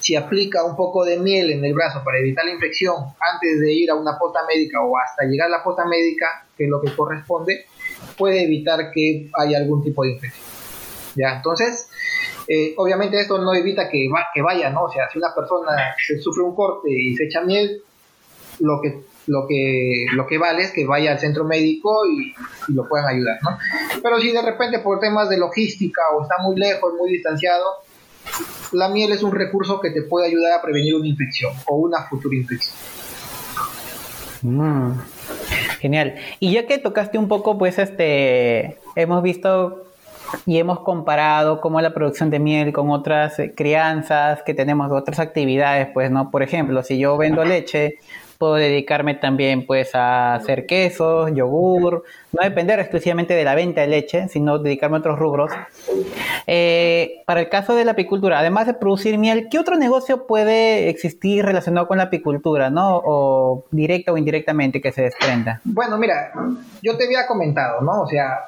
si 0.00 0.16
aplica 0.16 0.64
un 0.64 0.76
poco 0.76 1.04
de 1.04 1.18
miel 1.18 1.50
en 1.50 1.64
el 1.64 1.72
brazo 1.72 2.02
para 2.04 2.18
evitar 2.18 2.44
la 2.44 2.52
infección 2.52 2.96
antes 3.20 3.60
de 3.60 3.72
ir 3.72 3.90
a 3.90 3.94
una 3.94 4.18
posta 4.18 4.40
médica 4.46 4.82
o 4.82 4.98
hasta 4.98 5.24
llegar 5.24 5.46
a 5.46 5.58
la 5.58 5.62
posta 5.62 5.86
médica, 5.86 6.44
que 6.56 6.64
es 6.64 6.70
lo 6.70 6.80
que 6.82 6.94
corresponde, 6.94 7.66
puede 8.18 8.42
evitar 8.44 8.90
que 8.90 9.30
haya 9.38 9.58
algún 9.58 9.82
tipo 9.82 10.02
de 10.02 10.10
infección. 10.10 10.51
¿Ya? 11.14 11.36
Entonces, 11.36 11.88
eh, 12.48 12.74
obviamente 12.76 13.20
esto 13.20 13.38
no 13.38 13.54
evita 13.54 13.88
que, 13.88 14.08
que 14.34 14.42
vaya, 14.42 14.70
¿no? 14.70 14.84
O 14.84 14.92
sea, 14.92 15.08
si 15.10 15.18
una 15.18 15.34
persona 15.34 15.94
se 16.04 16.18
sufre 16.18 16.42
un 16.42 16.54
corte 16.54 16.90
y 16.90 17.14
se 17.14 17.24
echa 17.24 17.42
miel, 17.42 17.82
lo 18.60 18.80
que, 18.80 19.02
lo 19.26 19.46
que, 19.46 20.06
lo 20.14 20.26
que 20.26 20.38
vale 20.38 20.62
es 20.62 20.72
que 20.72 20.86
vaya 20.86 21.12
al 21.12 21.18
centro 21.18 21.44
médico 21.44 22.06
y, 22.06 22.34
lo 22.72 22.88
puedan 22.88 23.06
ayudar, 23.08 23.38
¿no? 23.42 23.58
Pero 24.02 24.20
si 24.20 24.30
de 24.30 24.42
repente 24.42 24.78
por 24.78 25.00
temas 25.00 25.28
de 25.28 25.36
logística 25.36 26.00
o 26.14 26.22
está 26.22 26.36
muy 26.42 26.56
lejos, 26.56 26.92
muy 26.98 27.10
distanciado, 27.10 27.64
la 28.72 28.88
miel 28.88 29.12
es 29.12 29.22
un 29.22 29.32
recurso 29.32 29.80
que 29.80 29.90
te 29.90 30.02
puede 30.02 30.28
ayudar 30.28 30.52
a 30.52 30.62
prevenir 30.62 30.94
una 30.94 31.08
infección 31.08 31.52
o 31.66 31.76
una 31.76 32.04
futura 32.04 32.36
infección. 32.36 32.74
Mm. 34.42 35.00
Genial. 35.80 36.14
Y 36.40 36.52
ya 36.52 36.66
que 36.66 36.78
tocaste 36.78 37.18
un 37.18 37.28
poco, 37.28 37.58
pues 37.58 37.78
este, 37.78 38.78
hemos 38.94 39.22
visto 39.22 39.91
y 40.46 40.58
hemos 40.58 40.80
comparado 40.80 41.60
cómo 41.60 41.80
la 41.80 41.94
producción 41.94 42.30
de 42.30 42.38
miel 42.38 42.72
con 42.72 42.90
otras 42.90 43.38
eh, 43.38 43.52
crianzas 43.54 44.42
que 44.42 44.54
tenemos, 44.54 44.90
otras 44.90 45.18
actividades, 45.18 45.88
pues, 45.92 46.10
¿no? 46.10 46.30
Por 46.30 46.42
ejemplo, 46.42 46.82
si 46.82 46.98
yo 46.98 47.16
vendo 47.16 47.44
leche, 47.44 47.98
puedo 48.42 48.54
dedicarme 48.54 49.14
también 49.14 49.66
pues 49.66 49.94
a 49.94 50.34
hacer 50.34 50.66
quesos, 50.66 51.30
yogur, 51.32 52.02
no 52.32 52.42
depender 52.42 52.80
exclusivamente 52.80 53.34
de 53.34 53.44
la 53.44 53.54
venta 53.54 53.82
de 53.82 53.86
leche, 53.86 54.26
sino 54.26 54.58
dedicarme 54.58 54.96
a 54.96 54.98
otros 54.98 55.16
rubros. 55.16 55.52
Eh, 56.48 57.22
para 57.24 57.38
el 57.38 57.48
caso 57.48 57.76
de 57.76 57.84
la 57.84 57.92
apicultura, 57.92 58.40
además 58.40 58.66
de 58.66 58.74
producir 58.74 59.16
miel, 59.16 59.46
¿qué 59.48 59.60
otro 59.60 59.76
negocio 59.76 60.26
puede 60.26 60.88
existir 60.88 61.44
relacionado 61.44 61.86
con 61.86 61.98
la 61.98 62.04
apicultura, 62.04 62.68
no? 62.68 63.00
O 63.04 63.64
directa 63.70 64.10
o 64.10 64.18
indirectamente 64.18 64.80
que 64.80 64.90
se 64.90 65.02
desprenda. 65.02 65.60
Bueno, 65.62 65.96
mira, 65.96 66.32
yo 66.82 66.96
te 66.96 67.04
había 67.04 67.28
comentado, 67.28 67.80
¿no? 67.80 68.02
O 68.02 68.08
sea, 68.08 68.40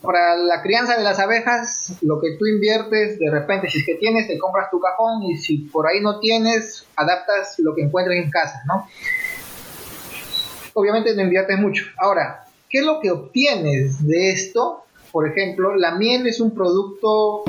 para 0.00 0.36
la 0.36 0.62
crianza 0.62 0.96
de 0.96 1.04
las 1.04 1.18
abejas, 1.18 1.94
lo 2.02 2.20
que 2.20 2.36
tú 2.38 2.46
inviertes, 2.46 3.18
de 3.18 3.30
repente, 3.30 3.70
si 3.70 3.78
es 3.78 3.86
que 3.86 3.94
tienes, 3.94 4.26
te 4.26 4.38
compras 4.38 4.70
tu 4.70 4.80
cajón 4.80 5.22
y 5.22 5.36
si 5.36 5.58
por 5.58 5.86
ahí 5.86 6.00
no 6.00 6.18
tienes, 6.20 6.86
adaptas 6.96 7.58
lo 7.58 7.74
que 7.74 7.82
encuentres 7.82 8.22
en 8.22 8.30
casa, 8.30 8.62
¿no? 8.66 8.86
Obviamente 10.74 11.14
no 11.14 11.22
inviertes 11.22 11.58
mucho. 11.58 11.84
Ahora, 11.98 12.44
¿qué 12.68 12.78
es 12.78 12.84
lo 12.84 13.00
que 13.00 13.10
obtienes 13.10 14.06
de 14.06 14.30
esto? 14.30 14.84
Por 15.12 15.28
ejemplo, 15.28 15.76
la 15.76 15.92
miel 15.92 16.26
es 16.26 16.40
un 16.40 16.54
producto, 16.54 17.42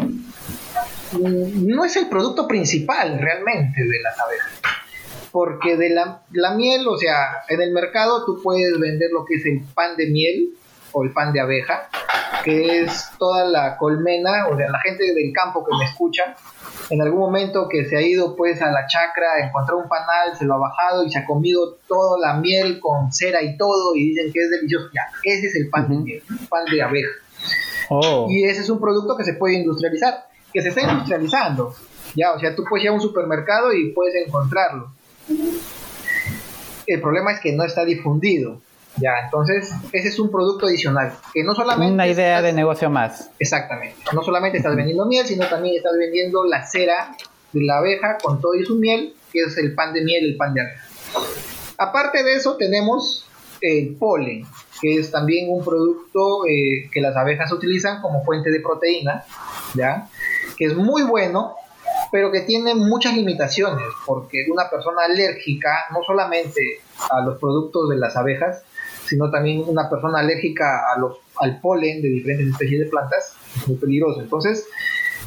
mm, 1.14 1.68
no 1.68 1.86
es 1.86 1.96
el 1.96 2.08
producto 2.08 2.48
principal 2.48 3.20
realmente 3.20 3.84
de 3.84 4.02
las 4.02 4.20
abejas. 4.20 4.52
Porque 5.32 5.78
de 5.78 5.90
la, 5.90 6.24
la 6.32 6.56
miel, 6.56 6.88
o 6.88 6.98
sea, 6.98 7.44
en 7.48 7.62
el 7.62 7.72
mercado 7.72 8.26
tú 8.26 8.42
puedes 8.42 8.78
vender 8.80 9.12
lo 9.12 9.26
que 9.26 9.36
es 9.36 9.46
el 9.46 9.62
pan 9.74 9.96
de 9.96 10.08
miel, 10.08 10.50
o 10.92 11.04
el 11.04 11.12
pan 11.12 11.34
de 11.34 11.40
abeja, 11.40 11.90
que 12.44 12.82
es 12.82 13.10
toda 13.18 13.46
la 13.46 13.78
colmena, 13.78 14.48
o 14.48 14.58
sea, 14.58 14.70
la 14.70 14.80
gente 14.80 15.14
del 15.14 15.32
campo 15.34 15.64
que 15.64 15.76
me 15.78 15.86
escucha, 15.86 16.36
en 16.90 17.02
algún 17.02 17.20
momento 17.20 17.68
que 17.70 17.86
se 17.86 17.98
ha 17.98 18.02
ido 18.02 18.36
pues 18.36 18.62
a 18.62 18.72
la 18.72 18.86
chacra, 18.88 19.46
encontró 19.46 19.78
un 19.78 19.88
panal, 19.88 20.36
se 20.38 20.46
lo 20.46 20.56
ha 20.56 20.58
bajado 20.58 21.04
y 21.06 21.12
se 21.12 21.20
ha 21.20 21.26
comido 21.26 21.78
toda 21.88 22.20
la 22.20 22.40
miel 22.40 22.80
con 22.80 23.12
cera 23.12 23.42
y 23.42 23.58
todo 23.58 23.96
y 23.96 24.10
dicen 24.10 24.32
que 24.34 24.44
es 24.44 24.50
delicioso. 24.50 24.90
Ya, 24.94 25.04
ese 25.24 25.48
es 25.48 25.56
el 25.56 25.70
pan 25.70 25.90
de 25.90 25.98
miel, 25.98 26.24
pan 26.50 26.66
de 26.66 26.82
abeja. 26.82 27.12
Oh. 27.90 28.28
Y 28.30 28.44
ese 28.46 28.62
es 28.62 28.70
un 28.70 28.80
producto 28.80 29.16
que 29.16 29.24
se 29.24 29.34
puede 29.34 29.56
industrializar, 29.56 30.26
que 30.52 30.62
se 30.62 30.70
está 30.70 30.82
industrializando. 30.82 31.74
Ya, 32.16 32.34
o 32.34 32.40
sea, 32.40 32.56
tú 32.56 32.64
puedes 32.68 32.84
ir 32.84 32.90
a 32.90 32.94
un 32.94 33.02
supermercado 33.02 33.74
y 33.74 33.92
puedes 33.94 34.16
encontrarlo. 34.16 34.92
El 36.88 37.02
problema 37.02 37.32
es 37.32 37.40
que 37.40 37.54
no 37.54 37.64
está 37.64 37.86
difundido. 37.86 38.62
Ya, 38.98 39.12
entonces 39.24 39.72
ese 39.94 40.10
es 40.10 40.20
un 40.20 40.30
producto 40.30 40.66
adicional 40.66 41.14
que 41.34 41.44
no 41.44 41.56
solamente 41.56 41.94
una 41.94 42.08
idea 42.08 42.42
de 42.42 42.54
negocio 42.54 42.90
más. 42.90 43.30
Exactamente. 43.40 43.98
No 44.14 44.22
solamente 44.22 44.58
estás 44.58 44.76
vendiendo 44.76 45.06
miel, 45.06 45.26
sino 45.26 45.48
también 45.48 45.78
estás 45.78 45.94
vendiendo 45.98 46.44
la 46.46 46.66
cera 46.66 47.16
de 47.54 47.62
la 47.64 47.78
abeja 47.78 48.18
con 48.22 48.42
todo 48.42 48.54
y 48.56 48.66
su 48.66 48.76
miel, 48.76 49.14
que 49.32 49.44
es 49.44 49.58
el 49.58 49.74
pan 49.74 49.94
de 49.94 50.04
miel, 50.04 50.26
el 50.26 50.38
pan 50.38 50.54
de 50.54 50.62
abeja. 50.62 50.84
Aparte 51.78 52.24
de 52.24 52.36
eso 52.36 52.58
tenemos 52.58 53.26
el 53.62 53.96
polen, 53.96 54.46
que 54.82 54.98
es 54.98 55.12
también 55.12 55.50
un 55.50 55.64
producto 55.64 56.46
eh, 56.48 56.90
que 56.92 57.02
las 57.02 57.16
abejas 57.16 57.52
utilizan 57.52 58.02
como 58.02 58.24
fuente 58.24 58.52
de 58.52 58.60
proteína, 58.60 59.24
ya, 59.74 60.10
que 60.58 60.66
es 60.66 60.76
muy 60.76 61.04
bueno 61.04 61.56
pero 62.12 62.32
que 62.32 62.42
tiene 62.42 62.76
muchas 62.76 63.16
limitaciones, 63.16 63.88
porque 64.06 64.46
una 64.52 64.70
persona 64.70 65.04
alérgica, 65.06 65.86
no 65.92 66.04
solamente 66.04 66.82
a 67.10 67.22
los 67.22 67.40
productos 67.40 67.90
de 67.90 67.98
las 67.98 68.18
abejas, 68.18 68.64
sino 69.12 69.30
también 69.30 69.66
una 69.68 69.90
persona 69.90 70.20
alérgica 70.20 70.90
a 70.90 70.98
los, 70.98 71.18
al 71.36 71.60
polen 71.60 72.02
de 72.02 72.08
diferentes 72.08 72.48
especies 72.48 72.80
de 72.80 72.86
plantas, 72.86 73.36
es 73.58 73.68
muy 73.68 73.76
peligroso. 73.76 74.22
Entonces, 74.22 74.66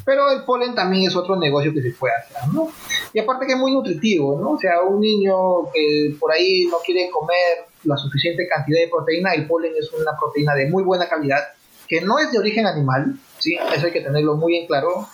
pero 0.07 0.31
el 0.31 0.43
polen 0.45 0.75
también 0.75 1.07
es 1.07 1.15
otro 1.15 1.37
negocio 1.37 1.71
que 1.75 1.83
se 1.83 1.91
puede 1.91 2.15
hacer, 2.15 2.51
¿no? 2.55 2.71
Y 3.13 3.19
aparte 3.19 3.45
que 3.45 3.53
es 3.53 3.59
muy 3.59 3.75
nutritivo, 3.75 4.41
¿no? 4.41 4.53
O 4.53 4.59
sea, 4.59 4.81
un 4.81 5.01
niño 5.01 5.71
que 5.75 6.17
por 6.19 6.33
ahí 6.33 6.67
no 6.71 6.79
quiere 6.83 7.11
comer 7.11 7.69
la 7.85 7.99
suficiente 7.99 8.49
cantidad 8.49 8.81
de 8.81 8.89
proteína, 8.89 9.35
el 9.35 9.47
polen 9.47 9.75
es 9.79 9.93
una 9.93 10.17
proteína 10.19 10.55
de 10.55 10.71
muy 10.71 10.83
buena 10.83 11.07
calidad, 11.07 11.43
que 11.87 12.01
no 12.01 12.19
es 12.19 12.33
de 12.33 12.39
origen 12.39 12.67
animal, 12.67 13.17
¿sí? 13.39 13.59
Eso 13.77 13.85
hay 13.85 13.93
que 13.93 14.01
tenerlo 14.01 14.37
muy 14.37 14.57
en 14.57 14.67
claro. 14.67 15.07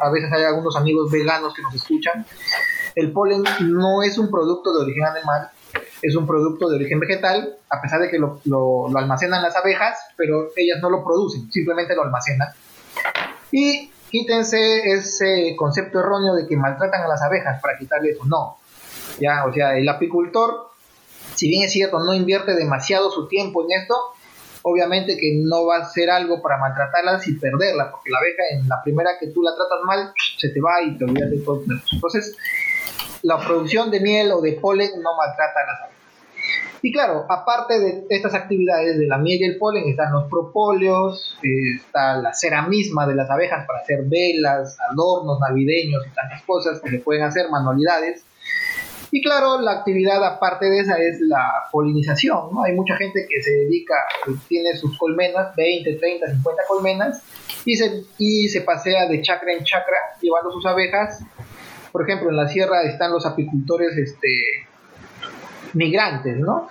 a 0.00 0.10
veces 0.10 0.32
hay 0.32 0.44
algunos 0.44 0.74
amigos 0.76 1.10
veganos 1.10 1.52
que 1.52 1.60
nos 1.60 1.74
escuchan. 1.74 2.24
El 2.94 3.12
polen 3.12 3.42
no 3.60 4.02
es 4.02 4.16
un 4.16 4.30
producto 4.30 4.72
de 4.72 4.84
origen 4.84 5.04
animal, 5.04 5.50
es 6.04 6.16
un 6.16 6.26
producto 6.26 6.68
de 6.68 6.76
origen 6.76 7.00
vegetal, 7.00 7.56
a 7.70 7.80
pesar 7.80 8.00
de 8.00 8.10
que 8.10 8.18
lo, 8.18 8.40
almacenan 8.94 9.42
las 9.42 9.56
abejas, 9.56 9.98
pero 10.16 10.50
ellas 10.54 10.78
no 10.82 10.90
lo 10.90 11.02
producen, 11.02 11.50
simplemente 11.50 11.94
lo 11.94 12.02
almacenan. 12.02 12.48
Y 13.50 13.90
quítense 14.10 14.92
ese 14.92 15.56
concepto 15.56 16.00
erróneo 16.00 16.34
de 16.34 16.46
que 16.46 16.58
maltratan 16.58 17.02
a 17.02 17.08
las 17.08 17.22
abejas 17.22 17.60
para 17.62 17.78
quitarle 17.78 18.10
eso. 18.10 18.24
No. 18.26 18.58
Ya, 19.18 19.46
o 19.46 19.52
sea, 19.52 19.78
el 19.78 19.88
apicultor, 19.88 20.68
si 21.34 21.48
bien 21.48 21.62
es 21.62 21.72
cierto, 21.72 21.98
no 22.00 22.12
invierte 22.12 22.54
demasiado 22.54 23.10
su 23.10 23.26
tiempo 23.26 23.64
en 23.64 23.80
esto, 23.80 23.94
obviamente 24.60 25.16
que 25.16 25.40
no 25.42 25.64
va 25.64 25.76
a 25.76 25.82
hacer 25.84 26.10
algo 26.10 26.42
para 26.42 26.58
maltratarlas 26.58 27.26
y 27.28 27.34
perderla, 27.38 27.90
porque 27.90 28.10
la 28.10 28.18
abeja 28.18 28.42
en 28.52 28.68
la 28.68 28.82
primera 28.82 29.12
que 29.18 29.28
tú 29.28 29.42
la 29.42 29.54
tratas 29.54 29.80
mal, 29.86 30.12
se 30.38 30.50
te 30.50 30.60
va 30.60 30.82
y 30.82 30.98
te 30.98 31.04
olvidas 31.04 31.30
de 31.30 31.38
todo. 31.38 31.62
Entonces, 31.92 32.36
la 33.22 33.38
producción 33.38 33.90
de 33.90 34.00
miel 34.00 34.32
o 34.32 34.42
de 34.42 34.52
polen 34.52 34.90
no 35.00 35.16
maltrata 35.16 35.60
a 35.60 35.66
las 35.66 35.80
abejas. 35.80 35.93
Y 36.84 36.92
claro, 36.92 37.24
aparte 37.30 37.80
de 37.80 38.04
estas 38.10 38.34
actividades 38.34 38.98
de 38.98 39.06
la 39.06 39.16
miel 39.16 39.40
y 39.40 39.44
el 39.44 39.56
polen, 39.56 39.88
están 39.88 40.12
los 40.12 40.28
propóleos, 40.28 41.34
está 41.42 42.16
la 42.18 42.34
cera 42.34 42.68
misma 42.68 43.06
de 43.06 43.14
las 43.14 43.30
abejas 43.30 43.66
para 43.66 43.78
hacer 43.78 44.02
velas, 44.04 44.76
adornos 44.92 45.40
navideños 45.40 46.06
y 46.06 46.10
tantas 46.14 46.42
cosas 46.42 46.82
que 46.82 46.90
se 46.90 46.98
pueden 46.98 47.22
hacer, 47.22 47.48
manualidades. 47.48 48.26
Y 49.10 49.22
claro, 49.22 49.62
la 49.62 49.78
actividad 49.78 50.22
aparte 50.22 50.66
de 50.66 50.80
esa 50.80 50.98
es 50.98 51.22
la 51.22 51.48
polinización. 51.72 52.50
Hay 52.62 52.74
mucha 52.74 52.96
gente 52.96 53.26
que 53.30 53.42
se 53.42 53.50
dedica, 53.50 53.94
tiene 54.46 54.76
sus 54.76 54.98
colmenas, 54.98 55.56
20, 55.56 55.90
30, 55.94 56.32
50 56.32 56.62
colmenas, 56.68 57.22
y 57.64 57.76
se, 57.76 58.02
y 58.18 58.48
se 58.48 58.60
pasea 58.60 59.08
de 59.08 59.22
chacra 59.22 59.54
en 59.54 59.64
chacra 59.64 59.96
llevando 60.20 60.52
sus 60.52 60.66
abejas. 60.66 61.24
Por 61.90 62.02
ejemplo, 62.02 62.28
en 62.28 62.36
la 62.36 62.46
sierra 62.46 62.82
están 62.82 63.10
los 63.10 63.24
apicultores 63.24 63.96
este, 63.96 64.66
migrantes, 65.74 66.38
¿no? 66.38 66.68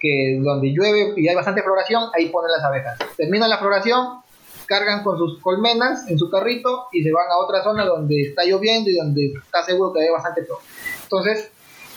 Que 0.00 0.38
donde 0.42 0.68
llueve 0.68 1.14
y 1.16 1.28
hay 1.28 1.34
bastante 1.34 1.62
floración, 1.62 2.04
ahí 2.16 2.26
ponen 2.26 2.50
las 2.52 2.64
abejas. 2.64 2.98
Termina 3.16 3.48
la 3.48 3.58
floración, 3.58 4.20
cargan 4.66 5.02
con 5.02 5.18
sus 5.18 5.40
colmenas 5.40 6.08
en 6.08 6.18
su 6.18 6.30
carrito 6.30 6.86
y 6.92 7.02
se 7.02 7.12
van 7.12 7.26
a 7.30 7.38
otra 7.38 7.62
zona 7.62 7.84
donde 7.84 8.20
está 8.22 8.44
lloviendo 8.44 8.90
y 8.90 8.96
donde 8.96 9.32
está 9.44 9.62
seguro 9.64 9.92
que 9.92 10.02
hay 10.02 10.10
bastante 10.10 10.44
flor. 10.44 10.58
Entonces, 11.04 11.50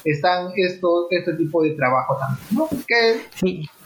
están 0.04 0.52
esto, 0.56 1.08
este 1.12 1.34
tipo 1.34 1.62
de 1.62 1.72
trabajo 1.72 2.18
también, 2.18 2.48
¿no? 2.52 2.68
Que 2.88 3.22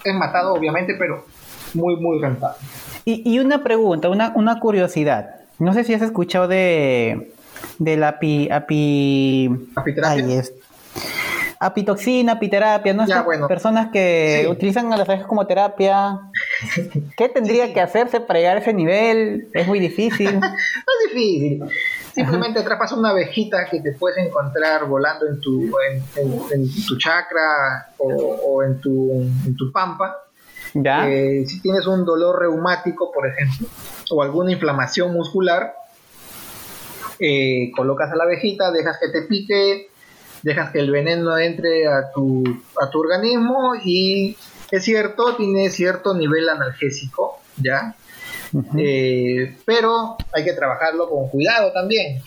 es 0.04 0.16
matado, 0.16 0.54
obviamente, 0.54 0.96
pero 0.98 1.26
muy, 1.74 1.98
muy 1.98 2.20
rentable. 2.20 2.58
Y, 3.06 3.38
una 3.38 3.64
pregunta, 3.64 4.10
una, 4.10 4.34
una 4.36 4.60
curiosidad. 4.60 5.42
No 5.60 5.74
sé 5.74 5.84
si 5.84 5.94
has 5.94 6.02
escuchado 6.02 6.48
de, 6.48 7.32
de 7.78 7.98
la 7.98 8.10
api, 8.10 8.50
api, 8.50 9.70
apiterapia. 9.76 10.44
Apitoxina, 11.60 12.34
apiterapia, 12.34 12.94
¿no? 12.94 13.06
Personas 13.48 13.90
que 13.92 14.48
utilizan 14.50 14.92
a 14.94 14.98
las 14.98 15.08
abejas 15.08 15.28
como 15.28 15.46
terapia. 15.48 16.20
¿Qué 17.18 17.30
tendría 17.30 17.74
que 17.74 17.82
hacerse 17.82 18.20
para 18.20 18.40
llegar 18.40 18.58
a 18.58 18.60
ese 18.60 18.74
nivel? 18.74 19.50
Es 19.54 19.68
muy 19.68 19.80
difícil. 19.80 20.40
no 20.40 20.48
es 21.08 21.14
difícil. 21.14 21.64
Simplemente 22.14 22.60
atrapas 22.60 22.94
una 22.94 23.10
abejita 23.10 23.66
que 23.70 23.82
te 23.82 23.92
puedes 23.92 24.18
encontrar 24.26 24.86
volando 24.86 25.28
en 25.28 25.42
tu, 25.42 25.70
en, 26.16 26.86
tu 26.88 26.98
chakra 26.98 27.90
o, 27.98 28.64
en, 28.64 28.80
tu, 28.80 29.12
en 29.46 29.56
tu 29.58 29.72
pampa. 29.72 30.16
¿Ya? 30.74 31.10
Eh, 31.10 31.46
si 31.46 31.62
tienes 31.62 31.86
un 31.88 32.06
dolor 32.06 32.40
reumático, 32.40 33.12
por 33.12 33.28
ejemplo, 33.28 33.68
o 34.12 34.24
alguna 34.24 34.52
inflamación 34.52 35.14
muscular, 35.14 35.76
eh, 37.20 37.72
colocas 37.76 38.12
a 38.12 38.16
la 38.16 38.24
abejita, 38.24 38.72
dejas 38.72 38.98
que 39.00 39.10
te 39.10 39.24
pique, 39.24 39.90
dejas 40.46 40.72
que 40.72 40.80
el 40.80 40.92
veneno 40.92 41.36
entre 41.40 41.88
a 41.88 42.12
tu, 42.14 42.44
a 42.80 42.90
tu 42.92 43.00
organismo 43.00 43.74
y 43.84 44.38
es 44.70 44.84
cierto, 44.84 45.36
tiene 45.36 45.72
cierto 45.72 46.14
nivel 46.14 46.48
analgésico, 46.48 47.40
¿ya? 47.58 47.96
Eh, 48.78 49.58
pero 49.66 50.16
hay 50.32 50.44
que 50.44 50.54
trabajarlo 50.54 51.10
con 51.10 51.30
cuidado 51.30 51.72
también, 51.72 52.22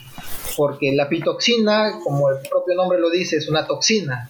porque 0.57 0.93
la 0.97 1.09
pitoxina, 1.09 2.01
como 2.03 2.29
el 2.31 2.39
propio 2.51 2.75
nombre 2.75 2.99
lo 2.99 3.09
dice, 3.09 3.37
es 3.37 3.49
una 3.49 3.66
toxina. 3.66 4.29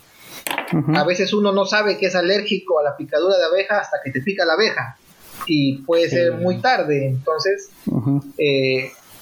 A 0.94 1.04
veces 1.04 1.32
uno 1.32 1.52
no 1.52 1.64
sabe 1.64 1.96
que 1.96 2.06
es 2.06 2.14
alérgico 2.14 2.78
a 2.78 2.82
la 2.82 2.96
picadura 2.96 3.38
de 3.38 3.44
abeja 3.46 3.78
hasta 3.78 3.98
que 4.04 4.10
te 4.10 4.20
pica 4.20 4.44
la 4.44 4.52
abeja 4.52 4.98
y 5.46 5.78
puede 5.78 6.10
ser 6.10 6.32
muy 6.34 6.58
tarde. 6.58 7.06
Entonces, 7.06 7.70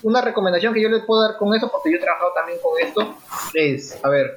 una 0.07 0.21
recomendación 0.21 0.73
que 0.73 0.81
yo 0.81 0.89
les 0.89 1.05
puedo 1.05 1.23
dar 1.23 1.37
con 1.37 1.53
eso, 1.53 1.69
porque 1.69 1.91
yo 1.91 1.97
he 1.97 2.01
trabajado 2.01 2.31
también 2.33 2.59
con 2.63 2.81
esto, 2.81 3.17
es, 3.55 3.99
a 4.05 4.09
ver, 4.09 4.37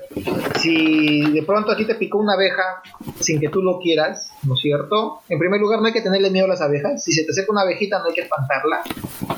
si 0.59 1.29
de 1.31 1.43
pronto 1.43 1.71
a 1.71 1.77
ti 1.77 1.85
te 1.85 1.93
picó 1.93 2.17
una 2.17 2.33
abeja 2.33 2.81
sin 3.19 3.39
que 3.39 3.49
tú 3.49 3.61
lo 3.61 3.77
quieras, 3.77 4.31
¿no 4.47 4.55
es 4.55 4.61
cierto? 4.61 5.21
En 5.29 5.37
primer 5.37 5.61
lugar, 5.61 5.79
no 5.79 5.85
hay 5.85 5.93
que 5.93 6.01
tenerle 6.01 6.31
miedo 6.31 6.47
a 6.47 6.49
las 6.49 6.61
abejas. 6.61 7.03
Si 7.03 7.11
se 7.11 7.23
te 7.23 7.31
acerca 7.31 7.51
una 7.51 7.61
abejita, 7.61 7.99
no 7.99 8.05
hay 8.05 8.13
que 8.13 8.21
espantarla. 8.21 8.81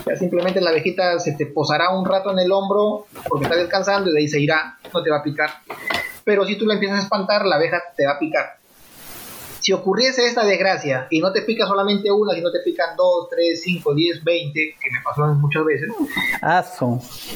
Ya 0.05 0.15
simplemente 0.15 0.61
la 0.61 0.69
abejita 0.69 1.19
se 1.19 1.33
te 1.33 1.47
posará 1.47 1.89
un 1.89 2.05
rato 2.05 2.31
en 2.31 2.39
el 2.39 2.49
hombro 2.49 3.07
porque 3.27 3.45
está 3.45 3.57
descansando 3.57 4.09
y 4.09 4.13
de 4.13 4.19
ahí 4.19 4.27
se 4.29 4.39
irá, 4.39 4.77
no 4.93 5.03
te 5.03 5.09
va 5.09 5.17
a 5.17 5.23
picar. 5.23 5.49
Pero 6.23 6.45
si 6.45 6.55
tú 6.55 6.65
la 6.65 6.75
empiezas 6.75 6.99
a 6.99 7.01
espantar, 7.01 7.45
la 7.45 7.57
abeja 7.57 7.83
te 7.97 8.05
va 8.05 8.13
a 8.13 8.19
picar 8.19 8.60
si 9.61 9.71
ocurriese 9.73 10.25
esta 10.25 10.43
desgracia 10.43 11.07
y 11.09 11.19
no 11.19 11.31
te 11.31 11.43
pica 11.43 11.67
solamente 11.67 12.11
una, 12.11 12.33
sino 12.33 12.51
te 12.51 12.59
pican 12.59 12.95
dos, 12.97 13.29
tres, 13.29 13.61
cinco, 13.63 13.93
diez, 13.93 14.23
veinte, 14.23 14.75
que 14.81 14.91
me 14.91 14.99
pasó 15.03 15.25
muchas 15.35 15.63
veces, 15.63 15.89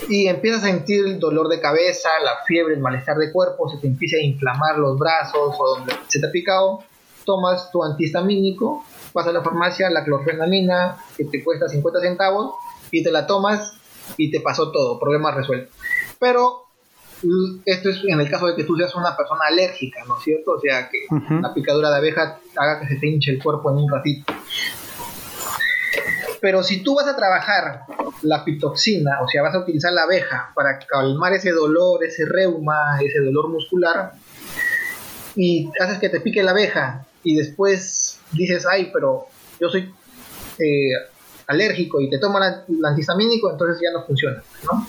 y 0.10 0.28
empiezas 0.28 0.64
a 0.64 0.68
sentir 0.68 1.06
el 1.06 1.20
dolor 1.20 1.48
de 1.48 1.60
cabeza, 1.60 2.10
la 2.24 2.44
fiebre, 2.46 2.74
el 2.74 2.82
malestar 2.82 3.18
de 3.18 3.32
cuerpo, 3.32 3.70
se 3.70 3.78
te 3.78 3.88
empieza 3.88 4.18
a 4.18 4.22
inflamar 4.22 4.78
los 4.78 4.98
brazos 4.98 5.56
o 5.58 5.78
donde 5.78 5.94
se 6.08 6.20
te 6.20 6.28
ha 6.28 6.32
picado, 6.32 6.84
tomas 7.26 7.72
tu 7.72 7.84
antihistamínico, 7.84 8.84
vas 9.14 9.28
a 9.28 9.32
la 9.32 9.42
farmacia, 9.42 9.90
la 9.90 10.04
clorfenamina, 10.04 10.98
que 11.16 11.26
te 11.26 11.44
cuesta 11.44 11.70
50 11.70 12.02
centavos, 12.02 12.56
y 12.92 13.04
te 13.04 13.12
la 13.12 13.28
tomas 13.28 13.74
y 14.18 14.32
te 14.32 14.42
pasó 14.42 14.72
todo, 14.72 15.00
problema 15.00 15.32
resuelto. 15.32 15.72
Pero 16.20 16.65
esto 17.66 17.90
es 17.90 18.02
en 18.06 18.20
el 18.20 18.30
caso 18.30 18.48
de 18.48 18.56
que 18.56 18.64
tú 18.64 18.76
seas 18.76 18.94
una 18.96 19.16
persona 19.16 19.42
alérgica, 19.48 20.04
¿no 20.08 20.18
es 20.18 20.24
cierto? 20.24 20.52
O 20.52 20.60
sea, 20.60 20.90
que 20.90 21.00
la 21.42 21.54
picadura 21.54 21.90
de 21.90 21.98
abeja 21.98 22.40
haga 22.58 22.80
que 22.80 22.88
se 22.88 22.96
te 22.96 23.08
hinche 23.08 23.32
el 23.32 23.42
cuerpo 23.42 23.72
en 23.72 23.78
un 23.78 23.90
ratito. 23.90 24.34
Pero 26.42 26.62
si 26.62 26.84
tú 26.84 26.96
vas 26.96 27.08
a 27.08 27.16
trabajar 27.16 27.82
la 28.22 28.44
pitoxina, 28.44 29.22
o 29.22 29.28
sea, 29.28 29.42
vas 29.42 29.56
a 29.56 29.60
utilizar 29.60 29.92
la 29.94 30.04
abeja 30.04 30.52
para 30.54 30.78
calmar 30.80 31.34
ese 31.34 31.52
dolor, 31.52 32.04
ese 32.04 32.26
reuma, 32.26 33.00
ese 33.02 33.20
dolor 33.20 33.50
muscular, 33.50 34.12
y 35.36 35.70
haces 35.80 35.98
que 35.98 36.10
te 36.10 36.20
pique 36.20 36.44
la 36.44 36.52
abeja, 36.52 37.06
y 37.24 37.36
después 37.36 38.20
dices, 38.32 38.66
ay, 38.70 38.92
pero 38.94 39.26
yo 39.60 39.70
soy 39.70 39.92
eh, 40.60 40.92
alérgico 41.48 42.00
y 42.00 42.10
te 42.10 42.20
toman 42.20 42.64
el 42.68 42.86
antihistamínico, 42.86 43.52
entonces 43.52 43.82
ya 43.82 43.92
no 43.92 44.06
funciona, 44.06 44.44
¿no? 44.66 44.88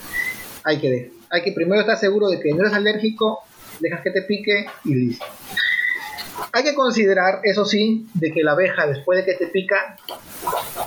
Hay 0.65 0.79
que 0.79 1.16
hay 1.31 1.43
que 1.43 1.53
primero 1.53 1.81
estar 1.81 1.99
seguro 1.99 2.29
de 2.29 2.41
que 2.41 2.53
no 2.53 2.61
eres 2.61 2.73
alérgico, 2.73 3.41
dejas 3.81 4.01
que 4.03 4.11
te 4.11 4.23
pique 4.23 4.67
y 4.85 4.95
listo. 4.95 5.25
Hay 6.53 6.63
que 6.63 6.75
considerar, 6.75 7.41
eso 7.43 7.65
sí, 7.65 8.07
de 8.15 8.33
que 8.33 8.43
la 8.43 8.53
abeja 8.53 8.87
después 8.87 9.19
de 9.19 9.25
que 9.25 9.39
te 9.39 9.47
pica, 9.47 9.97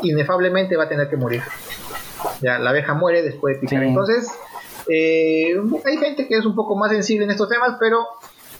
inefablemente 0.03 0.75
va 0.75 0.83
a 0.83 0.89
tener 0.89 1.09
que 1.09 1.17
morir. 1.17 1.41
Ya, 2.41 2.59
la 2.59 2.69
abeja 2.69 2.93
muere 2.93 3.23
después 3.23 3.55
de 3.55 3.61
picar. 3.61 3.83
Entonces, 3.83 4.27
eh, 4.87 5.55
hay 5.85 5.97
gente 5.97 6.27
que 6.27 6.35
es 6.35 6.45
un 6.45 6.55
poco 6.55 6.75
más 6.75 6.91
sensible 6.91 7.25
en 7.25 7.31
estos 7.31 7.49
temas, 7.49 7.77
pero 7.79 8.05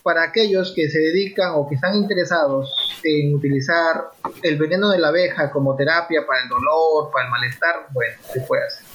para 0.03 0.23
aquellos 0.23 0.73
que 0.75 0.89
se 0.89 0.99
dedican 0.99 1.51
o 1.55 1.67
que 1.67 1.75
están 1.75 1.95
interesados 1.95 2.99
en 3.03 3.34
utilizar 3.34 4.11
el 4.43 4.57
veneno 4.57 4.89
de 4.89 4.99
la 4.99 5.09
abeja 5.09 5.51
como 5.51 5.75
terapia 5.75 6.25
para 6.25 6.41
el 6.43 6.49
dolor, 6.49 7.11
para 7.11 7.25
el 7.25 7.32
malestar, 7.32 7.88
bueno, 7.91 8.15
se 8.34 8.41
puede 8.41 8.63
hacer. 8.65 8.86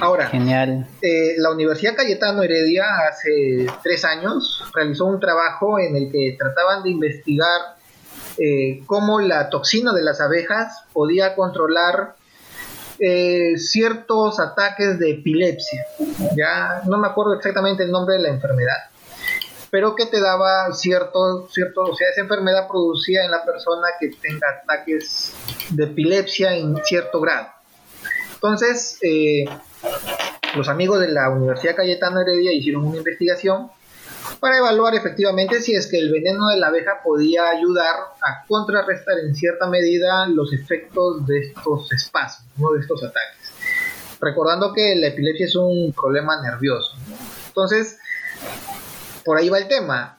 Ahora, 0.00 0.26
Genial. 0.26 0.86
Eh, 1.02 1.34
la 1.38 1.50
Universidad 1.50 1.94
Cayetano 1.96 2.42
Heredia 2.42 2.84
hace 3.08 3.66
tres 3.82 4.04
años 4.04 4.62
realizó 4.74 5.06
un 5.06 5.20
trabajo 5.20 5.78
en 5.78 5.96
el 5.96 6.10
que 6.10 6.36
trataban 6.38 6.82
de 6.82 6.90
investigar 6.90 7.76
eh, 8.38 8.82
cómo 8.86 9.20
la 9.20 9.48
toxina 9.50 9.92
de 9.92 10.02
las 10.02 10.20
abejas 10.20 10.84
podía 10.92 11.34
controlar 11.34 12.16
eh, 12.98 13.56
ciertos 13.58 14.40
ataques 14.40 14.98
de 14.98 15.12
epilepsia. 15.12 15.84
Ya 16.36 16.82
no 16.86 16.98
me 16.98 17.08
acuerdo 17.08 17.34
exactamente 17.34 17.84
el 17.84 17.90
nombre 17.90 18.16
de 18.16 18.22
la 18.22 18.28
enfermedad, 18.28 18.76
pero 19.70 19.94
que 19.94 20.06
te 20.06 20.20
daba 20.20 20.72
cierto, 20.72 21.48
cierto, 21.48 21.82
o 21.82 21.96
sea, 21.96 22.08
esa 22.10 22.22
enfermedad 22.22 22.68
producía 22.68 23.24
en 23.24 23.30
la 23.30 23.44
persona 23.44 23.88
que 24.00 24.10
tenga 24.10 24.48
ataques 24.62 25.32
de 25.70 25.84
epilepsia 25.84 26.54
en 26.54 26.76
cierto 26.84 27.20
grado. 27.20 27.48
Entonces, 28.34 28.98
eh, 29.02 29.44
los 30.56 30.68
amigos 30.68 31.00
de 31.00 31.08
la 31.08 31.30
Universidad 31.30 31.76
Cayetano 31.76 32.20
Heredia 32.20 32.52
hicieron 32.52 32.84
una 32.84 32.98
investigación 32.98 33.70
para 34.40 34.58
evaluar 34.58 34.94
efectivamente 34.94 35.60
si 35.60 35.74
es 35.74 35.86
que 35.86 35.98
el 35.98 36.12
veneno 36.12 36.48
de 36.48 36.58
la 36.58 36.68
abeja 36.68 37.00
podía 37.02 37.48
ayudar 37.48 37.94
a 38.22 38.44
contrarrestar 38.46 39.18
en 39.18 39.34
cierta 39.34 39.66
medida 39.68 40.26
los 40.26 40.52
efectos 40.52 41.26
de 41.26 41.40
estos 41.40 41.92
espacios, 41.92 42.46
de 42.56 42.80
estos 42.80 43.02
ataques. 43.02 43.52
Recordando 44.20 44.72
que 44.72 44.94
la 44.96 45.08
epilepsia 45.08 45.46
es 45.46 45.56
un 45.56 45.92
problema 45.92 46.40
nervioso. 46.40 46.96
Entonces, 47.48 47.98
por 49.24 49.38
ahí 49.38 49.48
va 49.48 49.58
el 49.58 49.68
tema. 49.68 50.18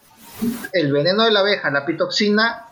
El 0.73 0.91
veneno 0.91 1.23
de 1.23 1.31
la 1.31 1.39
abeja, 1.39 1.71
la 1.71 1.85
pitoxina, 1.85 2.64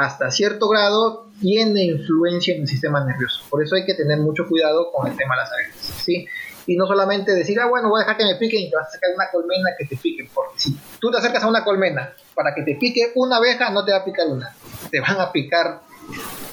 hasta 0.00 0.30
cierto 0.30 0.68
grado 0.68 1.26
tiene 1.40 1.84
influencia 1.84 2.54
en 2.54 2.62
el 2.62 2.68
sistema 2.68 3.04
nervioso. 3.04 3.42
Por 3.50 3.62
eso 3.62 3.74
hay 3.76 3.84
que 3.84 3.94
tener 3.94 4.18
mucho 4.18 4.46
cuidado 4.48 4.90
con 4.92 5.10
el 5.10 5.16
tema 5.16 5.34
de 5.34 5.40
las 5.42 5.52
abejas, 5.52 5.76
¿sí? 6.04 6.26
Y 6.66 6.76
no 6.76 6.86
solamente 6.86 7.32
decir, 7.32 7.58
ah, 7.60 7.66
bueno, 7.66 7.88
voy 7.88 8.00
a 8.00 8.04
dejar 8.04 8.16
que 8.16 8.24
me 8.24 8.36
piquen 8.36 8.62
y 8.62 8.70
te 8.70 8.76
vas 8.76 8.88
a 8.88 8.90
sacar 8.92 9.10
una 9.14 9.30
colmena 9.30 9.70
que 9.78 9.86
te 9.86 9.96
pique, 9.96 10.28
porque 10.32 10.58
si 10.58 10.76
tú 11.00 11.10
te 11.10 11.18
acercas 11.18 11.42
a 11.42 11.48
una 11.48 11.64
colmena 11.64 12.12
para 12.34 12.54
que 12.54 12.62
te 12.62 12.76
pique 12.76 13.12
una 13.14 13.36
abeja, 13.36 13.70
no 13.70 13.84
te 13.84 13.92
va 13.92 13.98
a 13.98 14.04
picar 14.04 14.26
una, 14.28 14.54
te 14.90 15.00
van 15.00 15.20
a 15.20 15.32
picar 15.32 15.80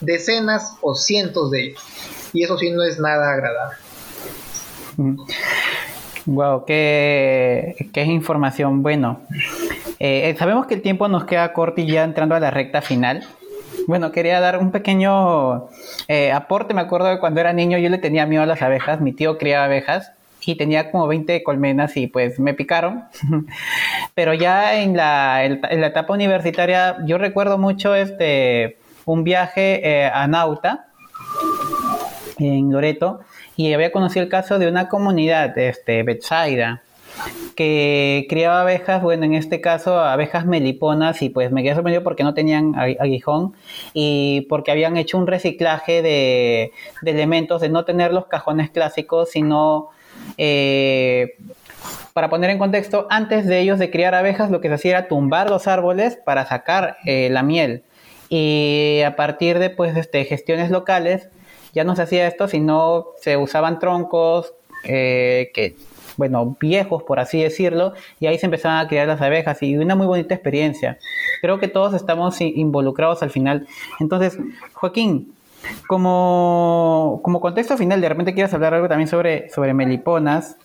decenas 0.01 0.77
o 0.81 0.95
cientos 0.95 1.51
de 1.51 1.67
ellos. 1.67 1.81
Y 2.33 2.43
eso 2.43 2.57
sí 2.57 2.71
no 2.71 2.83
es 2.83 2.99
nada 2.99 3.31
agradable. 3.31 3.77
Wow, 6.25 6.65
qué, 6.65 7.75
qué 7.93 8.03
información. 8.03 8.83
Bueno, 8.83 9.21
eh, 9.99 10.35
sabemos 10.37 10.67
que 10.67 10.75
el 10.75 10.81
tiempo 10.81 11.07
nos 11.07 11.25
queda 11.25 11.53
corto 11.53 11.81
y 11.81 11.87
ya 11.87 12.03
entrando 12.03 12.35
a 12.35 12.39
la 12.39 12.51
recta 12.51 12.81
final. 12.81 13.25
Bueno, 13.87 14.11
quería 14.11 14.41
dar 14.41 14.57
un 14.57 14.71
pequeño 14.71 15.69
eh, 16.09 16.33
aporte. 16.33 16.73
Me 16.73 16.81
acuerdo 16.81 17.07
de 17.07 17.19
cuando 17.19 17.39
era 17.39 17.53
niño 17.53 17.77
yo 17.77 17.89
le 17.89 17.97
tenía 17.97 18.25
miedo 18.25 18.43
a 18.43 18.45
las 18.45 18.61
abejas. 18.61 18.99
Mi 18.99 19.13
tío 19.13 19.37
criaba 19.37 19.63
abejas 19.63 20.11
y 20.45 20.55
tenía 20.55 20.91
como 20.91 21.07
20 21.07 21.41
colmenas 21.41 21.95
y 21.95 22.07
pues 22.07 22.37
me 22.37 22.53
picaron. 22.53 23.05
Pero 24.13 24.33
ya 24.33 24.81
en 24.81 24.97
la, 24.97 25.45
en 25.45 25.81
la 25.81 25.87
etapa 25.87 26.13
universitaria 26.13 26.97
yo 27.05 27.17
recuerdo 27.17 27.57
mucho 27.57 27.95
este 27.95 28.77
un 29.05 29.23
viaje 29.23 29.79
eh, 29.87 30.11
a 30.13 30.27
Nauta 30.27 30.87
en 32.37 32.69
Loreto 32.69 33.21
y 33.55 33.71
había 33.71 33.93
conocido 33.93 34.23
el 34.23 34.29
caso 34.29 34.59
de 34.59 34.67
una 34.67 34.89
comunidad, 34.89 35.57
este, 35.57 36.03
Betsaida, 36.03 36.83
que 37.55 38.27
criaba 38.29 38.61
abejas, 38.61 39.01
bueno, 39.01 39.25
en 39.25 39.33
este 39.33 39.61
caso 39.61 39.99
abejas 39.99 40.45
meliponas, 40.45 41.21
y 41.21 41.29
pues 41.29 41.51
me 41.51 41.63
quedé 41.63 41.73
sorprendido 41.73 42.03
porque 42.03 42.23
no 42.23 42.33
tenían 42.33 42.75
aguijón 42.75 43.53
y 43.93 44.45
porque 44.49 44.71
habían 44.71 44.95
hecho 44.95 45.17
un 45.17 45.27
reciclaje 45.27 46.01
de, 46.01 46.71
elementos, 47.03 47.61
de 47.61 47.69
no 47.69 47.83
tener 47.83 48.13
los 48.13 48.27
cajones 48.27 48.69
clásicos, 48.69 49.31
sino, 49.31 49.89
eh, 50.37 51.35
para 52.13 52.29
poner 52.29 52.51
en 52.51 52.59
contexto, 52.59 53.07
antes 53.09 53.47
de 53.47 53.59
ellos 53.59 53.79
de 53.79 53.89
criar 53.89 54.13
abejas, 54.13 54.51
lo 54.51 54.61
que 54.61 54.67
se 54.67 54.75
hacía 54.75 54.91
era 54.91 55.07
tumbar 55.07 55.49
los 55.49 55.67
árboles 55.67 56.17
para 56.23 56.45
sacar 56.45 56.97
eh, 57.05 57.29
la 57.31 57.43
miel. 57.43 57.83
Y 58.29 59.01
a 59.05 59.15
partir 59.15 59.57
de 59.59 59.69
pues, 59.69 59.95
este, 59.95 60.25
gestiones 60.25 60.69
locales, 60.69 61.29
ya 61.73 61.83
no 61.83 61.95
se 61.95 62.03
hacía 62.03 62.27
esto, 62.27 62.47
sino 62.47 63.07
se 63.21 63.37
usaban 63.37 63.79
troncos 63.79 64.53
eh, 64.83 65.51
que, 65.53 65.75
bueno, 66.17 66.57
viejos, 66.59 67.03
por 67.03 67.19
así 67.19 67.41
decirlo, 67.41 67.93
y 68.19 68.25
ahí 68.25 68.37
se 68.37 68.47
empezaban 68.47 68.83
a 68.83 68.87
criar 68.87 69.07
las 69.07 69.21
abejas 69.21 69.61
y 69.63 69.77
una 69.77 69.95
muy 69.95 70.07
bonita 70.07 70.33
experiencia. 70.33 70.97
Creo 71.41 71.59
que 71.59 71.67
todos 71.67 71.93
estamos 71.93 72.41
involucrados 72.41 73.23
al 73.23 73.29
final. 73.29 73.67
Entonces, 73.99 74.37
Joaquín, 74.73 75.33
como, 75.87 77.19
como 77.23 77.39
contexto 77.39 77.77
final, 77.77 78.01
de 78.01 78.09
repente 78.09 78.33
quieras 78.33 78.53
hablar 78.53 78.73
algo 78.73 78.87
también 78.87 79.07
sobre, 79.07 79.49
sobre 79.49 79.73
meliponas. 79.73 80.57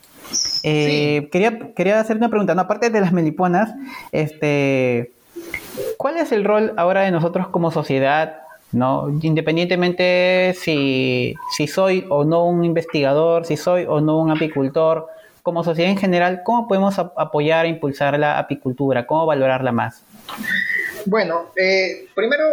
Eh, 0.62 1.28
quería, 1.30 1.72
quería 1.74 2.00
hacer 2.00 2.16
una 2.16 2.28
pregunta, 2.28 2.54
no, 2.54 2.62
aparte 2.62 2.88
de 2.90 3.00
las 3.00 3.12
meliponas, 3.12 3.74
este, 4.12 5.12
¿cuál 5.98 6.16
es 6.16 6.32
el 6.32 6.44
rol 6.44 6.72
ahora 6.76 7.02
de 7.02 7.10
nosotros 7.10 7.48
como 7.48 7.70
sociedad 7.70 8.42
¿no? 8.72 9.10
Independientemente 9.22 10.54
si, 10.58 11.34
si 11.56 11.66
soy 11.66 12.06
o 12.08 12.24
no 12.24 12.46
un 12.46 12.64
investigador, 12.64 13.44
si 13.44 13.56
soy 13.56 13.84
o 13.86 14.00
no 14.00 14.18
un 14.18 14.30
apicultor, 14.30 15.08
como 15.42 15.64
sociedad 15.64 15.90
en 15.90 15.98
general, 15.98 16.42
¿cómo 16.44 16.68
podemos 16.68 16.98
apoyar 16.98 17.66
e 17.66 17.68
impulsar 17.68 18.18
la 18.18 18.38
apicultura? 18.38 19.06
¿Cómo 19.06 19.26
valorarla 19.26 19.72
más? 19.72 20.02
Bueno, 21.04 21.50
eh, 21.56 22.06
primero, 22.14 22.44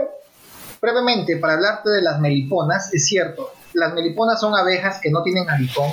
brevemente, 0.81 1.37
para 1.37 1.53
hablarte 1.53 1.89
de 1.89 2.01
las 2.01 2.19
meliponas, 2.19 2.93
es 2.93 3.05
cierto, 3.05 3.51
las 3.73 3.93
meliponas 3.93 4.39
son 4.39 4.55
abejas 4.55 4.99
que 5.01 5.11
no 5.11 5.21
tienen 5.21 5.47
aguijón, 5.49 5.91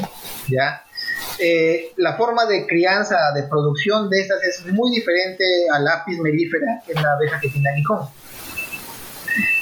¿ya? 0.48 0.84
Eh, 1.38 1.92
la 1.96 2.16
forma 2.16 2.46
de 2.46 2.66
crianza, 2.66 3.16
de 3.34 3.42
producción 3.42 4.08
de 4.08 4.20
estas 4.20 4.42
es 4.42 4.72
muy 4.72 4.90
diferente 4.90 5.44
al 5.70 5.86
apis 5.86 6.18
melífera, 6.18 6.82
que 6.86 6.92
es 6.92 7.02
la 7.02 7.12
abeja 7.12 7.38
que 7.40 7.50
tiene 7.50 7.68
aguijón. 7.68 8.08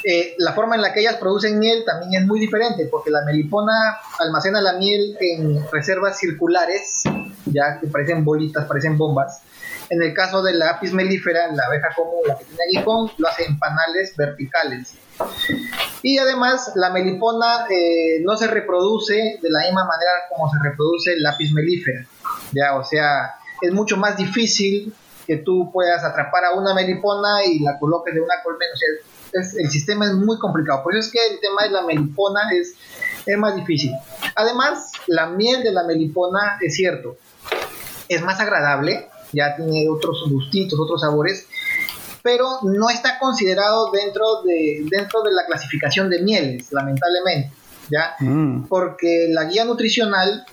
Eh, 0.05 0.35
la 0.39 0.53
forma 0.53 0.75
en 0.75 0.83
la 0.83 0.93
que 0.93 1.01
ellas 1.01 1.17
producen 1.17 1.59
miel 1.59 1.83
también 1.85 2.23
es 2.23 2.29
muy 2.29 2.39
diferente, 2.39 2.87
porque 2.91 3.11
la 3.11 3.25
melipona 3.25 3.99
almacena 4.21 4.61
la 4.61 4.75
miel 4.75 5.17
en 5.19 5.65
reservas 5.73 6.19
circulares, 6.19 7.05
ya 7.47 7.79
que 7.81 7.87
parecen 7.87 8.25
bolitas, 8.25 8.67
parecen 8.67 8.97
bombas. 8.99 9.43
En 9.91 10.03
el 10.03 10.15
caso 10.15 10.43
de 10.43 10.55
la 10.55 10.71
apis 10.71 10.93
melífera, 10.93 11.53
la 11.53 11.65
abeja 11.65 11.89
común, 11.95 12.23
la 12.27 12.39
que 12.39 12.45
tiene 12.45 12.61
aguijón, 12.69 13.11
lo 13.19 13.29
hace 13.29 13.45
en 13.45 13.59
panales 13.59 14.17
verticales. 14.17 14.95
Y 16.03 16.19
además, 16.19 16.73
la 16.75 16.91
melipona 16.91 17.67
eh, 17.71 18.21
no 18.23 18.37
se 18.37 18.47
reproduce 18.47 19.39
de 19.41 19.51
la 19.51 19.61
misma 19.61 19.85
manera 19.85 20.11
como 20.31 20.51
se 20.51 20.59
reproduce 20.63 21.17
la 21.19 21.31
apis 21.31 21.53
melífera. 21.53 22.07
Ya, 22.53 22.77
o 22.77 22.85
sea, 22.85 23.35
es 23.61 23.73
mucho 23.73 23.97
más 23.97 24.17
difícil 24.17 24.93
que 25.27 25.39
tú 25.39 25.71
puedas 25.73 26.05
atrapar 26.05 26.45
a 26.45 26.55
una 26.55 26.75
melipona 26.75 27.45
y 27.45 27.61
la 27.61 27.79
coloques 27.79 28.15
de 28.15 28.21
una 28.21 28.43
colmena. 28.43 28.73
O 28.75 28.77
sea, 28.77 28.89
el 29.59 29.71
sistema 29.71 30.07
es 30.07 30.13
muy 30.13 30.39
complicado. 30.39 30.83
Por 30.83 30.95
eso 30.95 31.07
es 31.07 31.13
que 31.13 31.35
el 31.35 31.41
tema 31.41 31.63
de 31.65 31.71
la 31.71 31.83
melipona 31.83 32.41
es, 32.53 32.75
es 33.27 33.39
más 33.39 33.57
difícil. 33.57 33.93
Además, 34.35 34.93
la 35.07 35.27
miel 35.27 35.63
de 35.63 35.73
la 35.73 35.85
melipona 35.85 36.59
es 36.61 36.75
cierto, 36.75 37.17
es 38.09 38.23
más 38.23 38.41
agradable, 38.41 39.09
ya 39.33 39.57
tiene 39.57 39.89
otros 39.89 40.25
gustitos, 40.31 40.79
otros 40.79 41.01
sabores, 41.01 41.47
pero 42.23 42.59
no 42.63 42.89
está 42.89 43.19
considerado 43.19 43.91
dentro 43.91 44.43
de, 44.43 44.87
dentro 44.91 45.23
de 45.23 45.33
la 45.33 45.45
clasificación 45.47 46.09
de 46.09 46.23
mieles, 46.23 46.73
lamentablemente, 46.73 47.51
¿ya? 47.91 48.15
Mm. 48.21 48.67
Porque 48.67 49.29
la 49.31 49.45
guía 49.45 49.65
nutricional 49.65 50.47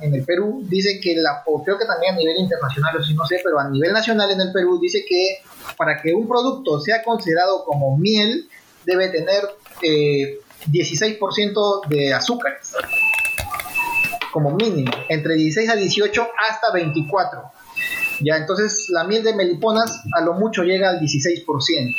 en 0.00 0.14
el 0.14 0.24
Perú 0.24 0.64
dice 0.68 1.00
que 1.00 1.16
la, 1.16 1.42
o 1.46 1.62
creo 1.62 1.78
que 1.78 1.84
también 1.84 2.14
a 2.14 2.18
nivel 2.18 2.36
internacional, 2.38 2.96
o 2.96 3.02
si 3.02 3.14
no 3.14 3.24
sé, 3.26 3.40
pero 3.44 3.58
a 3.58 3.68
nivel 3.68 3.92
nacional 3.92 4.30
en 4.30 4.40
el 4.40 4.52
Perú 4.52 4.78
dice 4.80 5.04
que 5.08 5.38
para 5.76 6.00
que 6.00 6.14
un 6.14 6.26
producto 6.26 6.80
sea 6.80 7.02
considerado 7.02 7.64
como 7.64 7.96
miel, 7.96 8.48
debe 8.84 9.08
tener 9.08 9.44
16% 9.82 9.82
eh, 9.82 11.88
de 11.88 12.14
azúcares, 12.14 12.74
como 14.32 14.54
mínimo, 14.54 14.90
entre 15.08 15.34
16 15.34 15.70
a 15.70 15.76
18 15.76 16.28
hasta 16.50 16.72
24. 16.72 17.42
Ya, 18.20 18.36
entonces 18.36 18.86
la 18.90 19.04
miel 19.04 19.22
de 19.22 19.34
meliponas 19.34 20.02
a 20.14 20.20
lo 20.22 20.34
mucho 20.34 20.62
llega 20.62 20.90
al 20.90 21.00
16%. 21.00 21.96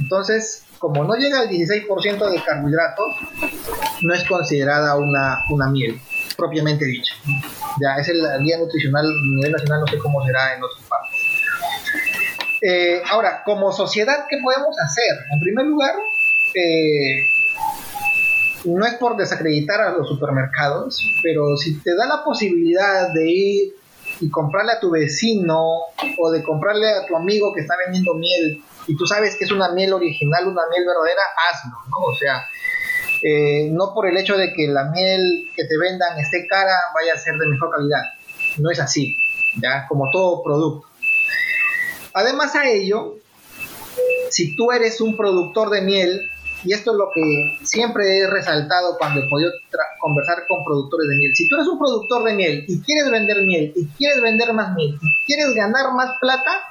Entonces, 0.00 0.64
como 0.78 1.04
no 1.04 1.14
llega 1.14 1.40
al 1.40 1.48
16% 1.48 2.30
de 2.30 2.42
carbohidratos, 2.42 3.06
no 4.02 4.14
es 4.14 4.24
considerada 4.24 4.96
una, 4.96 5.38
una 5.50 5.70
miel 5.70 6.00
propiamente 6.36 6.84
dicha. 6.84 7.14
Ya, 7.80 7.96
es 8.00 8.08
la 8.08 8.38
guía 8.38 8.58
nutricional 8.58 9.06
a 9.06 9.36
nivel 9.36 9.52
nacional, 9.52 9.80
no 9.80 9.86
sé 9.86 9.98
cómo 9.98 10.24
será 10.24 10.54
en 10.54 10.62
otras 10.62 10.84
partes. 10.88 11.20
Eh, 12.62 13.02
ahora, 13.10 13.42
como 13.44 13.72
sociedad, 13.72 14.26
¿qué 14.28 14.38
podemos 14.42 14.76
hacer? 14.84 15.16
En 15.32 15.40
primer 15.40 15.66
lugar, 15.66 15.94
eh, 16.54 17.28
no 18.74 18.86
es 18.86 18.94
por 18.94 19.16
desacreditar 19.16 19.80
a 19.80 19.92
los 19.92 20.08
supermercados, 20.08 21.00
pero 21.22 21.56
si 21.56 21.80
te 21.80 21.94
da 21.94 22.06
la 22.06 22.24
posibilidad 22.24 23.12
de 23.12 23.30
ir 23.30 23.74
y 24.20 24.30
comprarle 24.30 24.72
a 24.72 24.80
tu 24.80 24.90
vecino 24.90 25.58
o 26.18 26.30
de 26.30 26.42
comprarle 26.42 26.88
a 26.88 27.06
tu 27.06 27.16
amigo 27.16 27.52
que 27.54 27.60
está 27.60 27.74
vendiendo 27.84 28.14
miel 28.14 28.62
y 28.86 28.96
tú 28.96 29.06
sabes 29.06 29.36
que 29.36 29.44
es 29.44 29.52
una 29.52 29.70
miel 29.72 29.92
original, 29.92 30.46
una 30.46 30.62
miel 30.70 30.84
verdadera, 30.86 31.22
hazlo, 31.50 31.76
¿no? 31.90 31.96
O 32.06 32.14
sea, 32.14 32.46
eh, 33.22 33.68
no 33.72 33.92
por 33.94 34.06
el 34.06 34.16
hecho 34.16 34.36
de 34.36 34.52
que 34.52 34.68
la 34.68 34.84
miel 34.84 35.50
que 35.54 35.64
te 35.64 35.78
vendan 35.78 36.18
esté 36.18 36.46
cara 36.46 36.74
vaya 36.94 37.14
a 37.14 37.18
ser 37.18 37.36
de 37.36 37.46
mejor 37.46 37.70
calidad. 37.74 38.02
No 38.58 38.70
es 38.70 38.80
así, 38.80 39.16
¿ya? 39.60 39.86
Como 39.88 40.10
todo 40.12 40.42
producto. 40.42 40.88
Además 42.14 42.54
a 42.54 42.68
ello, 42.68 43.16
si 44.30 44.56
tú 44.56 44.72
eres 44.72 45.00
un 45.00 45.16
productor 45.16 45.70
de 45.70 45.82
miel, 45.82 46.30
y 46.64 46.72
esto 46.72 46.92
es 46.92 46.96
lo 46.96 47.08
que 47.14 47.58
siempre 47.64 48.18
he 48.18 48.26
resaltado 48.28 48.96
cuando 48.98 49.20
he 49.20 49.28
podido 49.28 49.50
conversar 50.00 50.46
con 50.48 50.64
productores 50.64 51.08
de 51.08 51.16
miel, 51.16 51.32
si 51.34 51.48
tú 51.48 51.56
eres 51.56 51.68
un 51.68 51.78
productor 51.78 52.24
de 52.24 52.34
miel 52.34 52.64
y 52.66 52.80
quieres 52.80 53.10
vender 53.10 53.42
miel, 53.42 53.72
y 53.74 53.86
quieres 53.96 54.20
vender 54.22 54.52
más 54.52 54.74
miel, 54.74 54.98
y 55.00 55.24
quieres 55.26 55.54
ganar 55.54 55.92
más 55.92 56.12
plata, 56.20 56.62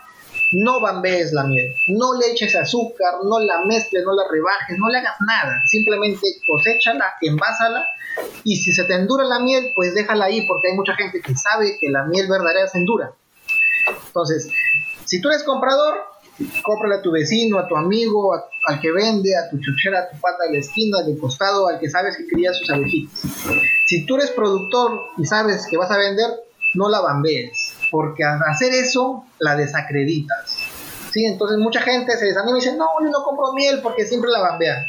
no 0.54 0.80
bambees 0.80 1.34
la 1.34 1.44
miel, 1.44 1.74
no 1.88 2.18
le 2.20 2.32
eches 2.32 2.56
azúcar, 2.56 3.16
no 3.24 3.40
la 3.40 3.66
mezcles, 3.66 4.04
no 4.06 4.14
la 4.14 4.24
rebajes, 4.30 4.78
no 4.78 4.90
le 4.90 5.00
hagas 5.00 5.16
nada, 5.28 5.62
simplemente 5.68 6.28
cosechala, 6.48 7.14
envásala 7.22 7.86
y 8.44 8.56
si 8.58 8.72
se 8.72 8.84
te 8.86 8.94
endura 8.94 9.26
la 9.26 9.40
miel, 9.40 9.72
pues 9.76 9.94
déjala 9.94 10.26
ahí 10.26 10.46
porque 10.48 10.70
hay 10.70 10.76
mucha 10.76 10.96
gente 10.96 11.22
que 11.22 11.36
sabe 11.36 11.78
que 11.80 11.90
la 11.90 12.06
miel 12.06 12.28
verdadera 12.28 12.68
se 12.68 12.78
endura. 12.78 13.12
Entonces, 14.08 14.50
si 15.06 15.22
tú 15.22 15.30
eres 15.30 15.44
comprador, 15.44 15.96
cómprale 16.64 16.96
a 16.96 17.02
tu 17.02 17.12
vecino, 17.12 17.58
a 17.60 17.68
tu 17.68 17.76
amigo, 17.76 18.34
al 18.34 18.80
que 18.80 18.92
vende, 18.92 19.36
a 19.36 19.50
tu 19.50 19.60
chuchera, 19.60 20.00
a 20.00 20.10
tu 20.10 20.20
pata 20.20 20.46
de 20.46 20.54
la 20.54 20.60
esquina, 20.60 21.02
del 21.04 21.18
costado, 21.18 21.68
al 21.68 21.80
que 21.80 21.90
sabes 21.90 22.18
que 22.18 22.28
cría 22.28 22.54
sus 22.54 22.70
abejitas. 22.70 23.22
Si 23.88 24.06
tú 24.06 24.16
eres 24.16 24.32
productor 24.32 25.00
y 25.18 25.26
sabes 25.26 25.68
que 25.70 25.78
vas 25.78 25.92
a 25.92 25.98
vender, 25.98 26.30
no 26.74 26.90
la 26.90 27.00
bambees, 27.02 27.74
porque 27.92 28.24
al 28.24 28.40
hacer 28.50 28.74
eso 28.74 29.26
la 29.40 29.56
desacreditas. 29.56 30.58
¿Sí? 31.12 31.26
Entonces 31.26 31.58
mucha 31.58 31.82
gente 31.82 32.18
se 32.18 32.26
desanima 32.26 32.58
y 32.58 32.62
dice, 32.62 32.76
no, 32.76 32.88
yo 33.02 33.10
no 33.10 33.24
compro 33.24 33.54
miel 33.54 33.80
porque 33.82 34.06
siempre 34.06 34.30
la 34.30 34.42
bambean. 34.42 34.84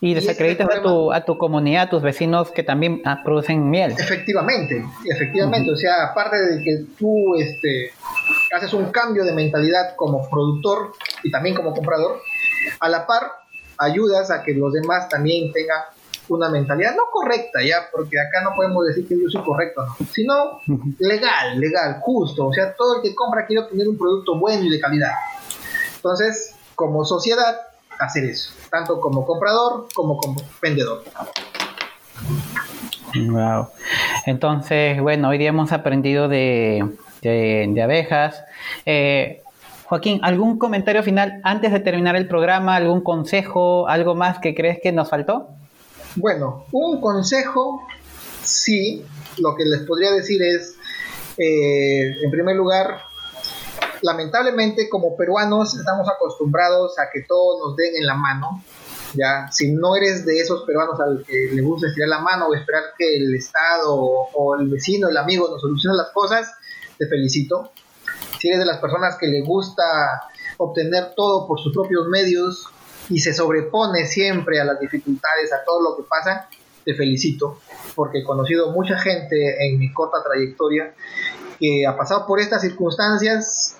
Y 0.00 0.14
desacreditas 0.14 0.68
a 0.70 0.82
tu, 0.82 1.12
a 1.12 1.24
tu 1.24 1.36
comunidad, 1.36 1.84
a 1.84 1.90
tus 1.90 2.02
vecinos 2.02 2.50
que 2.52 2.62
también 2.62 3.02
ah, 3.04 3.20
producen 3.24 3.68
miel. 3.68 3.92
Efectivamente, 3.98 4.84
efectivamente. 5.04 5.70
O 5.72 5.76
sea, 5.76 6.04
aparte 6.10 6.36
de 6.36 6.62
que 6.62 6.84
tú 6.98 7.34
este, 7.36 7.90
haces 8.54 8.72
un 8.74 8.86
cambio 8.92 9.24
de 9.24 9.32
mentalidad 9.32 9.96
como 9.96 10.28
productor 10.30 10.92
y 11.24 11.30
también 11.30 11.56
como 11.56 11.74
comprador, 11.74 12.20
a 12.80 12.88
la 12.88 13.06
par 13.06 13.22
ayudas 13.78 14.30
a 14.30 14.42
que 14.42 14.54
los 14.54 14.72
demás 14.72 15.08
también 15.08 15.52
tengan 15.52 15.82
una 16.28 16.48
mentalidad 16.50 16.94
no 16.94 17.04
correcta, 17.10 17.60
ya, 17.62 17.88
porque 17.90 18.20
acá 18.20 18.42
no 18.42 18.50
podemos 18.54 18.86
decir 18.86 19.08
que 19.08 19.18
yo 19.18 19.28
soy 19.30 19.42
correcto, 19.42 19.84
no, 19.84 20.06
sino 20.12 20.60
legal, 20.98 21.58
legal, 21.58 22.00
justo. 22.00 22.46
O 22.46 22.52
sea, 22.52 22.74
todo 22.74 22.96
el 22.96 23.02
que 23.02 23.14
compra 23.14 23.46
quiere 23.46 23.62
obtener 23.62 23.88
un 23.88 23.96
producto 23.96 24.38
bueno 24.38 24.64
y 24.64 24.70
de 24.70 24.80
calidad. 24.80 25.12
Entonces, 25.96 26.54
como 26.74 27.04
sociedad, 27.04 27.56
hacer 27.98 28.24
eso, 28.24 28.52
tanto 28.70 29.00
como 29.00 29.24
comprador 29.24 29.88
como 29.94 30.16
como 30.16 30.40
vendedor. 30.62 31.04
Wow. 33.14 33.68
Entonces, 34.26 35.00
bueno, 35.00 35.28
hoy 35.28 35.38
día 35.38 35.48
hemos 35.48 35.72
aprendido 35.72 36.28
de, 36.28 36.84
de, 37.22 37.82
abejas. 37.82 38.42
Eh, 38.84 39.42
Joaquín, 39.84 40.20
¿algún 40.22 40.58
comentario 40.58 41.02
final 41.02 41.40
antes 41.44 41.72
de 41.72 41.80
terminar 41.80 42.16
el 42.16 42.28
programa? 42.28 42.76
¿Algún 42.76 43.00
consejo? 43.00 43.88
¿Algo 43.88 44.14
más 44.14 44.38
que 44.38 44.54
crees 44.54 44.78
que 44.82 44.92
nos 44.92 45.08
faltó? 45.08 45.48
Bueno, 46.16 46.64
un 46.72 47.00
consejo, 47.00 47.86
sí. 48.42 49.04
Lo 49.38 49.54
que 49.54 49.64
les 49.64 49.82
podría 49.82 50.10
decir 50.12 50.42
es, 50.42 50.74
eh, 51.38 52.12
en 52.22 52.30
primer 52.30 52.56
lugar, 52.56 53.00
lamentablemente 54.02 54.88
como 54.88 55.16
peruanos 55.16 55.76
estamos 55.76 56.08
acostumbrados 56.08 56.98
a 56.98 57.10
que 57.12 57.22
todo 57.22 57.66
nos 57.66 57.76
den 57.76 57.96
en 57.96 58.06
la 58.06 58.14
mano. 58.14 58.62
Ya, 59.14 59.50
si 59.50 59.72
no 59.72 59.96
eres 59.96 60.26
de 60.26 60.38
esos 60.38 60.64
peruanos 60.64 61.00
al 61.00 61.24
que 61.24 61.50
le 61.52 61.62
gusta 61.62 61.88
estirar 61.88 62.10
la 62.10 62.20
mano 62.20 62.48
o 62.48 62.54
esperar 62.54 62.82
que 62.96 63.16
el 63.16 63.34
Estado 63.34 63.94
o, 63.94 64.56
el 64.56 64.68
vecino, 64.68 65.08
el 65.08 65.16
amigo 65.16 65.48
nos 65.48 65.62
solucione 65.62 65.96
las 65.96 66.10
cosas, 66.10 66.52
te 66.98 67.06
felicito. 67.06 67.72
Si 68.38 68.48
eres 68.48 68.60
de 68.60 68.66
las 68.66 68.78
personas 68.78 69.16
que 69.18 69.26
le 69.26 69.40
gusta 69.40 69.82
obtener 70.58 71.14
todo 71.16 71.46
por 71.46 71.58
sus 71.58 71.72
propios 71.72 72.06
medios 72.08 72.66
y 73.08 73.20
se 73.20 73.32
sobrepone 73.32 74.06
siempre 74.06 74.60
a 74.60 74.64
las 74.64 74.78
dificultades, 74.78 75.52
a 75.52 75.64
todo 75.64 75.80
lo 75.82 75.96
que 75.96 76.02
pasa, 76.02 76.48
te 76.84 76.94
felicito, 76.94 77.60
porque 77.94 78.18
he 78.18 78.24
conocido 78.24 78.72
mucha 78.72 78.98
gente 78.98 79.66
en 79.66 79.78
mi 79.78 79.92
corta 79.92 80.22
trayectoria 80.22 80.94
que 81.58 81.86
ha 81.86 81.96
pasado 81.96 82.26
por 82.26 82.40
estas 82.40 82.62
circunstancias, 82.62 83.77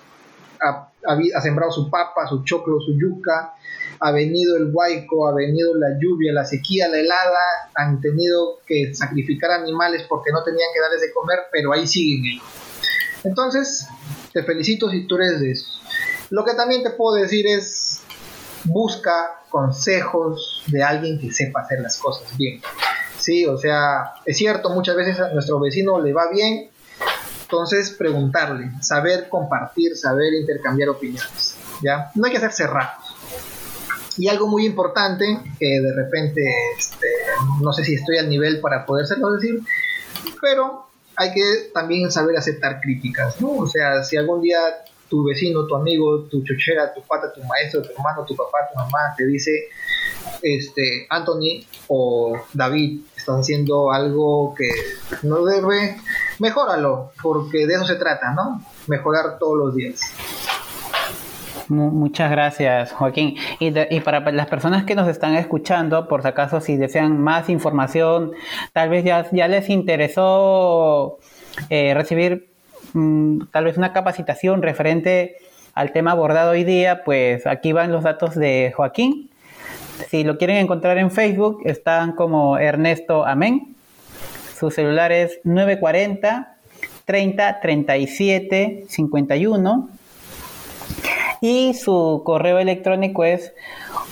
ha, 0.61 0.91
ha 1.05 1.41
sembrado 1.41 1.71
su 1.71 1.89
papa, 1.89 2.27
su 2.27 2.43
choclo, 2.43 2.79
su 2.79 2.93
yuca, 2.99 3.53
ha 3.99 4.11
venido 4.11 4.57
el 4.57 4.71
huaico, 4.73 5.27
ha 5.27 5.33
venido 5.33 5.75
la 5.75 5.97
lluvia, 5.99 6.31
la 6.33 6.45
sequía, 6.45 6.87
la 6.87 6.99
helada, 6.99 7.69
han 7.75 7.99
tenido 7.99 8.59
que 8.65 8.93
sacrificar 8.93 9.51
animales 9.51 10.03
porque 10.07 10.31
no 10.31 10.43
tenían 10.43 10.69
que 10.73 10.81
darles 10.81 11.01
de 11.01 11.11
comer, 11.13 11.39
pero 11.51 11.73
ahí 11.73 11.85
siguen 11.85 12.25
ellos. 12.25 12.45
Entonces, 13.23 13.87
te 14.31 14.43
felicito 14.43 14.89
si 14.89 15.05
tú 15.05 15.15
eres 15.15 15.41
de 15.41 15.51
eso. 15.51 15.65
Lo 16.29 16.45
que 16.45 16.53
también 16.53 16.83
te 16.83 16.91
puedo 16.91 17.15
decir 17.15 17.45
es, 17.47 18.01
busca 18.65 19.41
consejos 19.49 20.63
de 20.67 20.83
alguien 20.83 21.19
que 21.19 21.31
sepa 21.31 21.61
hacer 21.61 21.81
las 21.81 21.97
cosas 21.97 22.37
bien. 22.37 22.61
Sí, 23.17 23.45
o 23.45 23.57
sea, 23.57 24.13
es 24.25 24.37
cierto, 24.37 24.69
muchas 24.69 24.95
veces 24.95 25.19
a 25.19 25.33
nuestro 25.33 25.59
vecino 25.59 25.99
le 25.99 26.13
va 26.13 26.29
bien, 26.31 26.69
entonces 27.49 27.89
preguntarle, 27.89 28.69
saber 28.79 29.27
compartir, 29.27 29.97
saber 29.97 30.35
intercambiar 30.35 30.89
opiniones, 30.89 31.55
¿ya? 31.81 32.11
No 32.13 32.27
hay 32.27 32.31
que 32.31 32.39
ser 32.39 32.51
cerrados. 32.51 33.15
Y 34.19 34.27
algo 34.27 34.47
muy 34.47 34.67
importante, 34.67 35.25
que 35.57 35.81
de 35.81 35.95
repente, 35.95 36.43
este, 36.77 37.07
no 37.59 37.73
sé 37.73 37.83
si 37.83 37.95
estoy 37.95 38.19
al 38.19 38.29
nivel 38.29 38.59
para 38.59 38.85
podérselo 38.85 39.31
decir, 39.31 39.61
pero 40.39 40.89
hay 41.15 41.33
que 41.33 41.71
también 41.73 42.11
saber 42.11 42.37
aceptar 42.37 42.81
críticas, 42.81 43.41
¿no? 43.41 43.53
O 43.53 43.65
sea, 43.65 44.03
si 44.03 44.15
algún 44.15 44.43
día 44.43 44.59
tu 45.09 45.23
vecino, 45.23 45.65
tu 45.65 45.75
amigo, 45.75 46.25
tu 46.25 46.43
chochera, 46.43 46.93
tu 46.93 47.01
pata, 47.01 47.33
tu 47.33 47.41
maestro, 47.45 47.81
tu 47.81 47.89
hermano, 47.93 48.23
tu 48.25 48.35
papá, 48.35 48.59
tu 48.71 48.77
mamá 48.77 49.15
te 49.17 49.25
dice, 49.25 49.69
este, 50.43 51.07
Anthony 51.09 51.65
o 51.87 52.39
David 52.53 53.01
están 53.17 53.39
haciendo 53.39 53.91
algo 53.91 54.53
que 54.55 54.69
no 55.23 55.43
debe, 55.45 55.97
mejóralo, 56.39 57.11
porque 57.21 57.67
de 57.67 57.75
eso 57.75 57.85
se 57.85 57.95
trata, 57.95 58.31
¿no? 58.31 58.61
Mejorar 58.87 59.37
todos 59.39 59.57
los 59.57 59.75
días. 59.75 60.01
Muchas 61.69 62.31
gracias, 62.31 62.91
Joaquín. 62.93 63.35
Y, 63.59 63.99
para 63.99 64.31
las 64.31 64.47
personas 64.47 64.85
que 64.85 64.95
nos 64.95 65.07
están 65.07 65.35
escuchando, 65.35 66.07
por 66.07 66.23
si 66.23 66.27
acaso, 66.27 66.61
si 66.61 66.77
desean 66.77 67.21
más 67.21 67.47
información, 67.47 68.31
tal 68.73 68.89
vez 68.89 69.03
ya, 69.03 69.29
ya 69.31 69.47
les 69.47 69.69
interesó 69.69 71.19
eh, 71.69 71.93
recibir 71.93 72.49
mm, 72.93 73.41
tal 73.51 73.65
vez 73.65 73.77
una 73.77 73.93
capacitación 73.93 74.63
referente 74.63 75.35
al 75.75 75.91
tema 75.91 76.11
abordado 76.11 76.51
hoy 76.51 76.63
día, 76.63 77.03
pues 77.03 77.45
aquí 77.45 77.71
van 77.71 77.91
los 77.91 78.03
datos 78.03 78.33
de 78.33 78.73
Joaquín. 78.75 79.29
Si 80.07 80.23
lo 80.23 80.37
quieren 80.39 80.57
encontrar 80.57 80.97
en 80.97 81.11
Facebook, 81.11 81.61
están 81.65 82.13
como 82.13 82.57
Ernesto 82.57 83.25
Amén. 83.27 83.75
Su 84.59 84.71
celular 84.71 85.13
es 85.13 85.39
940 85.45 86.57
30 87.05 87.59
37 87.61 88.85
51 88.89 89.89
y 91.39 91.73
su 91.75 92.21
correo 92.25 92.59
electrónico 92.59 93.23
es 93.23 93.53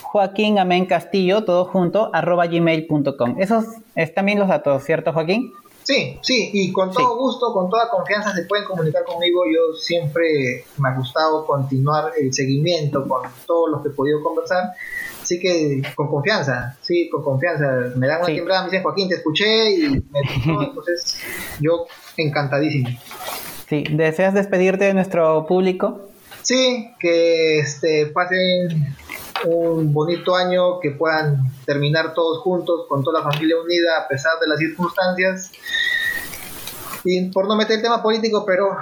Joaquín 0.04 0.58
Amén 0.58 0.86
Castillo, 0.86 1.44
todo 1.44 1.66
junto, 1.66 2.10
arroba 2.14 2.48
gmail.com. 2.48 3.36
Esos 3.40 3.66
es 3.96 4.14
también 4.14 4.40
los 4.40 4.48
datos, 4.48 4.86
¿cierto, 4.86 5.12
Joaquín? 5.12 5.52
Sí, 5.88 6.20
sí, 6.22 6.50
y 6.52 6.74
con 6.74 6.92
todo 6.92 7.16
gusto, 7.16 7.54
con 7.54 7.70
toda 7.70 7.90
confianza 7.90 8.36
se 8.36 8.44
pueden 8.44 8.66
comunicar 8.66 9.06
conmigo. 9.06 9.44
Yo 9.46 9.74
siempre 9.74 10.66
me 10.80 10.90
ha 10.90 10.96
gustado 10.98 11.46
continuar 11.46 12.12
el 12.20 12.34
seguimiento 12.34 13.08
con 13.08 13.22
todos 13.46 13.72
los 13.72 13.82
que 13.82 13.88
he 13.88 13.92
podido 13.92 14.22
conversar. 14.22 14.72
Así 15.22 15.40
que 15.40 15.82
con 15.96 16.10
confianza, 16.10 16.78
sí, 16.82 17.10
con 17.10 17.24
confianza. 17.24 17.94
Me 17.96 18.06
dan 18.06 18.18
una 18.18 18.26
timbrada, 18.26 18.62
me 18.64 18.66
dicen, 18.68 18.84
Joaquín, 18.84 19.08
te 19.08 19.16
escuché 19.16 19.72
y 19.76 19.90
me 19.90 20.22
gustó, 20.36 20.62
entonces 20.62 21.22
yo 21.62 21.86
encantadísimo. 22.18 22.90
Sí, 23.70 23.86
¿deseas 23.90 24.34
despedirte 24.34 24.84
de 24.84 24.94
nuestro 24.94 25.46
público? 25.46 26.02
Sí, 26.42 26.92
que 27.00 27.60
este, 27.60 28.08
pasen 28.08 28.94
un 29.46 29.94
bonito 29.94 30.36
año, 30.36 30.80
que 30.80 30.92
puedan 30.92 31.52
terminar 31.66 32.14
todos 32.14 32.40
juntos, 32.40 32.86
con 32.88 33.04
toda 33.04 33.22
la 33.22 33.32
familia 33.32 33.56
unida, 33.62 34.04
a 34.04 34.08
pesar 34.08 34.34
de 34.40 34.48
las 34.48 34.60
circunstancias. 34.60 35.52
Y 37.04 37.30
por 37.30 37.48
no 37.48 37.56
meter 37.56 37.78
el 37.78 37.82
tema 37.82 38.02
político, 38.02 38.44
pero 38.46 38.78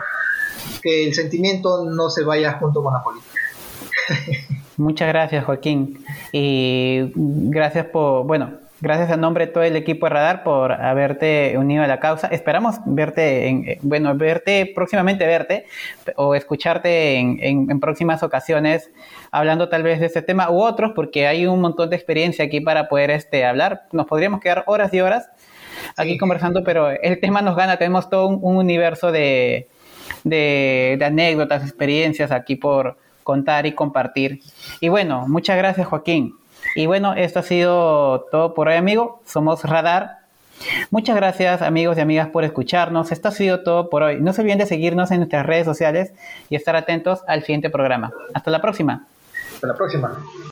que 0.82 1.08
el 1.08 1.14
sentimiento 1.14 1.86
no 1.86 2.10
se 2.10 2.24
vaya 2.24 2.54
junto 2.54 2.84
con 2.84 2.94
la 2.94 3.04
política. 3.04 3.40
Muchas 4.78 5.08
gracias, 5.08 5.46
Joaquín. 5.46 6.04
Y 6.32 7.12
gracias 7.16 7.86
por, 7.88 8.26
bueno, 8.26 8.52
Gracias 8.82 9.10
a 9.10 9.16
nombre 9.16 9.46
de 9.46 9.54
todo 9.54 9.64
el 9.64 9.78
equipo 9.78 10.06
de 10.06 10.10
Radar 10.10 10.44
por 10.44 10.74
haberte 10.74 11.58
unido 11.58 11.82
a 11.84 11.88
la 11.88 12.02
causa. 12.02 12.28
Esperamos 12.28 12.76
verte, 12.86 13.48
en, 13.48 13.70
eh, 13.70 13.80
bueno, 13.82 14.14
verte 14.16 14.70
próximamente, 14.76 15.26
verte 15.26 15.66
o 16.18 16.36
escucharte 16.36 17.16
en, 17.16 17.80
próximas 17.80 18.22
ocasiones 18.22 18.92
hablando 19.32 19.70
tal 19.70 19.84
vez 19.84 20.02
de 20.02 20.08
este 20.08 20.22
tema 20.22 20.50
u 20.52 20.62
otros, 20.62 20.92
porque 20.94 21.26
hay 21.26 21.48
un 21.48 21.62
montón 21.62 21.90
de 21.90 21.96
experiencia 21.96 22.44
aquí 22.44 22.60
para 22.60 22.90
poder 22.90 23.12
este, 23.12 23.46
hablar. 23.46 23.84
Nos 23.94 24.08
podríamos 24.08 24.42
quedar 24.42 24.66
horas 24.68 24.94
y 24.94 25.00
horas 25.00 25.30
aquí 25.96 26.18
conversando, 26.18 26.64
pero 26.66 26.90
el 26.90 27.20
tema 27.22 27.42
nos 27.42 27.56
gana. 27.56 27.78
Tenemos 27.78 28.10
todo 28.10 28.28
un, 28.28 28.58
universo 28.58 29.14
de, 29.14 29.70
de 30.26 31.00
anécdotas, 31.02 31.64
experiencias 31.64 32.32
aquí 32.32 32.58
por 32.58 32.98
contar 33.24 33.66
y 33.66 33.72
compartir. 33.72 34.42
Y 34.82 34.90
bueno, 34.90 35.28
muchas 35.30 35.58
gracias, 35.58 35.88
Joaquín. 35.88 36.36
Y 36.76 36.88
bueno, 36.88 37.14
esto 37.14 37.40
ha 37.40 37.44
sido 37.44 38.28
todo 38.32 38.54
por 38.54 38.68
hoy, 38.68 38.76
amigo. 38.76 39.22
Somos 39.26 39.64
Radar. 39.64 40.20
Muchas 40.92 41.16
gracias, 41.16 41.62
amigos 41.62 41.98
y 41.98 42.02
amigas, 42.02 42.28
por 42.28 42.44
escucharnos. 42.44 43.14
Esto 43.14 43.30
ha 43.30 43.32
sido 43.32 43.64
todo 43.64 43.90
por 43.90 44.04
hoy. 44.04 44.20
No 44.20 44.34
se 44.34 44.42
olviden 44.42 44.60
de 44.60 44.66
seguirnos 44.66 45.10
en 45.12 45.20
nuestras 45.20 45.46
redes 45.46 45.66
sociales 45.66 46.12
y 46.50 46.56
estar 46.56 46.76
atentos 46.76 47.22
al 47.28 47.42
siguiente 47.42 47.70
programa. 47.70 48.12
Hasta 48.34 48.52
la 48.52 48.62
próxima. 48.62 49.08
Hasta 49.54 49.68
la 49.68 49.76
próxima. 49.76 50.20